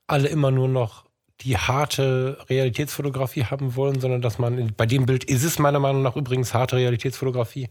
[0.08, 1.06] alle immer nur noch
[1.42, 6.04] die harte Realitätsfotografie haben wollen, sondern dass man, bei dem Bild ist es meiner Meinung
[6.04, 7.68] nach übrigens harte Realitätsfotografie,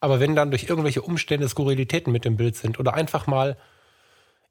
[0.00, 3.56] aber wenn dann durch irgendwelche Umstände Skurrilitäten mit dem Bild sind oder einfach mal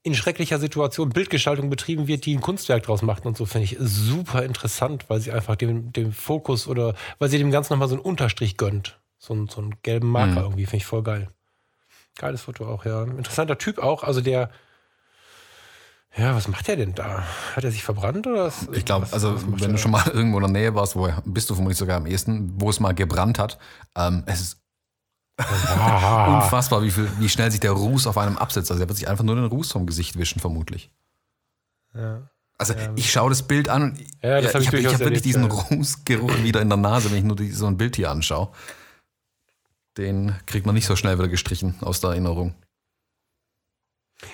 [0.04, 3.78] in schrecklicher Situation Bildgestaltung betrieben wird, die ein Kunstwerk draus macht und so, finde ich
[3.80, 7.96] super interessant, weil sie einfach dem, dem Fokus oder weil sie dem Ganzen nochmal so
[7.96, 9.00] einen Unterstrich gönnt.
[9.18, 10.46] So, einen, so einen gelben Marker mhm.
[10.46, 11.30] irgendwie, finde ich voll geil.
[12.16, 13.04] Geiles Foto auch, ja.
[13.04, 14.50] Interessanter Typ auch, also der,
[16.16, 17.24] ja, was macht er denn da?
[17.56, 18.46] Hat er sich verbrannt oder?
[18.46, 21.50] Was, ich glaube, also wenn du schon mal irgendwo in der Nähe warst, wo bist
[21.50, 23.58] du vermutlich sogar am ehesten, wo es mal gebrannt hat,
[23.96, 24.60] ähm, es ist
[25.38, 28.70] Unfassbar, wie, viel, wie schnell sich der Ruß auf einem absetzt.
[28.70, 30.92] Also er wird sich einfach nur den Ruß vom Gesicht wischen, vermutlich.
[31.96, 32.30] Ja.
[32.60, 32.92] Also ja.
[32.96, 36.62] ich schaue das Bild an und ja, ich, ich habe hab wirklich diesen Rußgeruch wieder
[36.62, 38.50] in der Nase, wenn ich nur die, so ein Bild hier anschaue.
[39.98, 42.56] Den kriegt man nicht so schnell wieder gestrichen aus der Erinnerung.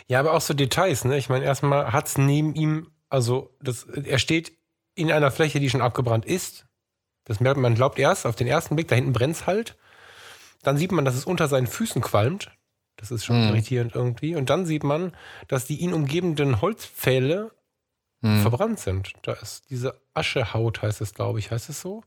[0.07, 1.17] Ja, aber auch so Details, ne?
[1.17, 4.57] Ich meine, erstmal hat es neben ihm, also das, er steht
[4.95, 6.65] in einer Fläche, die schon abgebrannt ist.
[7.25, 9.77] Das merkt man, glaubt erst auf den ersten Blick, da hinten brennt es halt.
[10.63, 12.51] Dann sieht man, dass es unter seinen Füßen qualmt.
[12.97, 13.49] Das ist schon mhm.
[13.49, 14.35] irritierend irgendwie.
[14.35, 15.15] Und dann sieht man,
[15.47, 17.51] dass die ihn umgebenden Holzpfähle
[18.21, 18.41] mhm.
[18.41, 19.13] verbrannt sind.
[19.21, 21.51] Da ist diese Aschehaut, heißt es, glaube ich.
[21.51, 22.03] Heißt es so?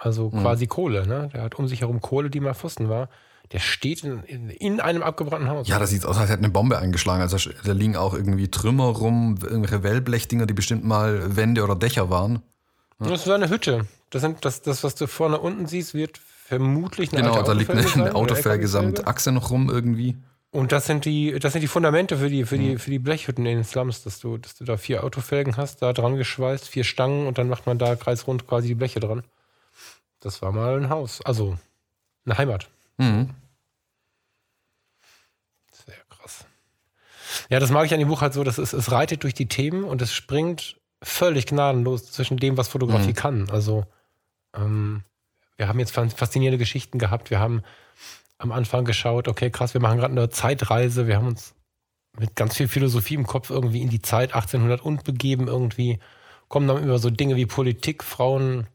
[0.00, 0.40] Also mhm.
[0.40, 1.28] quasi Kohle, ne?
[1.32, 3.08] Der hat um sich herum Kohle, die mal Pfosten war.
[3.52, 5.68] Der steht in, in, in, einem abgebrannten Haus.
[5.68, 7.20] Ja, das sieht aus, als hätte eine Bombe eingeschlagen.
[7.20, 12.10] Also da liegen auch irgendwie Trümmer rum, irgendwelche Wellblechdinger, die bestimmt mal Wände oder Dächer
[12.10, 12.42] waren.
[13.00, 13.08] Ja.
[13.08, 13.86] Das ist eine Hütte.
[14.10, 17.70] Das, sind, das, das, was du vorne unten siehst, wird vermutlich eine Genau, da liegt
[17.70, 20.16] eine, eine Autofelge samt Achse noch rum irgendwie.
[20.52, 23.46] Und das sind die, das sind die Fundamente für die, für die, für die Blechhütten
[23.46, 26.84] in den Slums, dass du, dass du da vier Autofelgen hast, da dran geschweißt, vier
[26.84, 29.22] Stangen und dann macht man da kreisrund quasi die Bleche dran.
[30.20, 31.58] Das war mal ein Haus, also
[32.24, 32.70] eine Heimat.
[32.98, 33.30] Mhm.
[35.72, 36.44] Sehr krass.
[37.48, 39.48] Ja, das mag ich an dem Buch halt so, dass es, es reitet durch die
[39.48, 43.14] Themen und es springt völlig gnadenlos zwischen dem, was Fotografie mhm.
[43.14, 43.50] kann.
[43.50, 43.86] Also
[44.54, 45.02] ähm,
[45.56, 47.30] wir haben jetzt faszinierende Geschichten gehabt.
[47.30, 47.62] Wir haben
[48.38, 51.06] am Anfang geschaut, okay, krass, wir machen gerade eine Zeitreise.
[51.06, 51.54] Wir haben uns
[52.18, 55.98] mit ganz viel Philosophie im Kopf irgendwie in die Zeit 1800 und begeben irgendwie.
[56.48, 58.66] Kommen dann über so Dinge wie Politik, Frauen,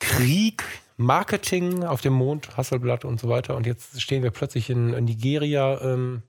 [0.00, 0.64] Krieg,
[0.96, 3.56] Marketing auf dem Mond, Hasselblatt und so weiter.
[3.56, 6.22] Und jetzt stehen wir plötzlich in, in Nigeria ähm,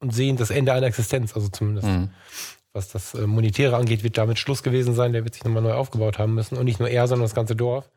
[0.00, 1.88] und sehen das Ende einer Existenz, also zumindest.
[1.88, 2.10] Mhm.
[2.72, 5.12] Was das äh, Monetäre angeht, wird damit Schluss gewesen sein.
[5.12, 6.56] Der wird sich nochmal neu aufgebaut haben müssen.
[6.56, 7.90] Und nicht nur er, sondern das ganze Dorf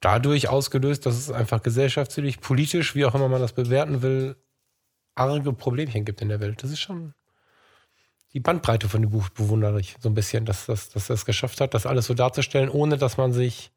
[0.00, 4.36] dadurch ausgelöst, dass es einfach gesellschaftlich, politisch, wie auch immer man das bewerten will,
[5.14, 6.62] arge Problemchen gibt in der Welt.
[6.62, 7.14] Das ist schon
[8.32, 11.60] die Bandbreite von dem Buch bewundere ich so ein bisschen, dass das dass das geschafft
[11.60, 13.70] hat, das alles so darzustellen, ohne dass man sich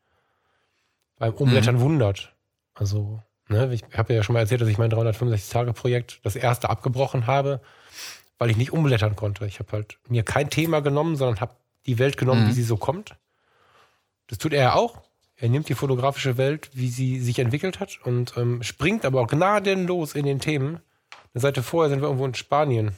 [1.18, 1.82] beim Umblättern mhm.
[1.82, 2.34] wundert.
[2.74, 7.28] Also, ne, ich habe ja schon mal erzählt, dass ich mein 365-Tage-Projekt das erste abgebrochen
[7.28, 7.62] habe,
[8.38, 9.46] weil ich nicht umblättern konnte.
[9.46, 11.56] Ich habe halt mir kein Thema genommen, sondern habe
[11.86, 12.50] die Welt genommen, mhm.
[12.50, 13.16] wie sie so kommt.
[14.28, 15.02] Das tut er ja auch.
[15.36, 19.28] Er nimmt die fotografische Welt, wie sie sich entwickelt hat und ähm, springt aber auch
[19.28, 20.82] gnadenlos in den Themen.
[21.34, 22.94] Eine Seite vorher sind wir irgendwo in Spanien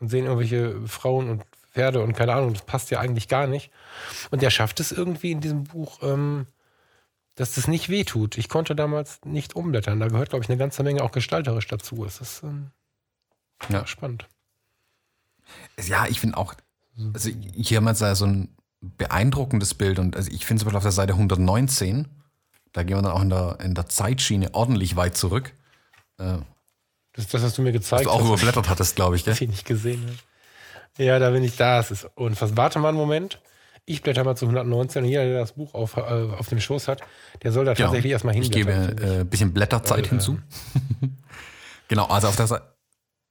[0.00, 3.70] und sehen irgendwelche Frauen und Pferde und keine Ahnung, das passt ja eigentlich gar nicht.
[4.30, 6.46] Und er schafft es irgendwie in diesem Buch, ähm,
[7.34, 8.36] dass das nicht wehtut.
[8.36, 10.00] Ich konnte damals nicht umblättern.
[10.00, 12.04] Da gehört, glaube ich, eine ganze Menge auch gestalterisch dazu.
[12.04, 12.70] Es ist ähm,
[13.68, 13.86] ja.
[13.86, 14.28] spannend.
[15.86, 16.54] Ja, ich finde auch,
[17.14, 18.48] also hier haben wir so ein
[18.80, 19.98] beeindruckendes Bild.
[19.98, 22.08] Und also ich finde zum Beispiel auf der Seite 119,
[22.72, 25.52] da gehen wir dann auch in der, in der Zeitschiene ordentlich weit zurück.
[26.18, 26.38] Äh,
[27.18, 28.06] das das, was du mir gezeigt hast.
[28.06, 29.32] Du auch überblättert hattest, glaube ich, gell?
[29.32, 31.04] Was ich nicht gesehen habe.
[31.04, 31.80] Ja, da bin ich da.
[31.80, 32.64] Es ist unfassbar.
[32.64, 33.40] Warte mal einen Moment.
[33.84, 36.88] Ich blätter mal zu 119 und jeder, der das Buch auf, äh, auf dem Schoß
[36.88, 37.00] hat,
[37.42, 37.86] der soll da genau.
[37.86, 38.90] tatsächlich erstmal hinblättern.
[38.90, 40.38] Ich gebe ein äh, bisschen Blätterzeit Weil, hinzu.
[41.88, 42.74] genau, also auf der Seite.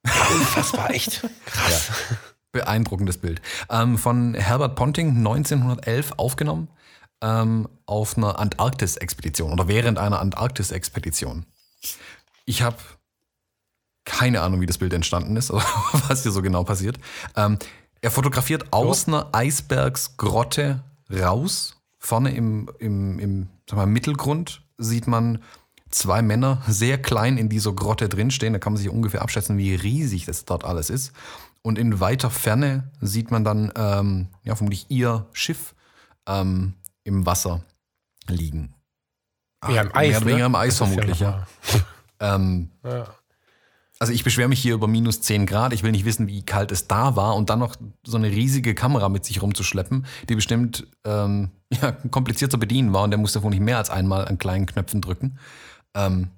[0.03, 1.21] Unfassbar, echt.
[1.45, 1.91] Krass.
[2.09, 2.17] Ja.
[2.53, 3.41] Beeindruckendes Bild.
[3.69, 6.69] Ähm, von Herbert Ponting 1911 aufgenommen
[7.21, 11.45] ähm, auf einer Antarktis-Expedition oder während einer Antarktis-Expedition.
[12.45, 12.77] Ich habe
[14.07, 15.65] keine Ahnung, wie das Bild entstanden ist oder
[16.07, 16.97] was hier so genau passiert.
[17.35, 17.59] Ähm,
[18.01, 21.75] er fotografiert aus einer Eisbergsgrotte raus.
[21.99, 25.43] Vorne im, im, im mal, Mittelgrund sieht man
[25.89, 28.53] zwei Männer sehr klein in dieser Grotte drinstehen.
[28.53, 31.11] Da kann man sich ungefähr abschätzen, wie riesig das dort alles ist.
[31.61, 35.75] Und in weiter Ferne sieht man dann ähm, ja, vermutlich ihr Schiff
[36.27, 37.61] ähm, im Wasser
[38.27, 38.73] liegen.
[39.59, 40.23] Ach, ja, im Eis.
[40.23, 40.45] Mehr ne?
[40.45, 41.45] im Eis vermutlich, ja.
[42.19, 43.05] Ähm, ja.
[43.99, 45.73] Also ich beschwere mich hier über minus 10 Grad.
[45.73, 47.75] Ich will nicht wissen, wie kalt es da war und dann noch
[48.05, 53.03] so eine riesige Kamera mit sich rumzuschleppen, die bestimmt ähm, ja, kompliziert zu bedienen war
[53.03, 55.39] und der musste wohl nicht mehr als einmal an kleinen Knöpfen drücken.
[55.95, 56.29] Ähm,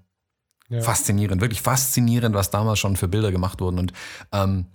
[0.70, 0.82] ja.
[0.82, 3.80] Faszinierend, wirklich faszinierend, was damals schon für Bilder gemacht wurden.
[3.80, 3.94] Und
[4.32, 4.68] ähm,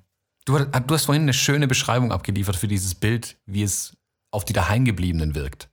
[0.45, 3.97] Du, du hast vorhin eine schöne Beschreibung abgeliefert für dieses Bild, wie es
[4.31, 5.71] auf die Daheimgebliebenen wirkt.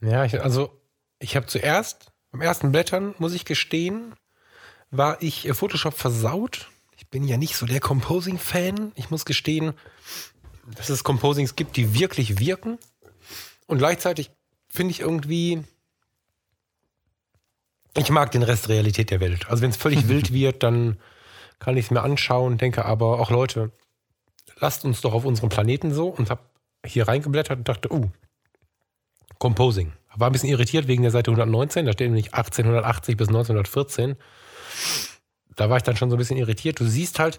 [0.00, 0.80] Ja, ich, also
[1.18, 4.14] ich habe zuerst, beim ersten Blättern, muss ich gestehen,
[4.96, 6.68] war ich äh, Photoshop versaut.
[6.96, 8.92] Ich bin ja nicht so der Composing-Fan.
[8.94, 9.74] Ich muss gestehen,
[10.76, 12.78] dass es Composings gibt, die wirklich wirken.
[13.66, 14.30] Und gleichzeitig
[14.68, 15.62] finde ich irgendwie,
[17.96, 19.48] ich mag den Rest Realität der Welt.
[19.48, 20.98] Also wenn es völlig wild wird, dann
[21.58, 23.72] kann ich es mir anschauen, denke aber auch Leute,
[24.58, 26.42] lasst uns doch auf unserem Planeten so und habe
[26.84, 28.10] hier reingeblättert und dachte, uh,
[29.38, 29.92] Composing.
[30.16, 34.16] War ein bisschen irritiert wegen der Seite 119, da steht nämlich 1880 bis 1914.
[35.56, 36.80] Da war ich dann schon so ein bisschen irritiert.
[36.80, 37.38] Du siehst halt,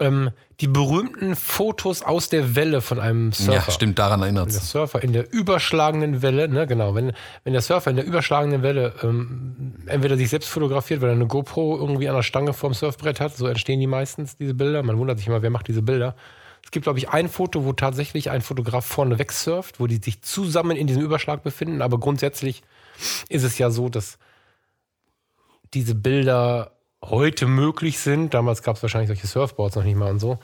[0.00, 3.52] ähm, die berühmten Fotos aus der Welle von einem Surfer.
[3.52, 4.60] Ja, stimmt, daran erinnert Der.
[4.60, 7.12] Surfer in der überschlagenden Welle, ne, genau, wenn,
[7.44, 11.26] wenn der Surfer in der überschlagenden Welle ähm, entweder sich selbst fotografiert, weil er eine
[11.26, 14.82] GoPro irgendwie an der Stange vorm Surfbrett hat, so entstehen die meistens, diese Bilder.
[14.82, 16.14] Man wundert sich immer, wer macht diese Bilder.
[16.64, 20.00] Es gibt, glaube ich, ein Foto, wo tatsächlich ein Fotograf vorne weg surft, wo die
[20.02, 22.62] sich zusammen in diesem Überschlag befinden, aber grundsätzlich
[23.28, 24.18] ist es ja so, dass
[25.74, 26.72] diese Bilder
[27.02, 28.34] heute möglich sind.
[28.34, 30.38] Damals gab es wahrscheinlich solche Surfboards noch nicht mal und so.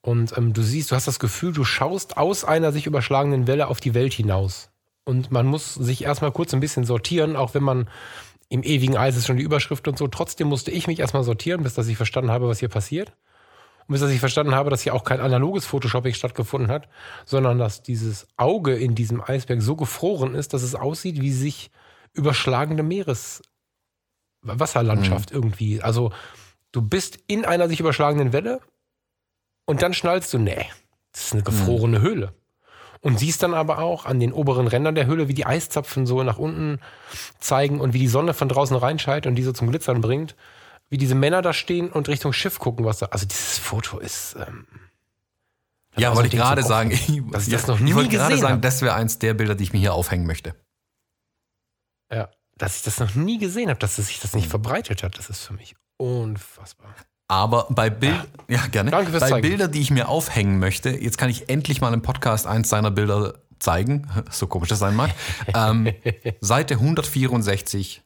[0.00, 3.68] Und ähm, du siehst, du hast das Gefühl, du schaust aus einer sich überschlagenden Welle
[3.68, 4.70] auf die Welt hinaus.
[5.04, 7.88] Und man muss sich erstmal kurz ein bisschen sortieren, auch wenn man
[8.48, 10.06] im ewigen Eis ist schon die Überschrift und so.
[10.08, 13.12] Trotzdem musste ich mich erstmal sortieren, bis dass ich verstanden habe, was hier passiert.
[13.86, 16.88] Und bis dass ich verstanden habe, dass hier auch kein analoges Photoshopping stattgefunden hat,
[17.24, 21.70] sondern dass dieses Auge in diesem Eisberg so gefroren ist, dass es aussieht wie sich
[22.12, 23.42] überschlagende Meeres
[24.48, 25.82] Wasserlandschaft irgendwie.
[25.82, 26.12] Also
[26.72, 28.60] du bist in einer sich überschlagenden Welle
[29.66, 30.66] und dann schnallst du, nee,
[31.12, 32.32] das ist eine gefrorene Höhle.
[33.00, 36.22] Und siehst dann aber auch an den oberen Rändern der Höhle, wie die Eiszapfen so
[36.24, 36.80] nach unten
[37.38, 40.34] zeigen und wie die Sonne von draußen reinscheint und die so zum Glitzern bringt.
[40.90, 43.06] Wie diese Männer da stehen und Richtung Schiff gucken, was da.
[43.06, 44.36] Also dieses Foto ist.
[44.36, 44.66] Ähm,
[45.96, 46.90] Ja, wollte ich gerade sagen.
[46.90, 48.62] Ich, dass ich das noch nie ich wollte gerade sagen, hab.
[48.62, 50.54] das wäre eins der Bilder, die ich mir hier aufhängen möchte.
[52.10, 54.40] ja, dass ich das noch nie gesehen habe, dass sich das Mhm.
[54.40, 56.94] nicht verbreitet hat, das ist für mich unfassbar.
[57.28, 58.90] Aber bei Bild, ja, gerne.
[58.90, 59.42] Danke fürs bei Zeigen.
[59.48, 62.90] Bilder, die ich mir aufhängen möchte, jetzt kann ich endlich mal im Podcast eins seiner
[62.90, 65.10] Bilder zeigen, so komisch das sein mag.
[65.54, 65.92] ähm,
[66.40, 68.02] Seite 164.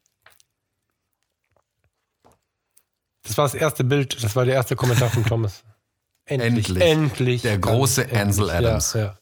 [3.25, 5.63] Das war das erste Bild, das war der erste Kommentar von Thomas.
[6.25, 6.83] Endlich, Endlich.
[6.85, 7.43] endlich.
[7.43, 8.93] Der große Ansel Ja, Adams.
[8.95, 9.19] Ja,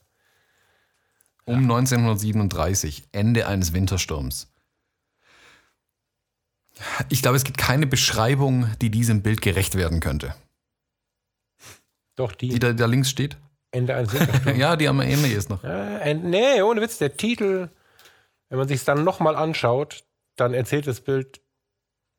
[1.46, 4.48] Um 1937, Ende eines Wintersturms.
[7.08, 10.34] Ich glaube, es gibt keine Beschreibung, die diesem Bild gerecht werden könnte.
[12.16, 13.36] Doch, die Die da, da links steht?
[13.72, 14.58] Ende eines Wintersturms.
[14.58, 15.62] Ja, die am Ende ist noch.
[15.64, 17.68] End- nee, ohne Witz, der Titel,
[18.48, 20.04] wenn man sich es dann nochmal anschaut,
[20.36, 21.40] dann erzählt das Bild,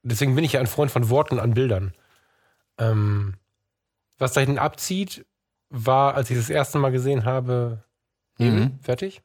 [0.03, 1.93] deswegen bin ich ja ein Freund von Worten an Bildern.
[2.77, 3.35] Ähm,
[4.17, 5.25] was da hinten abzieht,
[5.69, 7.83] war, als ich das erste Mal gesehen habe,
[8.37, 8.79] Mhm.
[8.81, 9.21] fertig.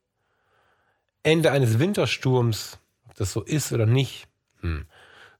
[1.22, 2.78] Ende eines Wintersturms,
[3.08, 4.28] ob das so ist oder nicht,
[4.60, 4.86] hm,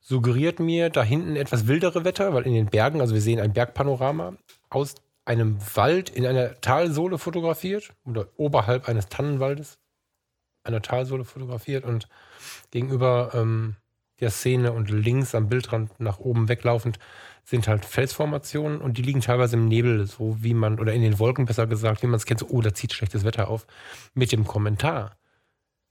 [0.07, 3.53] suggeriert mir da hinten etwas wildere Wetter, weil in den Bergen, also wir sehen ein
[3.53, 4.37] Bergpanorama,
[4.71, 9.79] aus einem Wald in einer Talsohle fotografiert oder oberhalb eines Tannenwaldes
[10.63, 12.09] einer Talsohle fotografiert und
[12.71, 13.75] gegenüber ähm,
[14.21, 17.01] der Szene und links am Bildrand nach oben weglaufend
[17.45, 21.19] sind halt Felsformationen und die liegen teilweise im Nebel, so wie man, oder in den
[21.19, 23.67] Wolken besser gesagt, wie man es kennt, so, oh, da zieht schlechtes Wetter auf.
[24.15, 25.17] Mit dem Kommentar,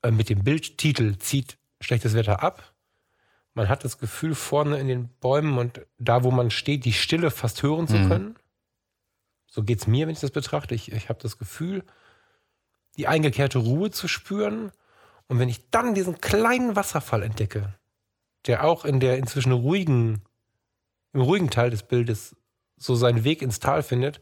[0.02, 2.75] äh, mit dem Bildtitel zieht schlechtes Wetter ab.
[3.56, 7.32] Man hat das Gefühl, vorne in den Bäumen und da, wo man steht, die Stille
[7.32, 8.10] fast hören zu Mhm.
[8.10, 8.36] können.
[9.48, 10.76] So geht es mir, wenn ich das betrachte.
[10.76, 11.84] Ich, ich habe das Gefühl,
[12.98, 14.72] die eingekehrte Ruhe zu spüren.
[15.28, 17.74] Und wenn ich dann diesen kleinen Wasserfall entdecke,
[18.46, 20.22] der auch in der inzwischen ruhigen,
[21.14, 22.36] im ruhigen Teil des Bildes
[22.78, 24.20] so seinen Weg ins Tal findet,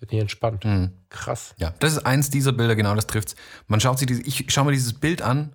[0.00, 0.64] wird mir entspannt.
[0.64, 0.92] Mhm.
[1.10, 1.54] Krass.
[1.58, 3.36] Ja, das ist eins dieser Bilder, genau das trifft's.
[3.66, 5.54] Man schaut sich diese, ich schaue mir dieses Bild an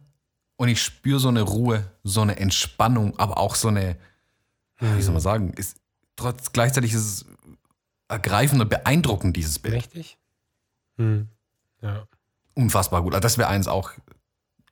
[0.57, 3.97] und ich spüre so eine Ruhe, so eine Entspannung, aber auch so eine,
[4.79, 5.77] wie soll man sagen, ist,
[6.15, 7.25] trotz, gleichzeitig ist es
[8.07, 9.75] ergreifend und beeindruckend, dieses Bild.
[9.75, 10.17] Mächtig?
[10.97, 11.27] Hm.
[11.81, 12.07] Ja.
[12.55, 13.13] Unfassbar gut.
[13.13, 13.91] Also das wäre eins auch.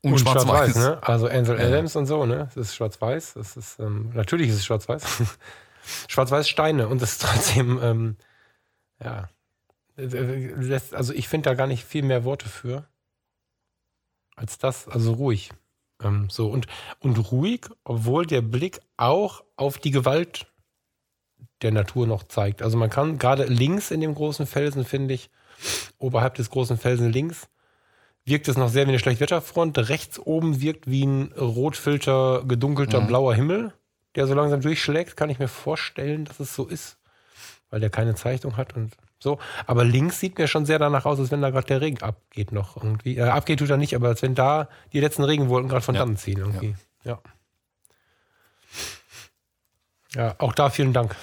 [0.04, 0.72] Und, Und schwarz-weiß.
[0.74, 1.04] schwarz-weiß, ne?
[1.04, 1.66] Also Ansel Ja.
[1.68, 2.48] Adams und so, ne?
[2.50, 3.36] Es ist schwarz-weiß.
[3.36, 5.04] Es ist, ähm, natürlich ist es schwarz-weiß.
[6.08, 8.18] schwarz-weiß Steine und das ist trotzdem, ähm,
[9.04, 9.30] ja.
[9.98, 10.06] Äh,
[10.56, 12.88] lässt- Also ich finde da gar nicht viel mehr Worte für.
[14.36, 15.52] Als das, also ruhig.
[16.04, 16.68] Ähm, so und,
[17.00, 20.48] und ruhig, obwohl der Blick auch auf die Gewalt
[21.62, 22.62] der Natur noch zeigt.
[22.62, 25.30] Also man kann gerade links in dem großen Felsen, finde ich,
[25.98, 27.48] oberhalb des großen Felsen links,
[28.26, 29.78] wirkt es noch sehr wie eine Schlechtwetterfront.
[29.78, 33.08] Rechts oben wirkt wie ein rotfilter, gedunkelter Mhm.
[33.08, 33.74] blauer Himmel,
[34.16, 35.16] der so langsam durchschlägt.
[35.18, 36.98] Kann ich mir vorstellen, dass es so ist,
[37.70, 39.40] weil der keine Zeichnung hat und so.
[39.68, 42.52] Aber links sieht mir schon sehr danach aus, als wenn da gerade der Regen abgeht
[42.52, 43.18] noch irgendwie.
[43.18, 46.02] Äh, abgeht tut er nicht, aber als wenn da die letzten Regenwolken gerade von Ja.
[46.02, 46.76] dannen ziehen irgendwie.
[47.04, 47.20] Ja.
[50.16, 51.16] Ja, auch da vielen Dank.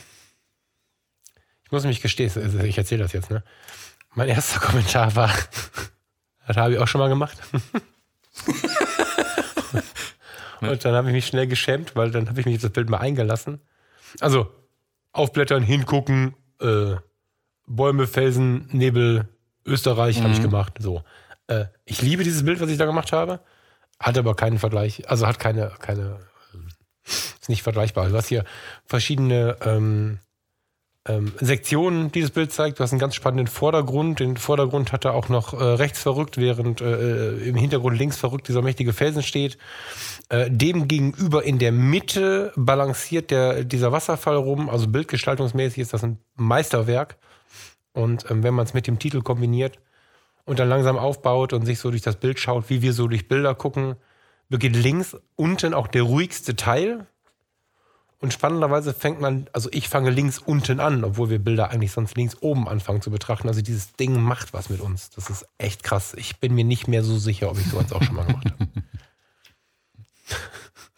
[1.64, 3.42] Ich muss mich gestehen, ich erzähle das jetzt, ne?
[4.14, 5.30] Mein erster Kommentar war,
[6.46, 7.36] das habe ich auch schon mal gemacht.
[10.60, 12.98] Und dann habe ich mich schnell geschämt, weil dann habe ich mich das Bild mal
[12.98, 13.60] eingelassen.
[14.20, 14.52] Also
[15.12, 16.96] aufblättern, hingucken, äh,
[17.68, 19.28] Bäume, Felsen, Nebel,
[19.64, 20.74] Österreich habe ich gemacht.
[20.78, 21.02] So.
[21.46, 23.40] Äh, ich liebe dieses Bild, was ich da gemacht habe.
[24.00, 26.18] Hat aber keinen Vergleich, also hat keine, keine,
[27.04, 28.08] ist nicht vergleichbar.
[28.08, 28.44] Du hast hier
[28.86, 30.18] verschiedene ähm,
[31.08, 32.78] ähm, Sektionen, die das Bild zeigt.
[32.78, 34.20] Du hast einen ganz spannenden Vordergrund.
[34.20, 38.46] Den Vordergrund hat er auch noch äh, rechts verrückt, während äh, im Hintergrund links verrückt
[38.48, 39.58] dieser mächtige Felsen steht.
[40.28, 44.68] Äh, dem gegenüber in der Mitte balanciert der, dieser Wasserfall rum.
[44.68, 47.16] Also bildgestaltungsmäßig ist das ein Meisterwerk.
[47.98, 49.80] Und ähm, wenn man es mit dem Titel kombiniert
[50.44, 53.26] und dann langsam aufbaut und sich so durch das Bild schaut, wie wir so durch
[53.26, 53.96] Bilder gucken,
[54.48, 57.08] beginnt links unten auch der ruhigste Teil.
[58.20, 62.16] Und spannenderweise fängt man, also ich fange links unten an, obwohl wir Bilder eigentlich sonst
[62.16, 63.48] links oben anfangen zu betrachten.
[63.48, 65.10] Also dieses Ding macht was mit uns.
[65.10, 66.14] Das ist echt krass.
[66.16, 68.70] Ich bin mir nicht mehr so sicher, ob ich sowas auch schon mal gemacht habe.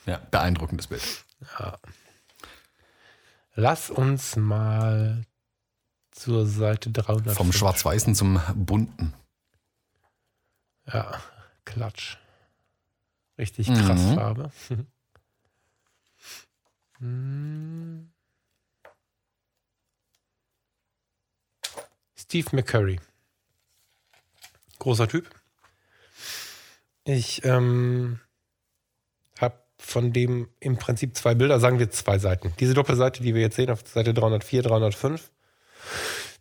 [0.06, 1.24] Ja, beeindruckendes Bild.
[3.54, 5.24] Lass uns mal
[6.20, 7.34] zur Seite 300.
[7.34, 9.14] Vom Schwarz-Weißen zum Bunten.
[10.86, 11.18] Ja,
[11.64, 12.18] Klatsch.
[13.38, 14.14] Richtig krass Mhm.
[14.14, 14.52] Farbe.
[16.98, 18.12] Hm.
[22.14, 23.00] Steve McCurry.
[24.78, 25.28] Großer Typ.
[27.04, 28.20] Ich ähm,
[29.38, 32.52] habe von dem im Prinzip zwei Bilder, sagen wir zwei Seiten.
[32.60, 35.30] Diese Doppelseite, die wir jetzt sehen, auf Seite 304, 305,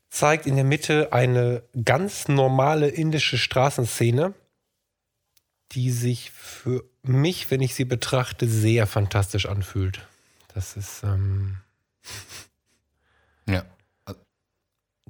[0.10, 4.34] zeigt in der Mitte eine ganz normale indische Straßenszene,
[5.72, 10.08] die sich für mich, wenn ich sie betrachte, sehr fantastisch anfühlt.
[10.54, 11.58] Das ist, ähm,
[13.48, 13.66] Ja.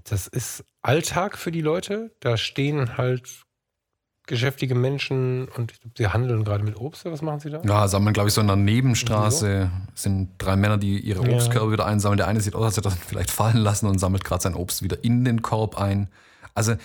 [0.03, 2.11] das ist Alltag für die Leute.
[2.19, 3.45] Da stehen halt
[4.29, 7.03] geschäftige Menschen und ich sie handeln gerade mit Obst.
[7.05, 7.61] Was machen sie da?
[7.65, 11.35] Ja, sammeln, glaube ich, so in der Nebenstraße sind drei Männer, die ihre Ja.
[11.35, 12.17] Obstkörbe wieder einsammeln.
[12.17, 14.55] Der eine sieht aus, als hätte er das vielleicht fallen lassen und sammelt gerade sein
[14.55, 16.07] Obst wieder in den Korb ein.
[16.55, 16.75] Also,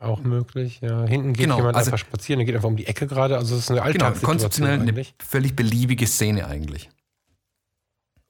[0.00, 1.04] Auch möglich, ja.
[1.06, 3.36] Hinten geht Genau, jemand also- einfach spazieren, der geht einfach um die Ecke gerade.
[3.36, 5.14] Also es ist eine genau, Alltagssituation konzeptionell eine eigentlich.
[5.18, 6.88] völlig beliebige Szene eigentlich.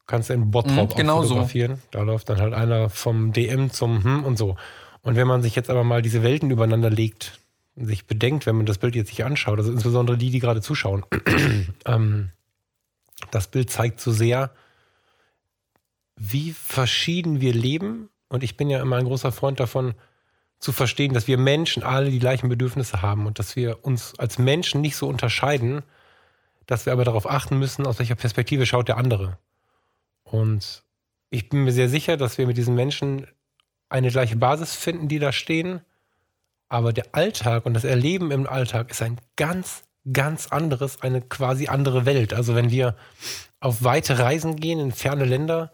[0.06, 1.28] kannst du in Bottrop Mhm, genau so.
[1.34, 1.82] fotografieren.
[1.90, 4.56] Da läuft dann halt einer vom DM zum Hm und so.
[5.02, 7.38] Und wenn man sich jetzt aber mal diese Welten übereinander legt
[7.80, 11.04] sich bedenkt, wenn man das Bild jetzt sich anschaut, also insbesondere die, die gerade zuschauen,
[11.86, 12.30] ähm,
[13.30, 14.52] das Bild zeigt so sehr,
[16.16, 18.08] wie verschieden wir leben.
[18.28, 19.94] Und ich bin ja immer ein großer Freund davon,
[20.58, 24.38] zu verstehen, dass wir Menschen alle die gleichen Bedürfnisse haben und dass wir uns als
[24.38, 25.82] Menschen nicht so unterscheiden,
[26.66, 29.38] dass wir aber darauf achten müssen, aus welcher Perspektive schaut der andere.
[30.24, 30.82] Und
[31.30, 33.26] ich bin mir sehr sicher, dass wir mit diesen Menschen
[33.88, 35.80] eine gleiche Basis finden, die da stehen.
[36.68, 41.68] Aber der Alltag und das Erleben im Alltag ist ein ganz, ganz anderes, eine quasi
[41.68, 42.34] andere Welt.
[42.34, 42.96] Also wenn wir
[43.60, 45.72] auf weite Reisen gehen in ferne Länder,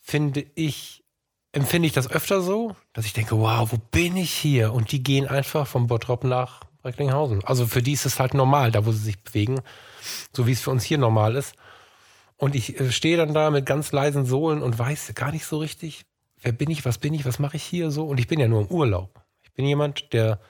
[0.00, 1.04] finde ich,
[1.52, 4.72] empfinde ich das öfter so, dass ich denke, wow, wo bin ich hier?
[4.72, 7.44] Und die gehen einfach vom Bottrop nach Recklinghausen.
[7.44, 9.60] Also für die ist es halt normal, da wo sie sich bewegen,
[10.34, 11.54] so wie es für uns hier normal ist.
[12.36, 15.58] Und ich äh, stehe dann da mit ganz leisen Sohlen und weiß gar nicht so
[15.58, 16.04] richtig,
[16.40, 18.06] wer bin ich, was bin ich, was mache ich hier so.
[18.06, 19.21] Und ich bin ja nur im Urlaub.
[19.54, 20.40] Bin jemand, der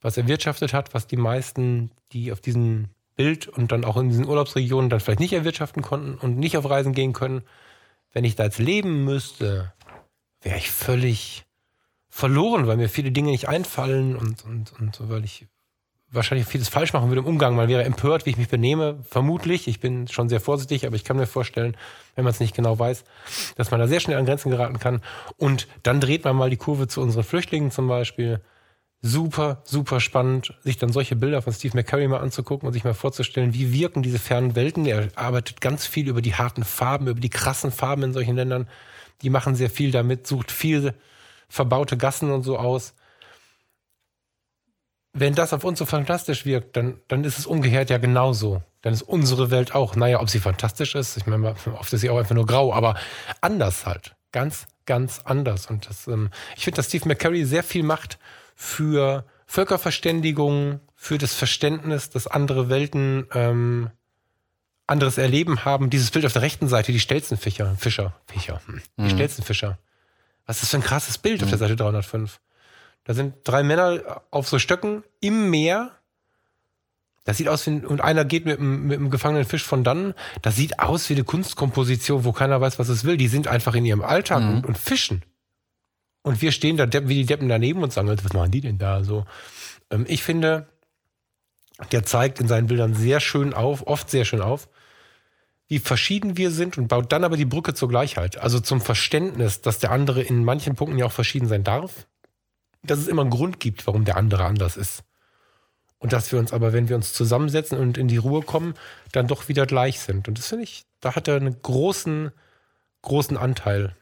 [0.00, 4.26] was erwirtschaftet hat, was die meisten, die auf diesem Bild und dann auch in diesen
[4.26, 7.42] Urlaubsregionen dann vielleicht nicht erwirtschaften konnten und nicht auf Reisen gehen können.
[8.12, 9.72] Wenn ich da jetzt leben müsste,
[10.42, 11.44] wäre ich völlig
[12.08, 15.46] verloren, weil mir viele Dinge nicht einfallen und, und, und so, weil ich
[16.10, 17.56] wahrscheinlich vieles falsch machen würde im Umgang.
[17.56, 18.98] Man wäre empört, wie ich mich benehme.
[19.08, 19.68] Vermutlich.
[19.68, 21.76] Ich bin schon sehr vorsichtig, aber ich kann mir vorstellen,
[22.14, 23.04] wenn man es nicht genau weiß,
[23.56, 25.02] dass man da sehr schnell an Grenzen geraten kann.
[25.36, 28.40] Und dann dreht man mal die Kurve zu unseren Flüchtlingen zum Beispiel.
[29.02, 32.94] Super, super spannend, sich dann solche Bilder von Steve McCurry mal anzugucken und sich mal
[32.94, 34.86] vorzustellen, wie wirken diese fernen Welten.
[34.86, 38.68] Er arbeitet ganz viel über die harten Farben, über die krassen Farben in solchen Ländern.
[39.22, 40.94] Die machen sehr viel damit, sucht viel
[41.48, 42.94] verbaute Gassen und so aus
[45.18, 48.62] wenn das auf uns so fantastisch wirkt, dann, dann ist es umgekehrt ja genauso.
[48.82, 52.10] Dann ist unsere Welt auch, naja, ob sie fantastisch ist, ich meine, oft ist sie
[52.10, 52.96] auch einfach nur grau, aber
[53.40, 54.14] anders halt.
[54.32, 55.66] Ganz, ganz anders.
[55.66, 58.18] Und das, ähm, ich finde, dass Steve McCurry sehr viel macht
[58.54, 63.90] für Völkerverständigung, für das Verständnis, dass andere Welten ähm,
[64.86, 65.88] anderes Erleben haben.
[65.90, 69.78] Dieses Bild auf der rechten Seite, die Stelzenfischer, Fischer, Fischer, hm, die Stelzenfischer.
[70.46, 72.38] Was ist das für ein krasses Bild auf der Seite 305?
[73.06, 75.92] Da sind drei Männer auf so Stöcken im Meer
[77.24, 80.14] Das sieht aus wie, und einer geht mit, einem- mit einem gefangenen Fisch von dann.
[80.42, 83.16] Das sieht aus wie eine Kunstkomposition, wo keiner weiß, was es will.
[83.16, 84.48] Die sind einfach in ihrem Alltag Mhm.
[84.58, 85.22] und, und fischen.
[86.22, 88.78] Und wir stehen da Deppen, wie die Deppen daneben und sagen, was machen die denn
[88.78, 89.24] da so?
[89.90, 90.68] Ähm, ich finde,
[91.90, 94.68] der zeigt in seinen Bildern sehr schön auf, oft sehr schön auf,
[95.68, 98.38] wie verschieden wir sind und baut dann aber die Brücke zur Gleichheit.
[98.38, 102.06] Also zum Verständnis, dass der andere in manchen Punkten ja auch verschieden sein darf.
[102.86, 105.02] Dass es immer einen Grund gibt, warum der andere anders ist.
[105.98, 108.74] Und dass wir uns aber, wenn wir uns zusammensetzen und in die Ruhe kommen,
[109.12, 110.28] dann doch wieder gleich sind.
[110.28, 112.32] Und das finde ich, da hat er einen großen,
[113.02, 113.96] großen Anteil.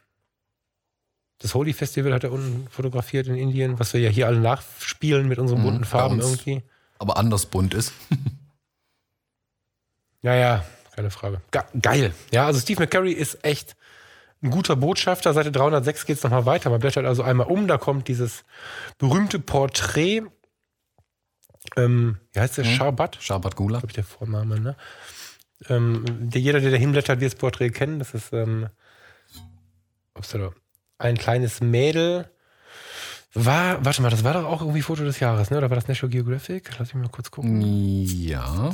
[1.39, 5.27] Das Holy Festival hat er unten fotografiert in Indien, was wir ja hier alle nachspielen
[5.27, 6.63] mit unseren Mhm, bunten bei Farben irgendwie.
[6.99, 7.93] Aber anders bunt ist.
[10.21, 11.41] Ja, ja, keine Frage.
[11.51, 12.13] Ge geil.
[12.31, 13.75] Ja, also Steve McCurry ist echt
[14.45, 15.33] ein guter Botschafter.
[15.33, 16.69] Seite 306 geht es nochmal weiter.
[16.69, 18.45] Man blättert also einmal um, da kommt dieses
[18.97, 20.23] berühmte Porträt.
[21.75, 22.65] Ähm, wie heißt der?
[22.65, 22.69] Mhm.
[23.19, 23.79] Schabat Gula.
[23.79, 24.75] glaube ich, der Vorname, ne?
[25.69, 27.99] Ähm, der, jeder, der da hinblättert, wird das Porträt kennen.
[27.99, 28.67] Das ist ähm,
[30.13, 30.51] upsala,
[30.97, 32.29] ein kleines Mädel.
[33.33, 35.57] War, warte mal, das war doch auch irgendwie Foto des Jahres, ne?
[35.57, 36.69] Oder war das National Geographic?
[36.79, 37.61] Lass mich mal kurz gucken.
[37.61, 38.73] Ja.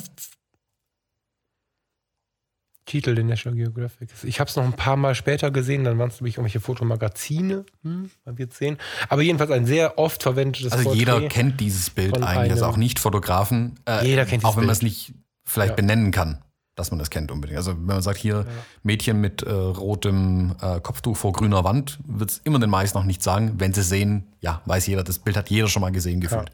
[2.91, 4.09] Titel der National Geographic.
[4.23, 7.65] Ich habe es noch ein paar Mal später gesehen, dann waren es nämlich irgendwelche Fotomagazine.
[7.83, 8.77] Hm, man wird sehen.
[9.07, 10.99] Aber jedenfalls ein sehr oft verwendetes Also Porträt.
[10.99, 13.79] jeder kennt dieses Bild eigentlich, also auch nicht Fotografen.
[13.87, 15.13] Äh, Jeder kennt Auch dieses wenn man es nicht
[15.45, 15.75] vielleicht Ja.
[15.77, 16.43] benennen kann,
[16.75, 17.57] dass man das kennt unbedingt.
[17.57, 18.45] Also wenn man sagt, hier
[18.83, 23.05] Mädchen mit äh, rotem äh, Kopftuch vor grüner Wand, wird es immer den meisten noch
[23.05, 23.53] nicht sagen.
[23.57, 26.51] Wenn sie sehen, ja, weiß jeder, das Bild hat jeder schon mal gesehen gefühlt.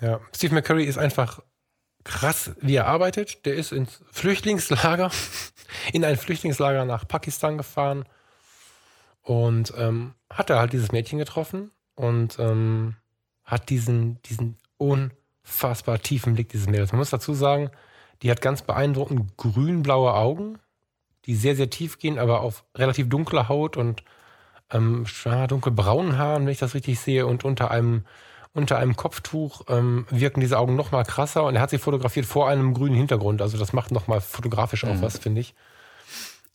[0.00, 1.40] Ja, Steve McCurry ist einfach
[2.04, 3.44] krass, wie er arbeitet.
[3.46, 5.10] Der ist ins Flüchtlingslager,
[5.92, 8.04] in ein Flüchtlingslager nach Pakistan gefahren
[9.22, 12.96] und ähm, hat da halt dieses Mädchen getroffen und ähm,
[13.44, 16.92] hat diesen, diesen unfassbar tiefen Blick dieses Mädels.
[16.92, 17.70] Man muss dazu sagen,
[18.22, 20.58] die hat ganz beeindruckend grün-blaue Augen,
[21.26, 24.04] die sehr, sehr tief gehen, aber auf relativ dunkle Haut und
[24.70, 25.04] ähm,
[25.48, 28.04] dunkelbraunen Haaren, wenn ich das richtig sehe, und unter einem
[28.52, 32.26] unter einem Kopftuch ähm, wirken diese Augen noch mal krasser und er hat sie fotografiert
[32.26, 33.42] vor einem grünen Hintergrund.
[33.42, 35.02] Also das macht noch mal fotografisch auch Mhm.
[35.02, 35.54] was, finde ich.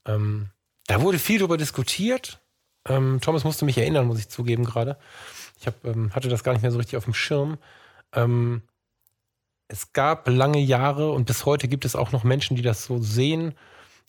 [0.06, 0.50] Ähm,
[0.88, 2.40] da wurde viel darüber diskutiert.
[2.88, 4.98] Ähm, Thomas musste mich erinnern, muss ich zugeben gerade.
[5.60, 7.58] Ich hab, ähm, hatte das gar nicht mehr so richtig auf dem Schirm.
[8.14, 8.62] Ähm,
[9.68, 13.02] es gab lange Jahre und bis heute gibt es auch noch Menschen, die das so
[13.02, 13.56] sehen,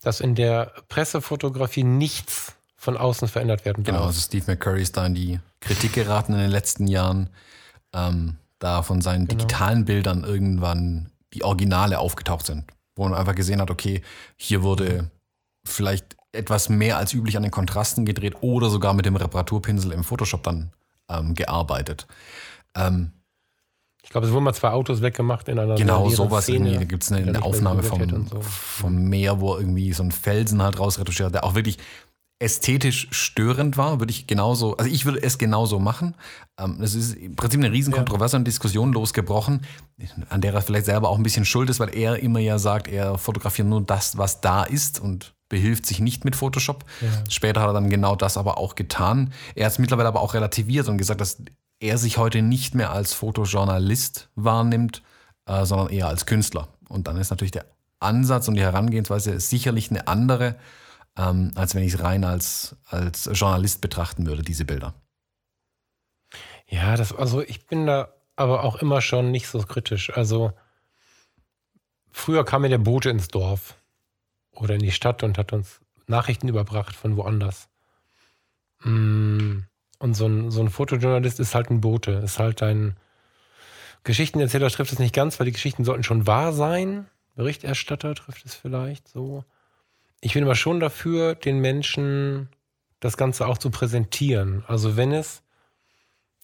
[0.02, 3.94] dass in der Pressefotografie nichts von außen verändert werden darf.
[3.94, 7.30] Genau, also Steve McCurry ist da in die Kritik geraten in den letzten Jahren,
[7.96, 9.38] ähm, da von seinen Genau.
[9.40, 12.64] digitalen Bildern irgendwann die Originale aufgetaucht sind,
[12.94, 14.02] wo man einfach gesehen hat, okay,
[14.36, 15.10] hier wurde
[15.64, 20.04] vielleicht etwas mehr als üblich an den Kontrasten gedreht oder sogar mit dem Reparaturpinsel im
[20.04, 20.72] Photoshop dann
[21.08, 22.06] ähm, gearbeitet.
[22.74, 23.12] Ähm,
[24.02, 26.78] Ich glaube, es wurden mal zwei Autos weggemacht in einer Genau, sowas Szene, irgendwie.
[26.78, 28.40] Da gibt es eine, eine Aufnahme vom, so.
[28.42, 31.78] vom Meer, wo irgendwie so ein Felsen halt rausretuschiert, der auch wirklich
[32.38, 36.14] ästhetisch störend war, würde ich genauso, also ich würde es genauso machen.
[36.58, 37.98] Ähm, Es ist im Prinzip eine riesen Ja.
[37.98, 39.62] Kontroverse und Diskussion losgebrochen,
[40.28, 42.88] an der er vielleicht selber auch ein bisschen schuld ist, weil er immer ja sagt,
[42.88, 46.84] er fotografiert nur das, was da ist und behilft sich nicht mit Photoshop.
[47.00, 47.08] Ja.
[47.30, 49.32] Später hat er dann genau das aber auch getan.
[49.54, 51.38] Er hat es mittlerweile aber auch relativiert und gesagt, dass
[51.80, 55.02] er sich heute nicht mehr als Fotojournalist wahrnimmt,
[55.46, 56.68] äh, sondern eher als Künstler.
[56.88, 57.66] Und dann ist natürlich der
[58.00, 60.56] Ansatz und die Herangehensweise sicherlich eine andere,
[61.16, 64.94] ähm, als wenn ich es rein als, als Journalist betrachten würde, diese Bilder.
[66.68, 70.10] Ja, das, also ich bin da aber auch immer schon nicht so kritisch.
[70.14, 70.52] Also
[72.10, 73.76] früher kam mir der Bote ins Dorf
[74.52, 77.68] oder in die Stadt und hat uns Nachrichten überbracht von woanders.
[78.80, 79.60] Mm,
[79.98, 82.96] Und so ein, so ein Fotojournalist ist halt ein Bote, ist halt ein
[84.04, 87.08] Geschichtenerzähler trifft es nicht ganz, weil die Geschichten sollten schon wahr sein.
[87.34, 89.44] Berichterstatter trifft es vielleicht so.
[90.26, 92.48] Ich bin aber schon dafür, den Menschen
[92.98, 94.64] das Ganze auch zu präsentieren.
[94.66, 95.44] Also wenn es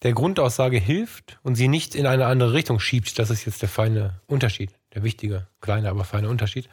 [0.05, 3.69] der Grundaussage hilft und sie nicht in eine andere Richtung schiebt, das ist jetzt der
[3.69, 6.69] feine Unterschied, der wichtige, kleine, aber feine Unterschied,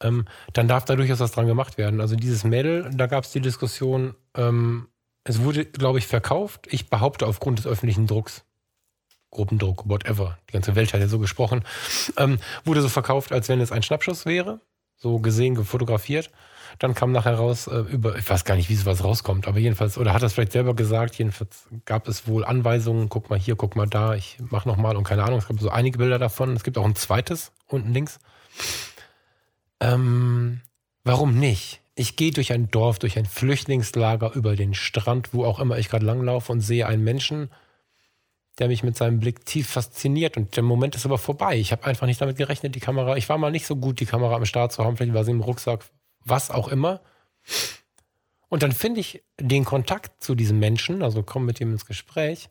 [0.00, 2.00] ähm, dann darf da durchaus was dran gemacht werden.
[2.00, 4.88] Also dieses Mädel, da gab es die Diskussion, ähm,
[5.22, 6.66] es wurde, glaube ich, verkauft.
[6.70, 8.42] Ich behaupte aufgrund des öffentlichen Drucks.
[9.30, 10.38] Gruppendruck, whatever.
[10.48, 11.62] Die ganze Welt hat ja so gesprochen.
[12.16, 14.60] Ähm, wurde so verkauft, als wenn es ein Schnappschuss wäre.
[15.02, 16.30] So gesehen, gefotografiert.
[16.78, 19.98] Dann kam nachher raus, äh, über, ich weiß gar nicht, wie sowas rauskommt, aber jedenfalls,
[19.98, 23.76] oder hat das vielleicht selber gesagt, jedenfalls gab es wohl Anweisungen, guck mal hier, guck
[23.76, 26.54] mal da, ich mach nochmal und keine Ahnung, es gab so einige Bilder davon.
[26.54, 28.20] Es gibt auch ein zweites, unten links.
[29.80, 30.60] Ähm,
[31.04, 31.80] warum nicht?
[31.94, 35.88] Ich gehe durch ein Dorf, durch ein Flüchtlingslager, über den Strand, wo auch immer ich
[35.90, 37.50] gerade langlaufe und sehe einen Menschen,
[38.58, 41.56] der mich mit seinem Blick tief fasziniert und der Moment ist aber vorbei.
[41.56, 44.06] Ich habe einfach nicht damit gerechnet, die Kamera, ich war mal nicht so gut, die
[44.06, 45.84] Kamera am Start zu haben, vielleicht war sie im Rucksack,
[46.24, 47.00] was auch immer.
[48.48, 52.50] Und dann finde ich den Kontakt zu diesem Menschen, also komme mit ihm ins Gespräch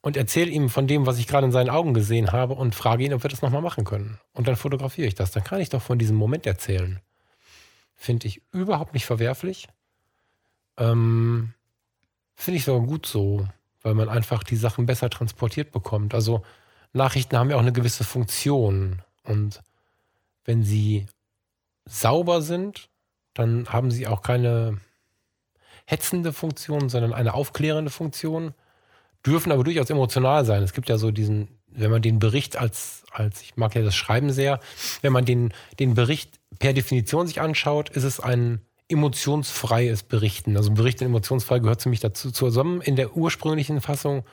[0.00, 3.04] und erzähle ihm von dem, was ich gerade in seinen Augen gesehen habe und frage
[3.04, 4.18] ihn, ob wir das nochmal machen können.
[4.32, 5.30] Und dann fotografiere ich das.
[5.30, 7.00] Dann kann ich doch von diesem Moment erzählen.
[7.94, 9.68] Finde ich überhaupt nicht verwerflich.
[10.76, 11.54] Ähm,
[12.34, 13.46] Finde ich sogar gut so,
[13.82, 16.14] weil man einfach die Sachen besser transportiert bekommt.
[16.14, 16.42] Also
[16.92, 19.02] Nachrichten haben ja auch eine gewisse Funktion.
[19.24, 19.60] Und
[20.44, 21.06] wenn sie
[21.84, 22.88] sauber sind,
[23.34, 24.78] dann haben sie auch keine
[25.86, 28.54] hetzende Funktion, sondern eine aufklärende Funktion,
[29.26, 30.62] dürfen aber durchaus emotional sein.
[30.62, 33.94] Es gibt ja so diesen, wenn man den Bericht als, als ich mag ja das
[33.94, 34.60] Schreiben sehr,
[35.00, 38.60] wenn man den, den Bericht per Definition sich anschaut, ist es ein
[38.92, 40.56] emotionsfreies Berichten.
[40.56, 42.80] Also Bericht emotionsfrei gehört zu mich dazu zusammen.
[42.80, 44.24] In der ursprünglichen Fassung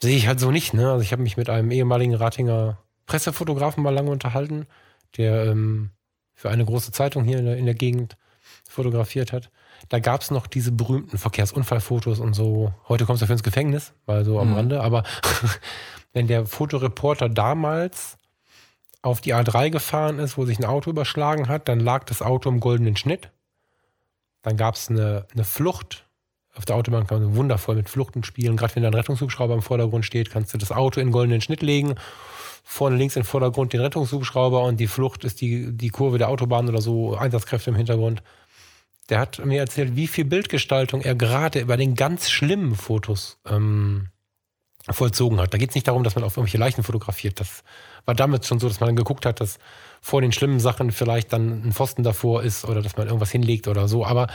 [0.00, 0.74] sehe ich halt so nicht.
[0.74, 0.90] Ne?
[0.90, 4.66] Also ich habe mich mit einem ehemaligen Ratinger Pressefotografen mal lange unterhalten,
[5.16, 5.90] der ähm,
[6.34, 8.16] für eine große Zeitung hier in der, in der Gegend
[8.68, 9.50] fotografiert hat
[9.88, 12.72] da gab es noch diese berühmten Verkehrsunfallfotos und so.
[12.88, 14.54] Heute kommst du dafür ins Gefängnis, weil so am mhm.
[14.54, 14.80] Rande.
[14.82, 15.04] Aber
[16.12, 18.18] wenn der Fotoreporter damals
[19.02, 22.48] auf die A3 gefahren ist, wo sich ein Auto überschlagen hat, dann lag das Auto
[22.48, 23.30] im goldenen Schnitt.
[24.42, 26.06] Dann gab es eine, eine Flucht.
[26.54, 28.56] Auf der Autobahn kann man wundervoll mit Fluchten spielen.
[28.56, 31.40] Gerade wenn da ein Rettungshubschrauber im Vordergrund steht, kannst du das Auto in den goldenen
[31.40, 31.94] Schnitt legen.
[32.64, 36.68] Vorne links im Vordergrund den Rettungshubschrauber und die Flucht ist die, die Kurve der Autobahn
[36.68, 38.22] oder so, Einsatzkräfte im Hintergrund
[39.10, 44.08] der hat mir erzählt, wie viel Bildgestaltung er gerade bei den ganz schlimmen Fotos ähm,
[44.94, 45.52] vollzogen hat.
[45.54, 47.40] Da geht es nicht darum, dass man auf irgendwelche Leichen fotografiert.
[47.40, 47.62] Das
[48.04, 49.58] war damit schon so, dass man dann geguckt hat, dass
[50.00, 53.68] vor den schlimmen Sachen vielleicht dann ein Pfosten davor ist oder dass man irgendwas hinlegt
[53.68, 54.04] oder so.
[54.04, 54.28] Aber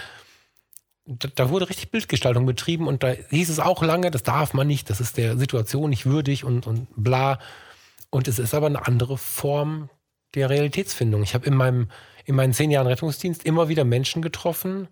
[1.06, 4.68] da, da wurde richtig Bildgestaltung betrieben und da hieß es auch lange, das darf man
[4.68, 7.40] nicht, das ist der Situation nicht würdig und, und bla.
[8.10, 9.90] Und es ist aber eine andere Form
[10.36, 11.23] der Realitätsfindung.
[11.23, 11.88] Ich habe in meinem
[12.26, 14.88] in meinen zehn Jahren Rettungsdienst immer wieder Menschen getroffen,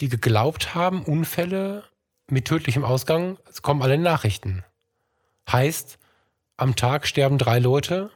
[0.00, 1.84] die geglaubt haben, Unfälle
[2.28, 4.64] mit tödlichem Ausgang, es kommen alle Nachrichten.
[5.50, 5.98] Heißt,
[6.56, 8.10] am Tag sterben drei Leute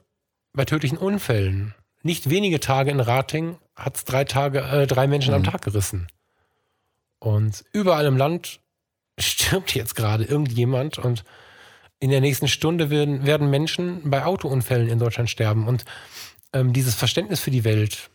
[0.52, 1.74] bei tödlichen Unfällen.
[2.02, 5.36] Nicht wenige Tage in Rating hat es drei, Tage, äh, drei Menschen mhm.
[5.36, 6.08] am Tag gerissen.
[7.18, 8.60] Und überall im Land
[9.18, 11.24] stirbt jetzt gerade irgendjemand und
[11.98, 15.68] in der nächsten Stunde werden, werden Menschen bei Autounfällen in Deutschland sterben.
[15.68, 15.84] Und
[16.54, 18.10] ähm, dieses Verständnis für die Welt,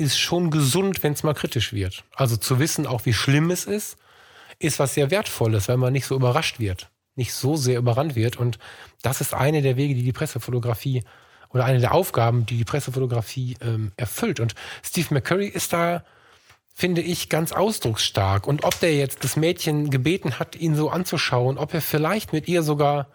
[0.00, 2.04] ist schon gesund, wenn es mal kritisch wird.
[2.14, 3.98] Also zu wissen, auch wie schlimm es ist,
[4.58, 8.36] ist was sehr Wertvolles, weil man nicht so überrascht wird, nicht so sehr überrannt wird.
[8.36, 8.58] Und
[9.02, 11.04] das ist eine der Wege, die die Pressefotografie
[11.50, 14.40] oder eine der Aufgaben, die die Pressefotografie ähm, erfüllt.
[14.40, 16.02] Und Steve McCurry ist da,
[16.74, 18.46] finde ich, ganz ausdrucksstark.
[18.46, 22.48] Und ob der jetzt das Mädchen gebeten hat, ihn so anzuschauen, ob er vielleicht mit
[22.48, 23.08] ihr sogar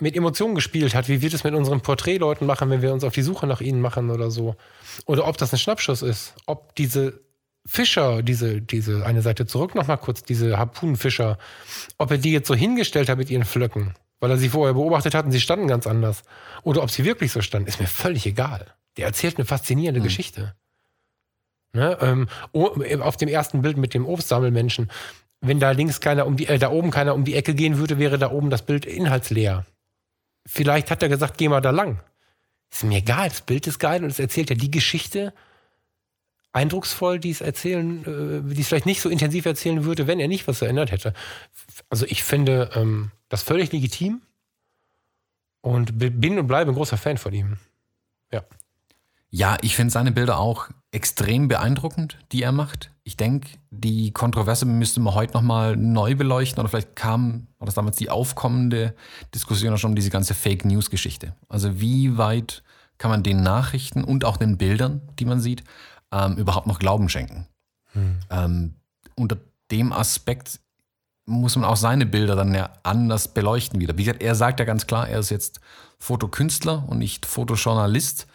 [0.00, 3.14] mit Emotionen gespielt hat, wie wir das mit unseren Porträtleuten machen, wenn wir uns auf
[3.14, 4.54] die Suche nach ihnen machen oder so.
[5.06, 6.34] Oder ob das ein Schnappschuss ist.
[6.46, 7.20] Ob diese
[7.70, 11.36] Fischer, diese, diese eine Seite zurück nochmal kurz, diese Harpunenfischer,
[11.98, 15.14] ob er die jetzt so hingestellt hat mit ihren Flöcken, weil er sie vorher beobachtet
[15.14, 16.22] hat und sie standen ganz anders.
[16.62, 18.66] Oder ob sie wirklich so standen, ist mir völlig egal.
[18.96, 20.04] Der erzählt eine faszinierende mhm.
[20.04, 20.54] Geschichte.
[21.74, 21.98] Ne?
[22.00, 24.90] Ähm, auf dem ersten Bild mit dem Obstsammelmenschen,
[25.42, 27.98] wenn da links keiner um die, äh, da oben keiner um die Ecke gehen würde,
[27.98, 29.66] wäre da oben das Bild inhaltsleer.
[30.46, 32.00] Vielleicht hat er gesagt, geh mal da lang.
[32.72, 35.34] Ist mir egal, das Bild ist geil und es erzählt ja die Geschichte
[36.58, 40.28] eindrucksvoll, die es erzählen, äh, die es vielleicht nicht so intensiv erzählen würde, wenn er
[40.28, 41.14] nicht was erinnert hätte.
[41.88, 44.22] Also ich finde ähm, das völlig legitim
[45.60, 47.58] und bin und bleibe ein großer Fan von ihm.
[48.32, 48.42] Ja.
[49.30, 52.90] Ja, ich finde seine Bilder auch extrem beeindruckend, die er macht.
[53.04, 57.74] Ich denke, die Kontroverse müsste man heute nochmal neu beleuchten oder vielleicht kam, war das
[57.74, 58.94] damals die aufkommende
[59.34, 61.34] Diskussion schon um diese ganze Fake News Geschichte.
[61.48, 62.62] Also wie weit
[62.96, 65.62] kann man den Nachrichten und auch den Bildern, die man sieht,
[66.12, 67.46] ähm, überhaupt noch Glauben schenken?
[67.92, 68.18] Hm.
[68.30, 68.74] Ähm,
[69.14, 69.38] unter
[69.70, 70.60] dem Aspekt
[71.26, 73.98] muss man auch seine Bilder dann ja anders beleuchten wieder.
[73.98, 75.60] Wie gesagt, er sagt ja ganz klar, er ist jetzt
[75.98, 78.26] Fotokünstler und nicht Fotojournalist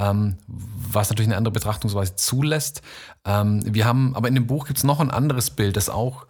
[0.00, 2.82] ähm, was natürlich eine andere Betrachtungsweise zulässt.
[3.24, 6.26] Ähm, wir haben, aber in dem Buch gibt es noch ein anderes Bild, das auch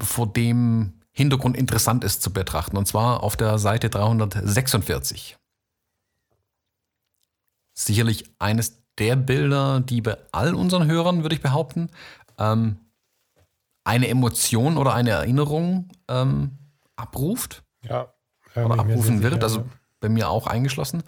[0.00, 5.36] vor dem Hintergrund interessant ist zu betrachten, und zwar auf der Seite 346.
[7.74, 11.90] Sicherlich eines der Bilder, die bei all unseren Hörern, würde ich behaupten,
[12.38, 12.76] ähm,
[13.84, 16.58] eine Emotion oder eine Erinnerung ähm,
[16.96, 17.62] abruft.
[17.82, 18.12] Ja.
[18.54, 19.42] Oder abrufen wird.
[19.42, 19.64] Also
[20.00, 21.02] bei mir auch eingeschlossen.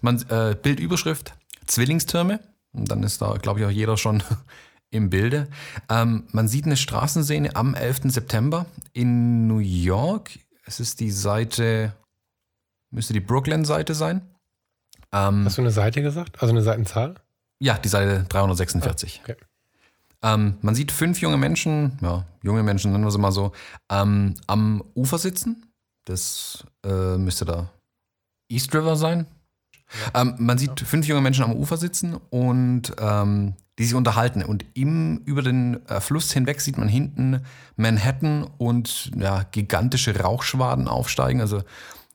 [0.00, 1.34] Man, äh, Bildüberschrift
[1.66, 2.40] Zwillingstürme.
[2.72, 4.22] Und dann ist da, glaube ich, auch jeder schon
[4.90, 5.48] im Bilde.
[5.88, 8.12] Ähm, man sieht eine Straßenszene am 11.
[8.12, 10.38] September in New York.
[10.66, 11.94] es ist die Seite,
[12.90, 14.22] müsste die Brooklyn-Seite sein.
[15.12, 16.42] Ähm, Hast du eine Seite gesagt?
[16.42, 17.14] Also eine Seitenzahl?
[17.58, 19.20] Ja, die Seite 346.
[19.22, 19.36] Okay.
[20.22, 23.52] Ähm, man sieht fünf junge Menschen, ja, junge Menschen nennen wir sie mal so,
[23.90, 25.66] ähm, am Ufer sitzen.
[26.06, 27.70] Das äh, müsste da
[28.48, 29.26] East River sein.
[30.14, 34.42] Ähm, man sieht fünf junge Menschen am Ufer sitzen und ähm, die sich unterhalten.
[34.42, 37.42] Und im, über den äh, Fluss hinweg sieht man hinten
[37.76, 41.40] Manhattan und ja, gigantische Rauchschwaden aufsteigen.
[41.40, 41.62] Also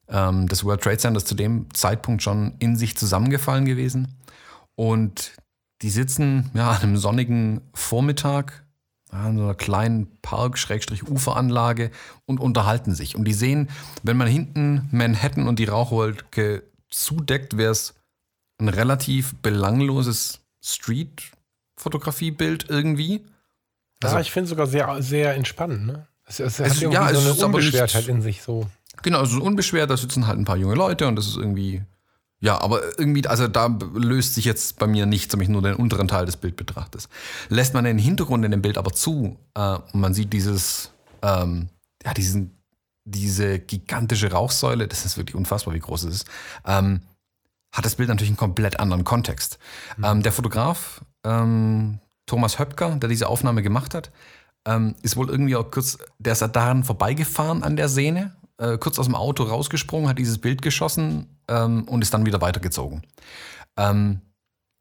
[0.07, 4.15] ähm, das World Trade Center ist zu dem Zeitpunkt schon in sich zusammengefallen gewesen.
[4.79, 5.33] Und
[5.81, 8.63] die sitzen ja, an einem sonnigen Vormittag
[9.11, 11.91] an so einer kleinen Park-Uferanlage
[12.25, 13.17] und unterhalten sich.
[13.17, 13.69] Und die sehen,
[14.03, 17.93] wenn man hinten Manhattan und die Rauchwolke zudeckt, wäre es
[18.57, 23.25] ein relativ belangloses Street-Fotografiebild irgendwie.
[24.01, 25.87] Also, ja, ich finde es sogar sehr, sehr entspannend.
[25.87, 26.07] Ne?
[26.25, 28.41] Es, es, Es- hat irgendwie ja, so eine Unbeschwertheit in sich.
[28.41, 28.65] So.
[29.01, 31.81] Genau, also unbeschwert, da sitzen halt ein paar junge Leute und das ist irgendwie.
[32.41, 35.75] Ja, aber irgendwie, also da löst sich jetzt bei mir nichts, wenn ich nur den
[35.75, 37.09] unteren Teil des Bild betrachtest.
[37.49, 40.91] Lässt man den Hintergrund in dem Bild aber zu äh, und man sieht dieses,
[41.21, 41.67] ähm,
[42.03, 42.57] ja, diesen,
[43.03, 46.27] diese gigantische Rauchsäule, das ist wirklich unfassbar, wie groß es ist,
[46.65, 47.01] ähm,
[47.73, 49.59] hat das Bild natürlich einen komplett anderen Kontext.
[50.01, 54.11] Ähm, der Fotograf ähm, Thomas Höpker, der diese Aufnahme gemacht hat,
[54.65, 58.99] ähm, ist wohl irgendwie auch kurz, der ist daran vorbeigefahren an der Szene, äh, kurz
[58.99, 63.01] aus dem Auto rausgesprungen, hat dieses Bild geschossen ähm, und ist dann wieder weitergezogen.
[63.77, 64.21] Ähm,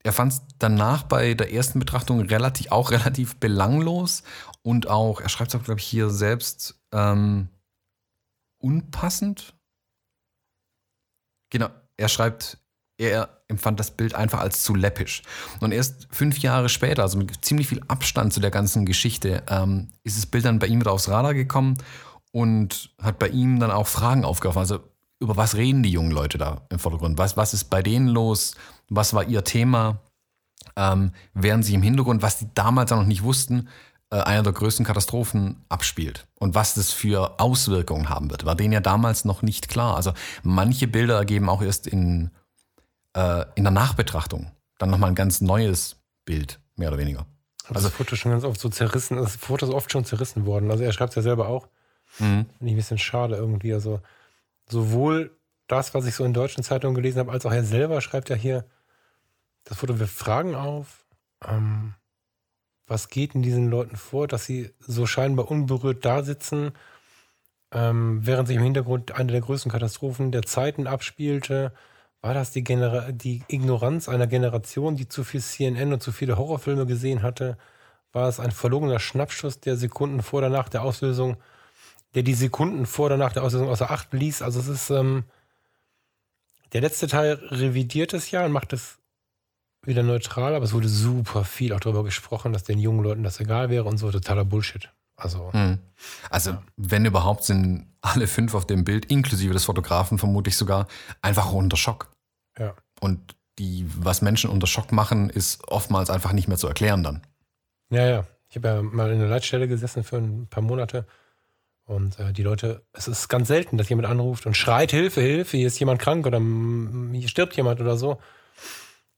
[0.03, 4.23] er fand es danach bei der ersten Betrachtung relativ, auch relativ belanglos
[4.63, 7.49] und auch, er schreibt es auch, glaube ich, hier selbst ähm,
[8.59, 9.55] unpassend.
[11.51, 12.59] Genau, er schreibt,
[12.99, 15.23] er empfand das Bild einfach als zu läppisch.
[15.61, 19.89] Und erst fünf Jahre später, also mit ziemlich viel Abstand zu der ganzen Geschichte, ähm,
[20.03, 21.79] ist das Bild dann bei ihm wieder aufs Radar gekommen
[22.33, 24.61] und hat bei ihm dann auch Fragen aufgeworfen.
[24.61, 24.81] Also
[25.21, 27.19] über was reden die jungen Leute da im Vordergrund?
[27.19, 28.55] Was, was ist bei denen los?
[28.89, 30.01] Was war ihr Thema?
[30.77, 33.69] Ähm, während sich im Hintergrund, was die damals auch noch nicht wussten,
[34.11, 36.27] äh, einer der größten Katastrophen abspielt.
[36.39, 39.97] Und was das für Auswirkungen haben wird, war denen ja damals noch nicht klar.
[39.97, 42.31] Also manche Bilder ergeben auch erst in,
[43.15, 47.27] äh, in der Nachbetrachtung dann nochmal ein ganz neues Bild, mehr oder weniger.
[47.69, 49.17] Also das Foto schon ganz oft so zerrissen.
[49.17, 50.71] Das Foto ist oft schon zerrissen worden.
[50.71, 51.69] Also er schreibt es ja selber auch.
[52.19, 52.47] Mhm.
[52.47, 53.73] Finde ich ein bisschen schade irgendwie.
[53.73, 54.01] Also
[54.69, 55.37] sowohl
[55.67, 58.37] das, was ich so in deutschen Zeitungen gelesen habe, als auch er selber schreibt ja
[58.37, 58.65] hier,
[59.65, 61.07] das Foto wirft Fragen auf.
[61.47, 61.95] Ähm,
[62.87, 66.73] was geht in diesen Leuten vor, dass sie so scheinbar unberührt da sitzen,
[67.71, 71.73] ähm, während sich im Hintergrund eine der größten Katastrophen der Zeiten abspielte?
[72.23, 76.39] War das die, Genera die Ignoranz einer Generation, die zu viel CNN und zu viele
[76.39, 77.59] Horrorfilme gesehen hatte?
[78.13, 81.37] War es ein verlogener Schnappschuss, der Sekunden vor oder nach der Auslösung,
[82.15, 84.43] der die Sekunden vor oder nach der Auslösung außer Acht ließ?
[84.43, 85.25] Also es ist, ähm,
[86.73, 88.99] der letzte Teil revidiert es ja und macht es
[89.83, 93.41] wieder neutral, aber es wurde super viel auch darüber gesprochen, dass den jungen Leuten das
[93.41, 94.91] egal wäre und so totaler Bullshit.
[95.17, 95.79] Also, Mhm.
[96.31, 100.87] Also, wenn überhaupt, sind alle fünf auf dem Bild, inklusive des Fotografen, vermutlich sogar
[101.23, 102.11] einfach unter Schock.
[102.59, 102.75] ja.
[103.01, 107.23] Und die, was Menschen unter Schock machen, ist oftmals einfach nicht mehr zu erklären dann.
[107.91, 108.27] Ja, ja.
[108.49, 111.07] Ich habe ja mal in der Leitstelle gesessen für ein paar Monate
[111.89, 115.57] und äh, die Leute, es ist ganz selten, dass jemand anruft und schreit, Hilfe, Hilfe,
[115.57, 118.19] hier ist jemand krank oder hier stirbt jemand oder so.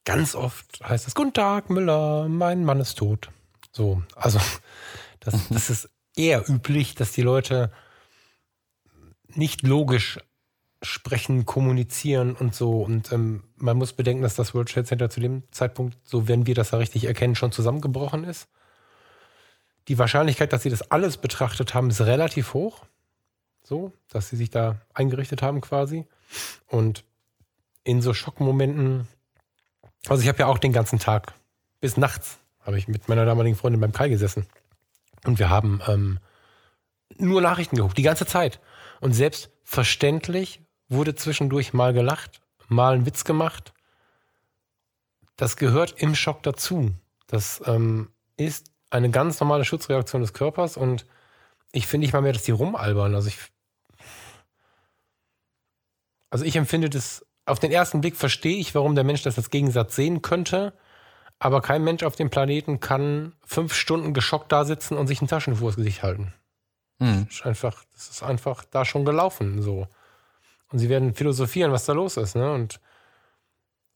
[0.05, 3.31] Ganz oft heißt es, guten Tag, Müller, mein Mann ist tot.
[3.73, 4.39] So, also
[5.21, 7.73] das, das ist eher üblich, dass die Leute
[9.27, 10.21] nicht logisch
[10.81, 12.83] sprechen, kommunizieren und so.
[12.83, 16.47] Und ähm, man muss bedenken, dass das World Trade Center zu dem Zeitpunkt, so wenn
[16.47, 18.49] wir das ja richtig erkennen, schon zusammengebrochen ist.
[19.91, 22.87] Die Wahrscheinlichkeit, dass sie das alles betrachtet haben, ist relativ hoch.
[23.65, 26.07] So, dass sie sich da eingerichtet haben quasi.
[26.69, 27.03] Und
[27.83, 29.09] in so Schockmomenten,
[30.07, 31.35] also ich habe ja auch den ganzen Tag
[31.81, 34.47] bis nachts habe ich mit meiner damaligen Freundin beim Kai gesessen.
[35.25, 36.21] Und wir haben ähm,
[37.17, 38.61] nur Nachrichten geguckt, die ganze Zeit.
[39.01, 43.73] Und selbstverständlich wurde zwischendurch mal gelacht, mal ein Witz gemacht.
[45.35, 46.93] Das gehört im Schock dazu.
[47.27, 51.07] Das ähm, ist eine ganz normale Schutzreaktion des Körpers und
[51.73, 53.15] ich finde nicht mal mehr, dass die rumalbern.
[53.15, 53.39] Also ich,
[56.31, 59.51] also ich empfinde das, auf den ersten Blick verstehe ich, warum der Mensch das als
[59.51, 60.73] Gegensatz sehen könnte,
[61.39, 65.29] aber kein Mensch auf dem Planeten kann fünf Stunden geschockt da sitzen und sich ein
[65.29, 66.35] Taschentuch vors Gesicht halten.
[66.99, 67.27] Mhm.
[67.27, 69.89] Das ist einfach, das ist einfach da schon gelaufen so.
[70.71, 72.53] Und sie werden philosophieren, was da los ist, ne?
[72.53, 72.81] Und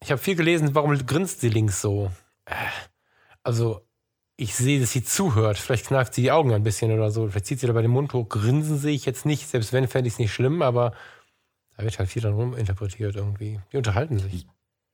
[0.02, 2.10] ich habe viel gelesen, warum grinst sie links so?
[2.46, 2.54] Äh,
[3.42, 3.86] Also,
[4.36, 5.58] ich sehe, dass sie zuhört.
[5.58, 7.28] Vielleicht kneift sie die Augen ein bisschen oder so.
[7.28, 8.28] Vielleicht zieht sie dabei den Mund hoch.
[8.28, 9.48] Grinsen sehe ich jetzt nicht.
[9.48, 10.92] Selbst wenn, fände ich es nicht schlimm, aber
[11.76, 13.60] da wird halt viel dann ruminterpretiert irgendwie.
[13.72, 14.46] Die unterhalten sich.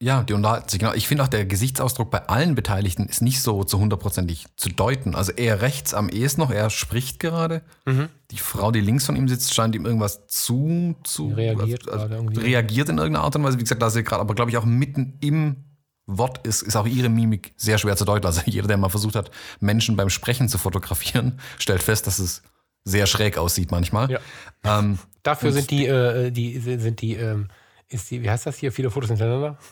[0.03, 0.95] Ja, die unterhalten sich, genau.
[0.95, 5.15] Ich finde auch, der Gesichtsausdruck bei allen Beteiligten ist nicht so zu hundertprozentig zu deuten.
[5.15, 7.63] Also er rechts am ehesten noch, er spricht gerade.
[7.85, 8.09] Mhm.
[8.31, 12.41] Die Frau, die links von ihm sitzt, scheint ihm irgendwas zu, zu reagiert also, irgendwie.
[12.41, 13.59] reagiert in irgendeiner Art und Weise.
[13.59, 15.70] Wie gesagt, da sie gerade, aber glaube ich auch mitten im
[16.19, 18.27] Wort ist, ist auch ihre Mimik sehr schwer zu deuten.
[18.27, 19.31] Also jeder, der mal versucht hat,
[19.61, 22.43] Menschen beim Sprechen zu fotografieren, stellt fest, dass es
[22.85, 24.11] sehr schräg aussieht manchmal.
[24.11, 24.21] Ja.
[24.65, 27.49] Ähm, Dafür sind die, äh, die sind die, ähm,
[27.89, 28.73] ist die, wie heißt das hier?
[28.73, 29.59] Viele Fotos hintereinander?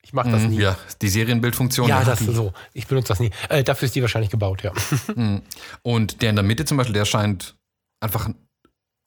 [0.00, 0.60] Ich mache das mh, nie.
[0.60, 1.86] ja, die Serienbildfunktion.
[1.88, 2.52] Ja, die- das ist so.
[2.72, 3.30] Ich benutze das nie.
[3.50, 4.72] Äh, dafür ist die wahrscheinlich gebaut, ja.
[5.82, 7.56] Und der in der Mitte zum Beispiel, der scheint
[8.00, 8.30] einfach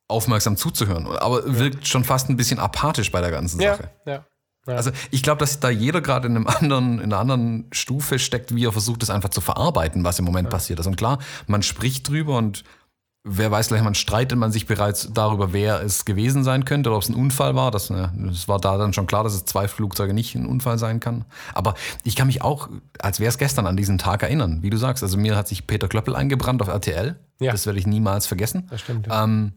[0.08, 3.90] aufmerksam zuzuhören, aber wirkt schon fast ein bisschen apathisch bei der ganzen Sache.
[4.06, 4.12] ja.
[4.14, 4.26] ja.
[4.66, 8.56] Also ich glaube, dass da jeder gerade in einem anderen, in einer anderen Stufe steckt,
[8.56, 10.88] wie er versucht, es einfach zu verarbeiten, was im Moment passiert ist.
[10.88, 12.64] Und klar, man spricht drüber und
[13.24, 16.98] wer weiß, gleich man streitet man sich bereits darüber, wer es gewesen sein könnte oder
[16.98, 17.72] ob es ein Unfall war.
[17.72, 20.78] Das, ne, das war da dann schon klar, dass es zwei Flugzeuge nicht ein Unfall
[20.78, 21.26] sein kann.
[21.54, 22.70] Aber ich kann mich auch,
[23.00, 24.60] als wäre es gestern, an diesen Tag erinnern.
[24.62, 27.20] Wie du sagst, also mir hat sich Peter Klöppel eingebrannt auf RTL.
[27.40, 27.52] Ja.
[27.52, 28.68] Das werde ich niemals vergessen.
[28.70, 29.08] Das stimmt.
[29.08, 29.24] Ja.
[29.24, 29.54] Ähm,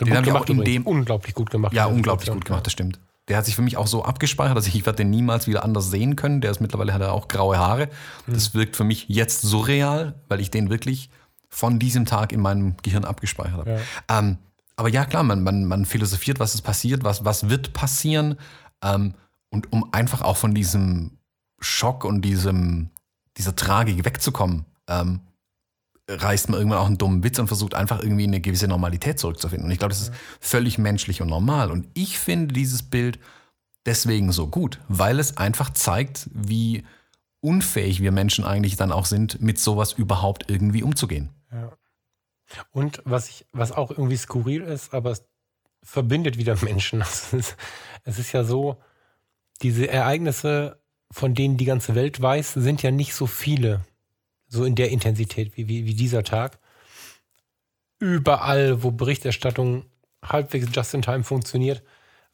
[0.00, 1.72] den hab ich auch in dem Unglaublich gut gemacht.
[1.72, 3.00] ja, unglaublich gut gemacht, das stimmt.
[3.28, 5.90] Der hat sich für mich auch so abgespeichert, also ich werde den niemals wieder anders
[5.90, 6.40] sehen können.
[6.40, 7.88] Der ist mittlerweile hat er auch graue Haare.
[8.26, 11.10] Das wirkt für mich jetzt surreal, weil ich den wirklich
[11.48, 13.80] von diesem Tag in meinem Gehirn abgespeichert habe.
[14.08, 14.38] Ähm,
[14.76, 18.36] aber ja, klar, man, man, man philosophiert, was ist passiert, was, was wird passieren.
[18.82, 19.14] Ähm,
[19.48, 21.18] und um einfach auch von diesem
[21.58, 22.90] Schock und diesem,
[23.38, 25.20] dieser Tragik wegzukommen, ähm,
[26.08, 29.66] reißt man irgendwann auch einen dummen Witz und versucht einfach irgendwie eine gewisse Normalität zurückzufinden.
[29.66, 31.70] Und ich glaube, das ist völlig menschlich und normal.
[31.70, 33.18] Und ich finde dieses Bild
[33.86, 36.84] deswegen so gut, weil es einfach zeigt, wie
[37.40, 41.30] unfähig wir Menschen eigentlich dann auch sind, mit sowas überhaupt irgendwie umzugehen.
[41.52, 41.72] Ja.
[42.70, 45.24] Und was ich, was auch irgendwie skurril ist, aber es
[45.82, 47.00] verbindet wieder Menschen.
[47.00, 47.56] Es ist,
[48.04, 48.76] es ist ja so,
[49.62, 50.80] diese Ereignisse,
[51.10, 53.84] von denen die ganze Welt weiß, sind ja nicht so viele,
[54.48, 56.58] so in der Intensität wie, wie, wie dieser Tag.
[57.98, 59.86] Überall, wo Berichterstattung
[60.24, 61.82] halbwegs just in time funktioniert,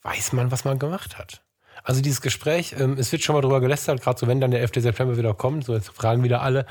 [0.02, 1.42] weiß man, was man gemacht hat.
[1.84, 4.60] Also dieses Gespräch, ähm, es wird schon mal drüber gelästert, gerade so wenn dann der
[4.60, 4.72] 11.
[4.76, 6.66] September wieder kommt, so jetzt fragen wieder alle,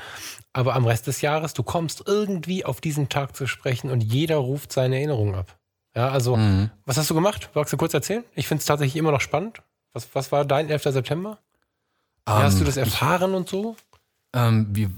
[0.52, 4.36] aber am Rest des Jahres, du kommst irgendwie auf diesen Tag zu sprechen und jeder
[4.36, 5.58] ruft seine Erinnerungen ab.
[5.94, 6.38] Ja, also,
[6.86, 7.50] was hast du gemacht?
[7.52, 8.24] Magst du kurz erzählen?
[8.34, 9.60] Ich finde es tatsächlich immer noch spannend.
[9.92, 10.84] Was, was war dein 11.
[10.84, 11.38] September?
[12.26, 13.76] Wie hast du das erfahren und so?
[14.32, 14.90] Ähm, wir,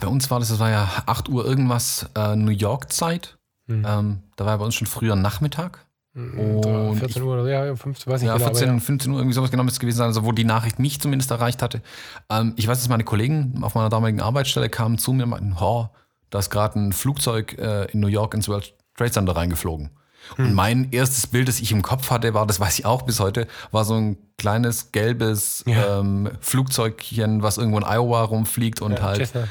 [0.00, 3.38] bei uns war das, das war ja 8 Uhr irgendwas äh, New York Zeit.
[3.68, 5.86] Ähm, da war bei uns schon früher Nachmittag.
[6.14, 8.46] Und 14 Uhr oder ja, 15, weiß nicht Ja, genau.
[8.46, 10.78] 14, aber 15 Uhr, irgendwie sowas genau müsste es gewesen sein, also wo die Nachricht
[10.78, 11.82] mich zumindest erreicht hatte.
[12.30, 15.56] Ähm, ich weiß, dass meine Kollegen auf meiner damaligen Arbeitsstelle kamen zu mir und meinten,
[15.58, 15.88] oh,
[16.30, 19.90] da ist gerade ein Flugzeug äh, in New York ins World Trade Center reingeflogen.
[20.38, 23.20] Und mein erstes Bild, das ich im Kopf hatte, war, das weiß ich auch bis
[23.20, 26.00] heute, war so ein kleines gelbes Ja.
[26.00, 29.48] ähm, Flugzeugchen, was irgendwo in Iowa rumfliegt und Ja, halt Cessna.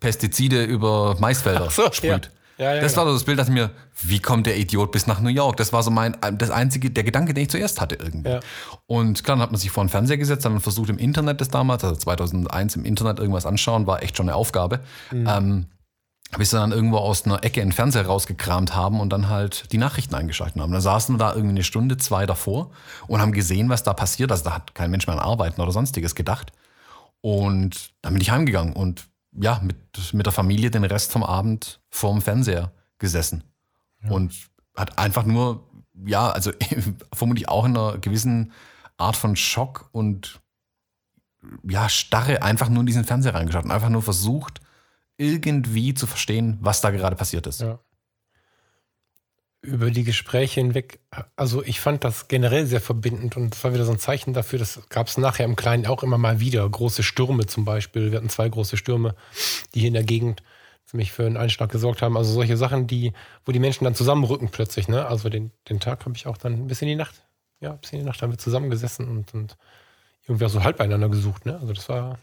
[0.00, 2.30] Pestizide über Maisfelder so, sprüht.
[2.58, 3.04] Ja, das genau.
[3.04, 3.70] war so das Bild, das mir,
[4.02, 5.58] wie kommt der Idiot bis nach New York?
[5.58, 8.38] Das war so mein, das einzige, der Gedanke, den ich zuerst hatte irgendwie.
[8.86, 11.48] Und klar, dann hat man sich vor den Fernseher gesetzt, dann versucht im Internet das
[11.48, 14.80] damals, also 2001 im Internet irgendwas anschauen, war echt schon eine Aufgabe.
[15.12, 15.66] Ähm,
[16.38, 19.78] bis wir dann irgendwo aus einer Ecke einen Fernseher rausgekramt haben und dann halt die
[19.78, 20.72] Nachrichten eingeschaltet haben.
[20.72, 22.70] Da saßen wir da irgendwie eine Stunde, zwei davor
[23.06, 24.30] und haben gesehen, was da passiert.
[24.30, 26.52] Also da hat kein Mensch mehr an Arbeiten oder sonstiges gedacht.
[27.20, 29.76] Und dann bin ich heimgegangen und ja, mit,
[30.12, 33.44] mit der Familie den Rest vom Abend vorm Fernseher gesessen.
[34.08, 34.34] Und
[34.76, 35.66] hat einfach nur,
[36.06, 36.52] ja, also
[37.12, 38.52] vermutlich auch in einer gewissen
[38.98, 40.40] Art von Schock und
[41.68, 44.60] ja, Starre einfach nur in diesen Fernseher reingeschaut und einfach nur versucht,
[45.18, 47.60] irgendwie zu verstehen, was da gerade passiert ist.
[47.60, 47.78] Ja.
[49.62, 51.00] Über die Gespräche hinweg,
[51.34, 54.58] also ich fand das generell sehr verbindend und es war wieder so ein Zeichen dafür,
[54.58, 56.68] das gab es nachher im Kleinen auch immer mal wieder.
[56.68, 58.12] Große Stürme zum Beispiel.
[58.12, 59.16] Wir hatten zwei große Stürme,
[59.74, 60.42] die hier in der Gegend
[60.84, 62.16] für mich für einen Einschlag gesorgt haben.
[62.16, 63.12] Also solche Sachen, die,
[63.44, 64.86] wo die Menschen dann zusammenrücken plötzlich.
[64.86, 65.04] Ne?
[65.04, 67.26] Also den, den Tag habe ich auch dann bis in die Nacht,
[67.60, 69.56] ja, bis in die Nacht haben wir zusammengesessen und, und
[70.28, 71.44] irgendwie auch so halb beieinander gesucht.
[71.44, 71.58] Ne?
[71.58, 72.20] Also das war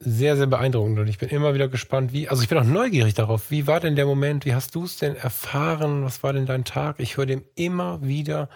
[0.00, 3.14] sehr, sehr beeindruckend und ich bin immer wieder gespannt, wie, also ich bin auch neugierig
[3.14, 6.46] darauf, wie war denn der Moment, wie hast du es denn erfahren, was war denn
[6.46, 7.00] dein Tag?
[7.00, 8.48] Ich höre dem immer wieder,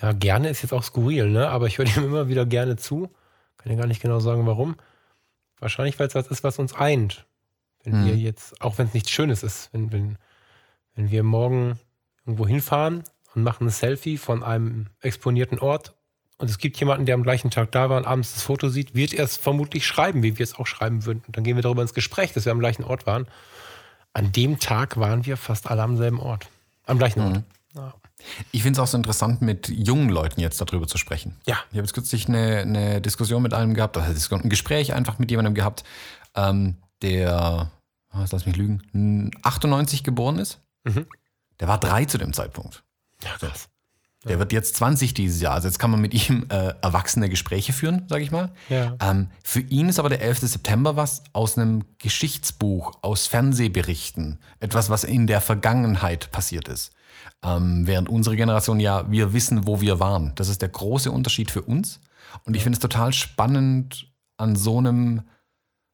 [0.00, 3.10] ja, gerne ist jetzt auch skurril, ne, aber ich höre dem immer wieder gerne zu,
[3.58, 4.76] kann ja gar nicht genau sagen, warum.
[5.58, 7.26] Wahrscheinlich, weil es das ist, was uns eint.
[7.82, 8.04] Wenn Mhm.
[8.06, 10.18] wir jetzt, auch wenn es nichts Schönes ist, wenn, wenn,
[10.94, 11.78] wenn wir morgen
[12.24, 13.04] irgendwo hinfahren
[13.34, 15.95] und machen ein Selfie von einem exponierten Ort
[16.38, 18.94] und es gibt jemanden, der am gleichen Tag da war und abends das Foto sieht,
[18.94, 21.22] wird er es vermutlich schreiben, wie wir es auch schreiben würden.
[21.26, 23.26] Und dann gehen wir darüber ins Gespräch, dass wir am gleichen Ort waren.
[24.12, 26.46] An dem Tag waren wir fast alle am selben Ort.
[26.84, 27.42] Am gleichen Ort.
[27.74, 27.94] Ja.
[28.52, 31.36] Ich finde es auch so interessant, mit jungen Leuten jetzt darüber zu sprechen.
[31.46, 31.58] Ja.
[31.70, 35.30] Ich habe jetzt kürzlich eine, eine Diskussion mit einem gehabt, also ein Gespräch einfach mit
[35.30, 35.84] jemandem gehabt,
[36.34, 37.70] ähm, der,
[38.10, 40.60] was lass mich lügen, 98 geboren ist.
[40.84, 41.06] Mhm.
[41.60, 42.82] Der war drei zu dem Zeitpunkt.
[43.22, 43.68] Ja, krass.
[44.28, 45.54] Der wird jetzt 20 dieses Jahr.
[45.54, 48.52] Also jetzt kann man mit ihm äh, erwachsene Gespräche führen, sage ich mal.
[48.68, 48.96] Ja.
[49.00, 50.40] Ähm, für ihn ist aber der 11.
[50.40, 54.38] September was aus einem Geschichtsbuch, aus Fernsehberichten.
[54.60, 56.92] Etwas, was in der Vergangenheit passiert ist.
[57.44, 60.32] Ähm, während unsere Generation ja, wir wissen, wo wir waren.
[60.34, 62.00] Das ist der große Unterschied für uns.
[62.44, 65.22] Und ich finde es total spannend an so einem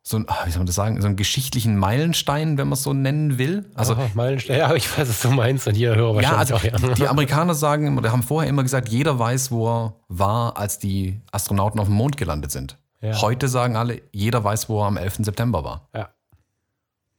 [0.04, 2.82] so ein, ah, wie soll man das sagen, so einen geschichtlichen Meilenstein, wenn man es
[2.82, 3.70] so nennen will.
[3.74, 6.86] Also, oh, Meilenstein, ja, ich weiß, was du meinst und jeder Hörer ja, wahrscheinlich also
[6.86, 6.88] auch.
[6.88, 6.94] Ja.
[6.94, 11.20] die Amerikaner sagen immer, haben vorher immer gesagt, jeder weiß, wo er war, als die
[11.30, 12.78] Astronauten auf dem Mond gelandet sind.
[13.00, 13.20] Ja.
[13.20, 15.18] Heute sagen alle, jeder weiß, wo er am 11.
[15.20, 15.88] September war.
[15.94, 16.12] Ja.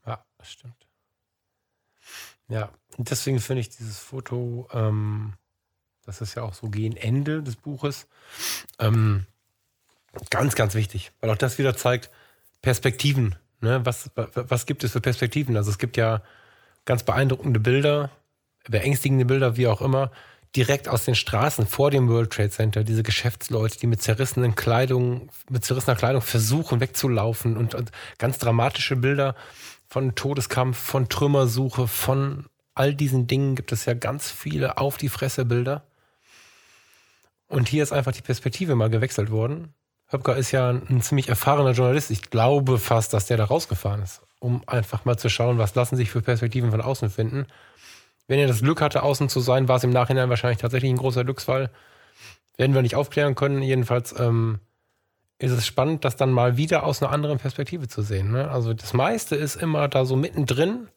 [0.05, 0.75] Ja, das stimmt.
[2.49, 5.33] Ja, und deswegen finde ich dieses Foto, ähm,
[6.05, 8.07] das ist ja auch so gegen Ende des Buches,
[8.77, 9.25] ähm,
[10.29, 12.11] ganz, ganz wichtig, weil auch das wieder zeigt,
[12.63, 13.35] Perspektiven.
[13.61, 13.85] Ne?
[13.85, 15.55] Was, was gibt es für Perspektiven?
[15.55, 16.23] Also es gibt ja
[16.85, 18.09] ganz beeindruckende Bilder,
[18.67, 20.11] beängstigende Bilder, wie auch immer,
[20.55, 22.83] direkt aus den Straßen vor dem World Trade Center.
[22.83, 28.95] Diese Geschäftsleute, die mit zerrissenen Kleidung, mit zerrissener Kleidung versuchen wegzulaufen und, und ganz dramatische
[28.95, 29.35] Bilder
[29.87, 32.45] von Todeskampf, von Trümmersuche, von
[32.75, 35.83] all diesen Dingen gibt es ja ganz viele auf die Fresse Bilder.
[37.47, 39.73] Und hier ist einfach die Perspektive mal gewechselt worden.
[40.13, 42.11] Höpker ist ja ein, ziemlich erfahrener Journalist.
[42.11, 45.95] Ich glaube fast, dass der da rausgefahren ist, um einfach mal zu schauen, was lassen
[45.95, 47.47] sich für Perspektiven von außen finden.
[48.27, 50.97] Wenn er das Glück hatte, außen zu sein, war es im Nachhinein wahrscheinlich tatsächlich ein
[50.97, 51.71] großer Glücksfall.
[52.55, 53.61] Werden wir nicht aufklären können.
[53.61, 54.59] Jedenfalls ähm,
[55.39, 58.31] ist es spannend, das dann mal wieder aus einer anderen Perspektive zu sehen.
[58.31, 58.49] Ne?
[58.49, 60.87] Also das meiste ist immer da so mittendrin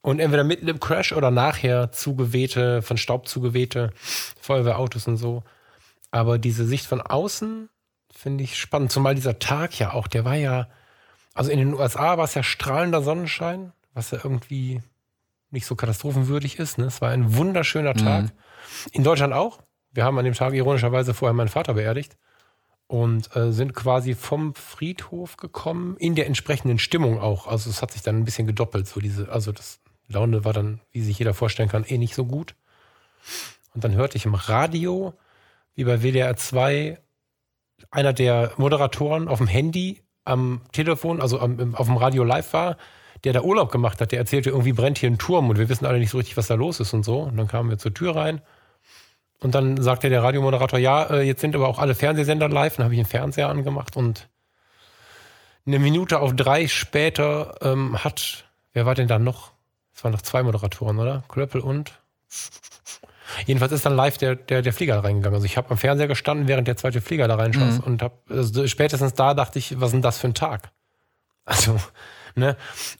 [0.00, 3.92] und entweder mitten im Crash oder nachher zugewehte, von Staub zugewehte
[4.40, 5.44] Feuerwehrautos und so.
[6.10, 7.68] Aber diese Sicht von außen
[8.20, 8.92] finde ich spannend.
[8.92, 10.68] Zumal dieser Tag ja auch, der war ja,
[11.32, 14.82] also in den USA war es ja strahlender Sonnenschein, was ja irgendwie
[15.50, 16.76] nicht so katastrophenwürdig ist.
[16.76, 16.84] Ne?
[16.84, 18.24] Es war ein wunderschöner Tag.
[18.24, 18.30] Mhm.
[18.92, 19.60] In Deutschland auch.
[19.92, 22.16] Wir haben an dem Tag ironischerweise vorher meinen Vater beerdigt
[22.86, 27.46] und äh, sind quasi vom Friedhof gekommen, in der entsprechenden Stimmung auch.
[27.46, 30.80] Also es hat sich dann ein bisschen gedoppelt, so diese, also das Laune war dann,
[30.92, 32.54] wie sich jeder vorstellen kann, eh nicht so gut.
[33.74, 35.14] Und dann hörte ich im Radio,
[35.74, 36.98] wie bei WDR 2,
[37.90, 42.76] einer der Moderatoren auf dem Handy am Telefon, also am, auf dem Radio live war,
[43.24, 45.86] der da Urlaub gemacht hat, der erzählte, irgendwie brennt hier ein Turm und wir wissen
[45.86, 47.20] alle nicht so richtig, was da los ist und so.
[47.20, 48.40] Und dann kamen wir zur Tür rein
[49.40, 52.76] und dann sagte der Radiomoderator, ja, äh, jetzt sind aber auch alle Fernsehsender live.
[52.76, 54.28] Dann habe ich den Fernseher angemacht und
[55.66, 59.52] eine Minute auf drei später ähm, hat, wer war denn da noch?
[59.94, 61.24] Es waren noch zwei Moderatoren, oder?
[61.28, 62.00] Klöppel und
[63.46, 65.34] Jedenfalls ist dann live der, der, der Flieger da reingegangen.
[65.34, 67.84] Also ich habe am Fernseher gestanden, während der zweite Flieger da reinschoss Mhm.
[67.84, 70.70] und habe also spätestens da dachte ich, was ist denn das für ein Tag?
[71.46, 71.80] Also,
[72.36, 72.56] ne?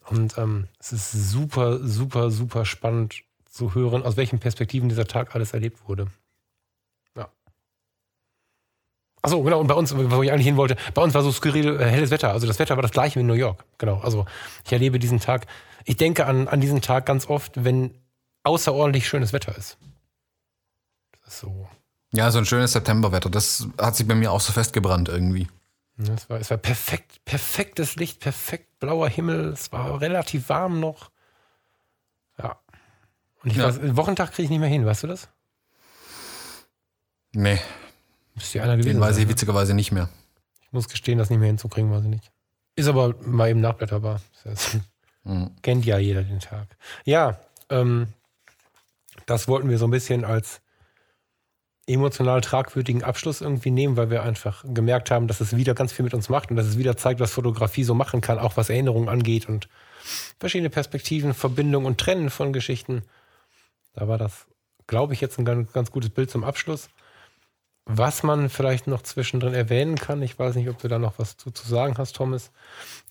[0.09, 5.35] Und ähm, es ist super, super, super spannend zu hören, aus welchen Perspektiven dieser Tag
[5.37, 6.07] alles erlebt wurde.
[7.17, 7.29] Ja.
[9.23, 11.79] Achso, genau, und bei uns, wo ich eigentlich hin wollte, bei uns war so skurril
[11.79, 12.33] äh, helles Wetter.
[12.33, 13.65] Also das Wetter war das gleiche wie in New York.
[13.79, 14.01] Genau.
[14.01, 14.25] Also
[14.65, 15.47] ich erlebe diesen Tag,
[15.85, 17.95] ich denke an, an diesen Tag ganz oft, wenn
[18.45, 19.77] außerordentlich schönes Wetter ist.
[21.31, 21.69] So.
[22.13, 23.31] Ja, so ein schönes Septemberwetter.
[23.31, 25.49] Das hat sich bei mir auch so festgebrannt irgendwie.
[25.97, 29.49] Es war, es war perfekt, perfektes Licht, perfekt blauer Himmel.
[29.53, 31.11] Es war relativ warm noch.
[32.39, 32.59] Ja.
[33.43, 33.65] Und ich Ja.
[33.69, 35.29] weiß, Wochentag kriege ich nicht mehr hin, weißt du das?
[37.33, 37.61] Nee,
[38.35, 39.31] Müsste ja einer gewesen den weiß ich ne?
[39.31, 40.09] witzigerweise nicht mehr.
[40.63, 42.33] Ich muss gestehen, das nicht mehr hinzukriegen, weiß ich nicht.
[42.75, 44.21] Ist aber mal eben nachblätterbar.
[45.23, 45.55] Mhm.
[45.63, 46.67] kennt ja jeder den Tag.
[47.05, 47.39] Ja,
[47.69, 48.09] ähm,
[49.27, 50.61] das wollten wir so ein bisschen als
[51.93, 56.05] emotional tragwürdigen Abschluss irgendwie nehmen, weil wir einfach gemerkt haben, dass es wieder ganz viel
[56.05, 58.71] mit uns macht und dass es wieder zeigt, was Fotografie so machen kann, auch was
[58.71, 59.69] Erinnerungen angeht und
[60.39, 63.03] verschiedene Perspektiven, Verbindungen und Trennen von Geschichten.
[63.95, 64.47] Da war das,
[64.87, 66.89] glaube ich, jetzt ein ganz, ganz gutes Bild zum Abschluss.
[67.87, 71.37] Was man vielleicht noch zwischendrin erwähnen kann, ich weiß nicht, ob du da noch was
[71.37, 72.53] zu, zu sagen hast, Thomas.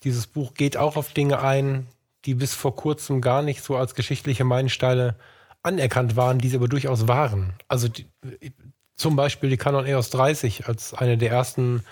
[0.04, 1.86] Dieses Buch geht auch auf Dinge ein,
[2.24, 5.16] die bis vor kurzem gar nicht so als geschichtliche Meilensteine
[5.62, 7.54] anerkannt waren, die sie aber durchaus waren.
[7.68, 8.06] Also die,
[9.00, 11.82] zum Beispiel die Canon EOS 30 als eine der ersten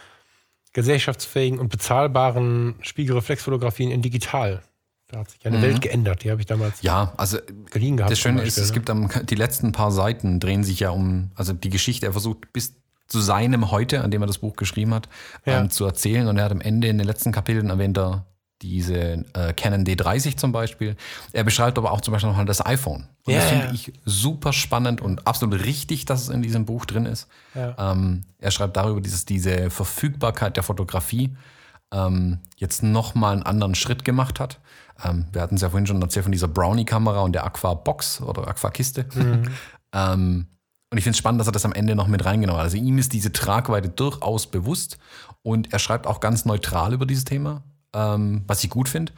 [0.74, 4.62] gesellschaftsfähigen und bezahlbaren Spiegelreflexfotografien in digital.
[5.09, 5.62] Da hat sich eine Mhm.
[5.62, 6.22] Welt geändert.
[6.22, 7.39] Die habe ich damals Ja, also
[7.70, 8.12] geliehen gehabt.
[8.12, 8.74] das Schöne ist, es ne?
[8.74, 12.52] gibt am, die letzten paar Seiten drehen sich ja um, also die Geschichte, er versucht
[12.52, 12.74] bis
[13.06, 15.09] zu seinem Heute, an dem er das Buch geschrieben hat,
[15.47, 15.60] Ja.
[15.60, 16.28] ähm, zu erzählen.
[16.28, 18.26] Und er hat am Ende in den letzten Kapiteln erwähnt er
[18.62, 20.97] diese äh, Canon D30 zum Beispiel.
[21.32, 23.06] Er beschreibt aber auch zum Beispiel noch mal das iPhone.
[23.24, 26.85] Und Ja, das finde ich super spannend und absolut richtig, dass es in diesem Buch
[26.85, 27.28] drin ist.
[27.55, 27.93] Ja.
[27.93, 31.36] Ähm, er schreibt darüber, dieses, diese Verfügbarkeit der Fotografie
[31.93, 34.60] ähm, jetzt nochmal einen anderen Schritt gemacht hat.
[35.05, 38.48] Ähm, wir hatten es ja vorhin schon erzählt von dieser Brownie-Kamera und der Aqua-Box oder
[38.48, 39.06] Aqua-Kiste.
[39.93, 40.47] ähm,
[40.90, 42.64] und ich finde es spannend, dass er das am Ende noch mit reingenommen hat.
[42.64, 44.98] Also ihm ist diese Tragweite durchaus bewusst
[45.43, 47.62] und er schreibt auch ganz neutral über dieses Thema,
[47.94, 49.12] ähm, was ich gut finde.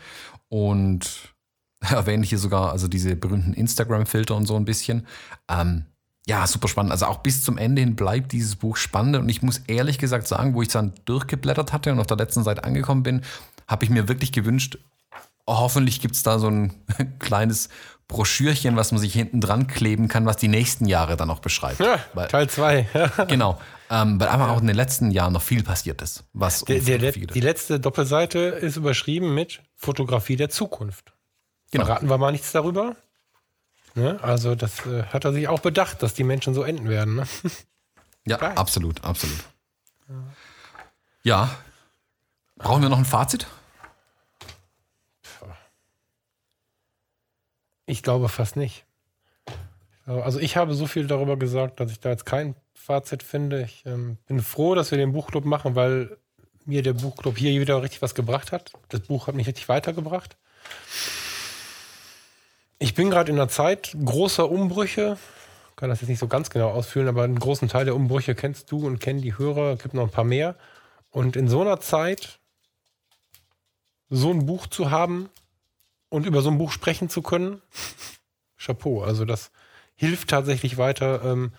[0.49, 1.35] Und
[1.81, 5.07] er erwähnt hier sogar also diese berühmten Instagram-Filter und so ein bisschen.
[5.49, 5.87] Ähm,
[6.27, 6.93] ja, super spannend.
[6.93, 9.17] Also auch bis zum Ende hin bleibt dieses Buch spannend.
[9.17, 12.45] Und ich muss ehrlich gesagt sagen, wo ich dann durchgeblättert hatte und auf der letzten
[12.45, 13.23] Seite angekommen bin,
[13.67, 14.79] habe ich mir wirklich gewünscht,
[15.47, 16.73] hoffentlich gibt es da so ein
[17.19, 17.69] kleines
[18.11, 21.79] Broschürchen, was man sich hinten dran kleben kann, was die nächsten Jahre dann auch beschreibt.
[21.79, 22.89] Ja, Weil, Teil 2.
[23.29, 23.61] genau.
[23.89, 26.25] Ähm, weil einfach auch in den letzten Jahren noch viel passiert ist.
[26.33, 31.13] Was Der, der, Fotografie die letzte Doppelseite ist überschrieben mit Fotografie der Zukunft.
[31.71, 31.87] Genau.
[31.87, 32.97] Verraten wir mal nichts darüber.
[33.95, 34.19] Ne?
[34.23, 37.15] Also das äh, hat er sich auch bedacht, dass die Menschen so enden werden.
[37.17, 37.25] Ne?
[38.27, 38.53] Ja, Geil.
[38.55, 39.39] absolut, absolut.
[41.23, 41.49] Ja.
[42.59, 43.47] Brauchen wir noch ein Fazit?
[47.91, 48.85] Ich glaube fast nicht.
[50.07, 53.63] Also ich habe so viel darüber gesagt, dass ich da jetzt kein Fazit finde.
[53.63, 56.17] Ich ähm, bin froh, dass wir den Buchclub machen, weil
[56.65, 58.71] mir der Buchclub hier wieder richtig was gebracht hat.
[58.91, 60.37] Das Buch hat mich richtig weitergebracht.
[62.79, 65.19] Ich bin gerade in einer Zeit großer Umbrüche.
[65.75, 68.71] Kann das jetzt nicht so ganz genau ausführen, aber einen großen Teil der Umbrüche kennst
[68.71, 69.73] du und kennen die Hörer.
[69.73, 70.55] Es gibt noch ein paar mehr.
[71.11, 72.39] Und in so einer Zeit
[74.11, 75.29] so ein Buch zu haben
[76.11, 77.63] und über so ein Buch sprechen zu können,
[78.59, 79.03] Chapeau.
[79.03, 79.51] Also das
[79.97, 81.53] hilft tatsächlich weiter, ähm,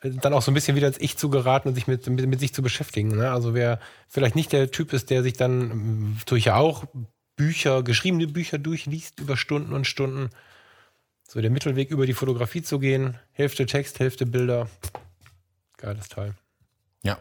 [0.00, 2.38] dann auch so ein bisschen wieder ins Ich zu geraten und sich mit, mit, mit
[2.38, 3.16] sich zu beschäftigen.
[3.16, 3.30] Ne?
[3.30, 6.84] Also wer vielleicht nicht der Typ ist, der sich dann, ähm, tue ich ja auch,
[7.36, 10.30] Bücher, geschriebene Bücher durchliest über Stunden und Stunden.
[11.26, 14.68] So der Mittelweg über die Fotografie zu gehen, Hälfte Text, Hälfte Bilder.
[15.78, 16.34] Geiles Teil.
[17.02, 17.18] Ja.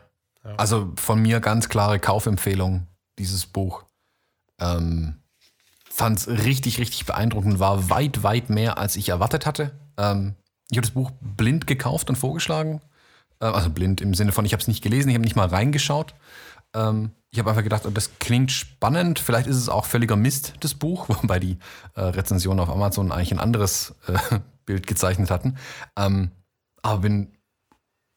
[0.57, 2.87] Also von mir ganz klare Kaufempfehlung,
[3.17, 3.85] dieses Buch.
[4.59, 5.22] Ähm,
[5.95, 9.77] Fand es richtig, richtig beeindruckend, war weit, weit mehr, als ich erwartet hatte.
[9.95, 10.33] Ähm,
[10.71, 12.81] ich habe das Buch blind gekauft und vorgeschlagen.
[13.39, 15.47] Äh, also blind im Sinne von, ich habe es nicht gelesen, ich habe nicht mal
[15.47, 16.15] reingeschaut.
[16.73, 19.19] Ähm, ich habe einfach gedacht, oh, das klingt spannend.
[19.19, 21.59] Vielleicht ist es auch völliger Mist, das Buch, wobei die
[21.93, 25.57] äh, Rezensionen auf Amazon eigentlich ein anderes äh, Bild gezeichnet hatten.
[25.95, 26.31] Ähm,
[26.81, 27.37] aber bin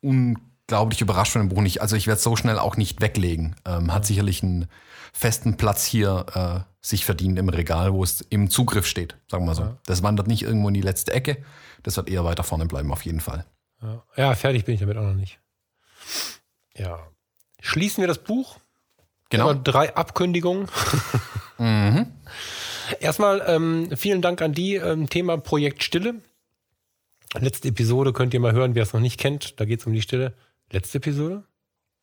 [0.02, 1.82] unglaublich überrascht von dem Buch nicht.
[1.82, 3.54] Also ich werde es so schnell auch nicht weglegen.
[3.66, 4.66] Ähm, hat sicherlich einen
[5.12, 9.48] festen Platz hier äh, sich verdient im Regal, wo es im Zugriff steht, sagen wir
[9.48, 9.76] mal so.
[9.86, 11.38] Das wandert nicht irgendwo in die letzte Ecke.
[11.82, 13.44] Das wird eher weiter vorne bleiben, auf jeden Fall.
[13.82, 15.40] Ja, ja fertig bin ich damit auch noch nicht.
[16.74, 16.98] Ja.
[17.60, 18.58] Schließen wir das Buch.
[19.30, 19.50] Genau.
[19.50, 20.68] Immer drei Abkündigungen.
[23.00, 24.76] Erstmal ähm, vielen Dank an die.
[24.76, 26.20] Ähm, Thema Projekt Stille.
[27.34, 29.58] Letzte Episode könnt ihr mal hören, wer es noch nicht kennt.
[29.58, 30.34] Da geht es um die Stille.
[30.70, 31.42] Letzte Episode?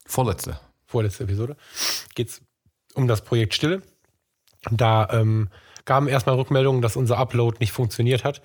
[0.06, 0.60] Vorletzte.
[0.86, 1.56] Vorletzte Episode.
[2.16, 2.42] Geht es
[2.96, 3.82] um das Projekt Stille.
[4.72, 5.50] Da ähm,
[5.86, 8.42] gaben erstmal Rückmeldungen, dass unser Upload nicht funktioniert hat.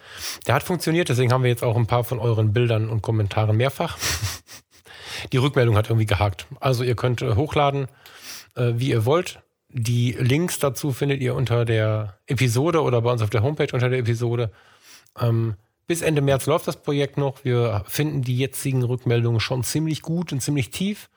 [0.46, 3.56] Der hat funktioniert, deswegen haben wir jetzt auch ein paar von euren Bildern und Kommentaren
[3.56, 3.96] mehrfach.
[5.32, 6.46] Die Rückmeldung hat irgendwie gehakt.
[6.60, 7.88] Also ihr könnt äh, hochladen,
[8.54, 9.40] äh, wie ihr wollt.
[9.70, 13.90] Die Links dazu findet ihr unter der Episode oder bei uns auf der Homepage unter
[13.90, 14.50] der Episode.
[15.20, 17.44] Ähm, bis Ende März läuft das Projekt noch.
[17.44, 21.08] Wir finden die jetzigen Rückmeldungen schon ziemlich gut und ziemlich tief.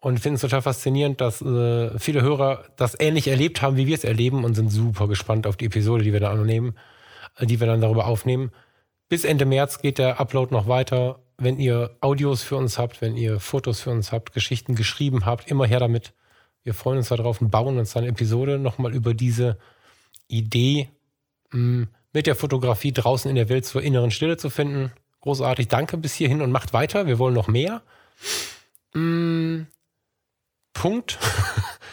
[0.00, 3.94] Und finden es total faszinierend, dass äh, viele Hörer das ähnlich erlebt haben, wie wir
[3.94, 6.74] es erleben und sind super gespannt auf die Episode, die wir dann annehmen,
[7.36, 8.50] äh, die wir dann darüber aufnehmen.
[9.10, 11.18] Bis Ende März geht der Upload noch weiter.
[11.36, 15.50] Wenn ihr Audios für uns habt, wenn ihr Fotos für uns habt, Geschichten geschrieben habt,
[15.50, 16.14] immer her damit.
[16.62, 19.58] Wir freuen uns darauf und bauen uns dann eine Episode nochmal über diese
[20.28, 20.88] Idee,
[21.50, 24.92] mh, mit der Fotografie draußen in der Welt zur inneren Stille zu finden.
[25.20, 25.68] Großartig.
[25.68, 27.06] Danke bis hierhin und macht weiter.
[27.06, 27.82] Wir wollen noch mehr.
[28.94, 29.62] Mm,
[30.72, 31.18] Punkt.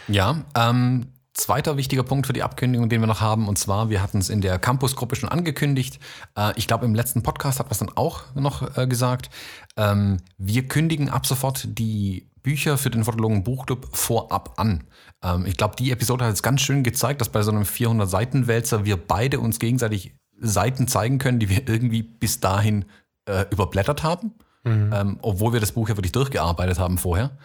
[0.09, 4.01] Ja, ähm, zweiter wichtiger Punkt für die Abkündigung, den wir noch haben, und zwar, wir
[4.01, 5.99] hatten es in der Campus-Gruppe schon angekündigt.
[6.37, 9.29] Äh, ich glaube, im letzten Podcast hat man es dann auch noch äh, gesagt.
[9.75, 14.85] Ähm, wir kündigen ab sofort die Bücher für den Fotologen Buchclub vorab an.
[15.23, 18.85] Ähm, ich glaube, die Episode hat jetzt ganz schön gezeigt, dass bei so einem 400-Seiten-Wälzer
[18.85, 22.85] wir beide uns gegenseitig Seiten zeigen können, die wir irgendwie bis dahin
[23.25, 24.33] äh, überblättert haben,
[24.65, 27.37] ähm, obwohl wir das Buch ja wirklich durchgearbeitet haben vorher.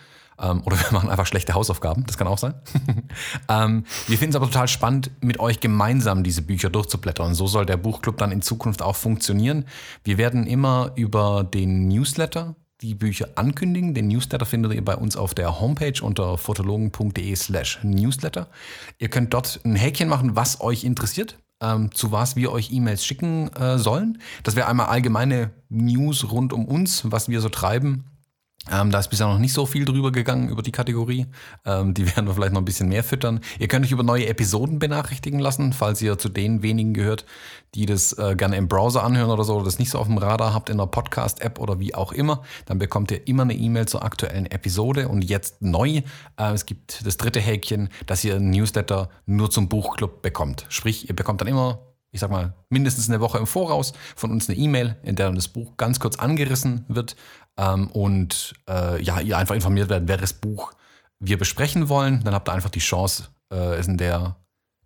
[0.43, 2.55] Ähm, oder wir machen einfach schlechte Hausaufgaben, das kann auch sein.
[3.49, 7.35] ähm, wir finden es aber total spannend, mit euch gemeinsam diese Bücher durchzublättern.
[7.35, 9.65] So soll der Buchclub dann in Zukunft auch funktionieren.
[10.05, 13.95] Wir werden immer über den Newsletter die Bücher ankündigen.
[13.95, 18.49] Den Newsletter findet ihr bei uns auf der Homepage unter fotologen.de slash newsletter.
[18.99, 23.05] Ihr könnt dort ein Häkchen machen, was euch interessiert, ähm, zu was wir euch E-Mails
[23.05, 24.19] schicken äh, sollen.
[24.43, 28.12] Das wäre einmal allgemeine News rund um uns, was wir so treiben.
[28.71, 31.27] Ähm, da ist bisher noch nicht so viel drüber gegangen über die Kategorie.
[31.65, 33.41] Ähm, die werden wir vielleicht noch ein bisschen mehr füttern.
[33.59, 37.27] Ihr könnt euch über neue Episoden benachrichtigen lassen, falls ihr zu den wenigen gehört,
[37.75, 40.19] die das äh, gerne im Browser anhören oder so, oder das nicht so auf dem
[40.19, 42.43] Radar habt in der Podcast-App oder wie auch immer.
[42.67, 45.09] Dann bekommt ihr immer eine E-Mail zur aktuellen Episode.
[45.09, 46.03] Und jetzt neu,
[46.37, 50.67] äh, es gibt das dritte Häkchen, dass ihr einen Newsletter nur zum Buchclub bekommt.
[50.69, 54.49] Sprich, ihr bekommt dann immer ich sag mal, mindestens eine Woche im Voraus von uns
[54.49, 57.17] eine E-Mail, in der das Buch ganz kurz angerissen wird
[57.57, 60.73] ähm, und äh, ja, ihr einfach informiert werdet, welches Buch
[61.19, 62.23] wir besprechen wollen.
[62.23, 64.37] Dann habt ihr einfach die Chance, äh, es in der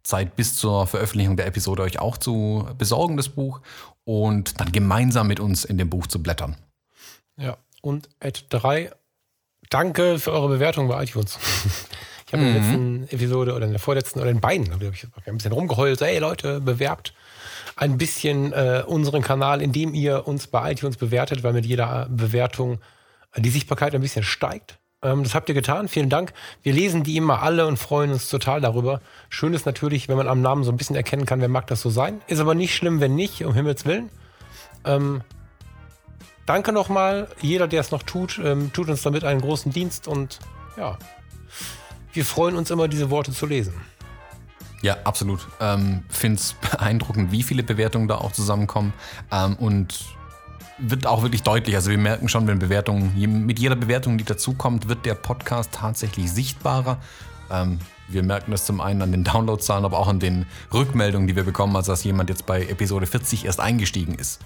[0.04, 3.60] Zeit bis zur Veröffentlichung der Episode euch auch zu besorgen, das Buch,
[4.04, 6.56] und dann gemeinsam mit uns in dem Buch zu blättern.
[7.36, 8.92] Ja, und Ad 3,
[9.68, 11.38] danke für eure Bewertung bei iTunes.
[12.26, 12.48] Ich habe mhm.
[12.48, 15.52] in der letzten Episode oder in der vorletzten oder in beiden habe ich ein bisschen
[15.52, 16.00] rumgeheult.
[16.00, 17.14] Hey Leute, bewerbt
[17.76, 22.80] ein bisschen äh, unseren Kanal, indem ihr uns bei iTunes bewertet, weil mit jeder Bewertung
[23.36, 24.78] die Sichtbarkeit ein bisschen steigt.
[25.02, 25.86] Ähm, das habt ihr getan.
[25.86, 26.32] Vielen Dank.
[26.62, 29.00] Wir lesen die immer alle und freuen uns total darüber.
[29.28, 31.80] Schön ist natürlich, wenn man am Namen so ein bisschen erkennen kann, wer mag das
[31.80, 32.22] so sein.
[32.26, 34.10] Ist aber nicht schlimm, wenn nicht, um Himmels Willen.
[34.84, 35.20] Ähm,
[36.44, 37.28] danke nochmal.
[37.40, 40.40] Jeder, der es noch tut, ähm, tut uns damit einen großen Dienst und
[40.76, 40.98] ja,
[42.16, 43.74] wir freuen uns immer, diese Worte zu lesen.
[44.82, 45.46] Ja, absolut.
[45.60, 48.92] Ähm, Finde es beeindruckend, wie viele Bewertungen da auch zusammenkommen.
[49.30, 50.04] Ähm, und
[50.78, 51.74] wird auch wirklich deutlich.
[51.74, 53.12] Also wir merken schon, wenn Bewertungen,
[53.46, 56.98] mit jeder Bewertung, die dazukommt, wird der Podcast tatsächlich sichtbarer.
[57.50, 57.78] Ähm,
[58.08, 61.44] wir merken das zum einen an den Downloadzahlen, aber auch an den Rückmeldungen, die wir
[61.44, 64.40] bekommen, also dass jemand jetzt bei Episode 40 erst eingestiegen ist.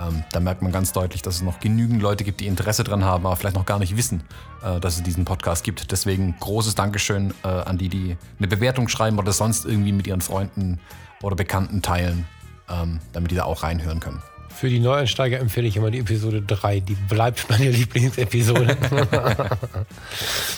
[0.00, 3.04] Ähm, da merkt man ganz deutlich, dass es noch genügend Leute gibt, die Interesse dran
[3.04, 4.22] haben, aber vielleicht noch gar nicht wissen,
[4.62, 5.90] äh, dass es diesen Podcast gibt.
[5.90, 10.20] Deswegen großes Dankeschön äh, an die, die eine Bewertung schreiben oder sonst irgendwie mit ihren
[10.20, 10.80] Freunden
[11.22, 12.26] oder Bekannten teilen,
[12.68, 14.22] ähm, damit die da auch reinhören können.
[14.50, 16.80] Für die Neueinsteiger empfehle ich immer die Episode 3.
[16.80, 18.76] Die bleibt meine Lieblingsepisode.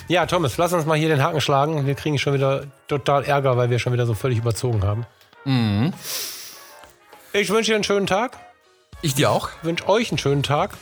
[0.08, 1.86] ja, Thomas, lass uns mal hier den Haken schlagen.
[1.86, 5.06] Wir kriegen schon wieder total Ärger, weil wir schon wieder so völlig überzogen haben.
[5.44, 5.92] Mhm.
[7.32, 8.47] Ich wünsche dir einen schönen Tag.
[9.00, 9.50] Ich dir auch.
[9.58, 10.76] Ich wünsche euch einen schönen Tag.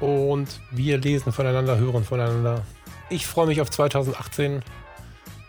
[0.00, 2.62] Und wir lesen voneinander, hören voneinander.
[3.08, 4.62] Ich freue mich auf 2018.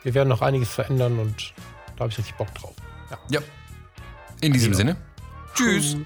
[0.03, 1.53] Wir werden noch einiges verändern und
[1.95, 2.73] da habe ich richtig Bock drauf.
[3.09, 3.17] Ja.
[3.29, 3.41] ja.
[4.41, 4.97] In diesem Sinne.
[5.55, 5.97] Tschüss.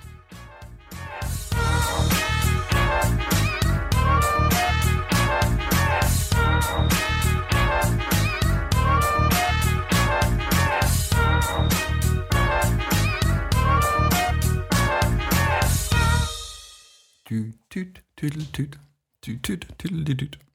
[17.69, 18.79] Tüt, tüdel, tüt,
[19.21, 20.46] tüt, tüdel, tüt.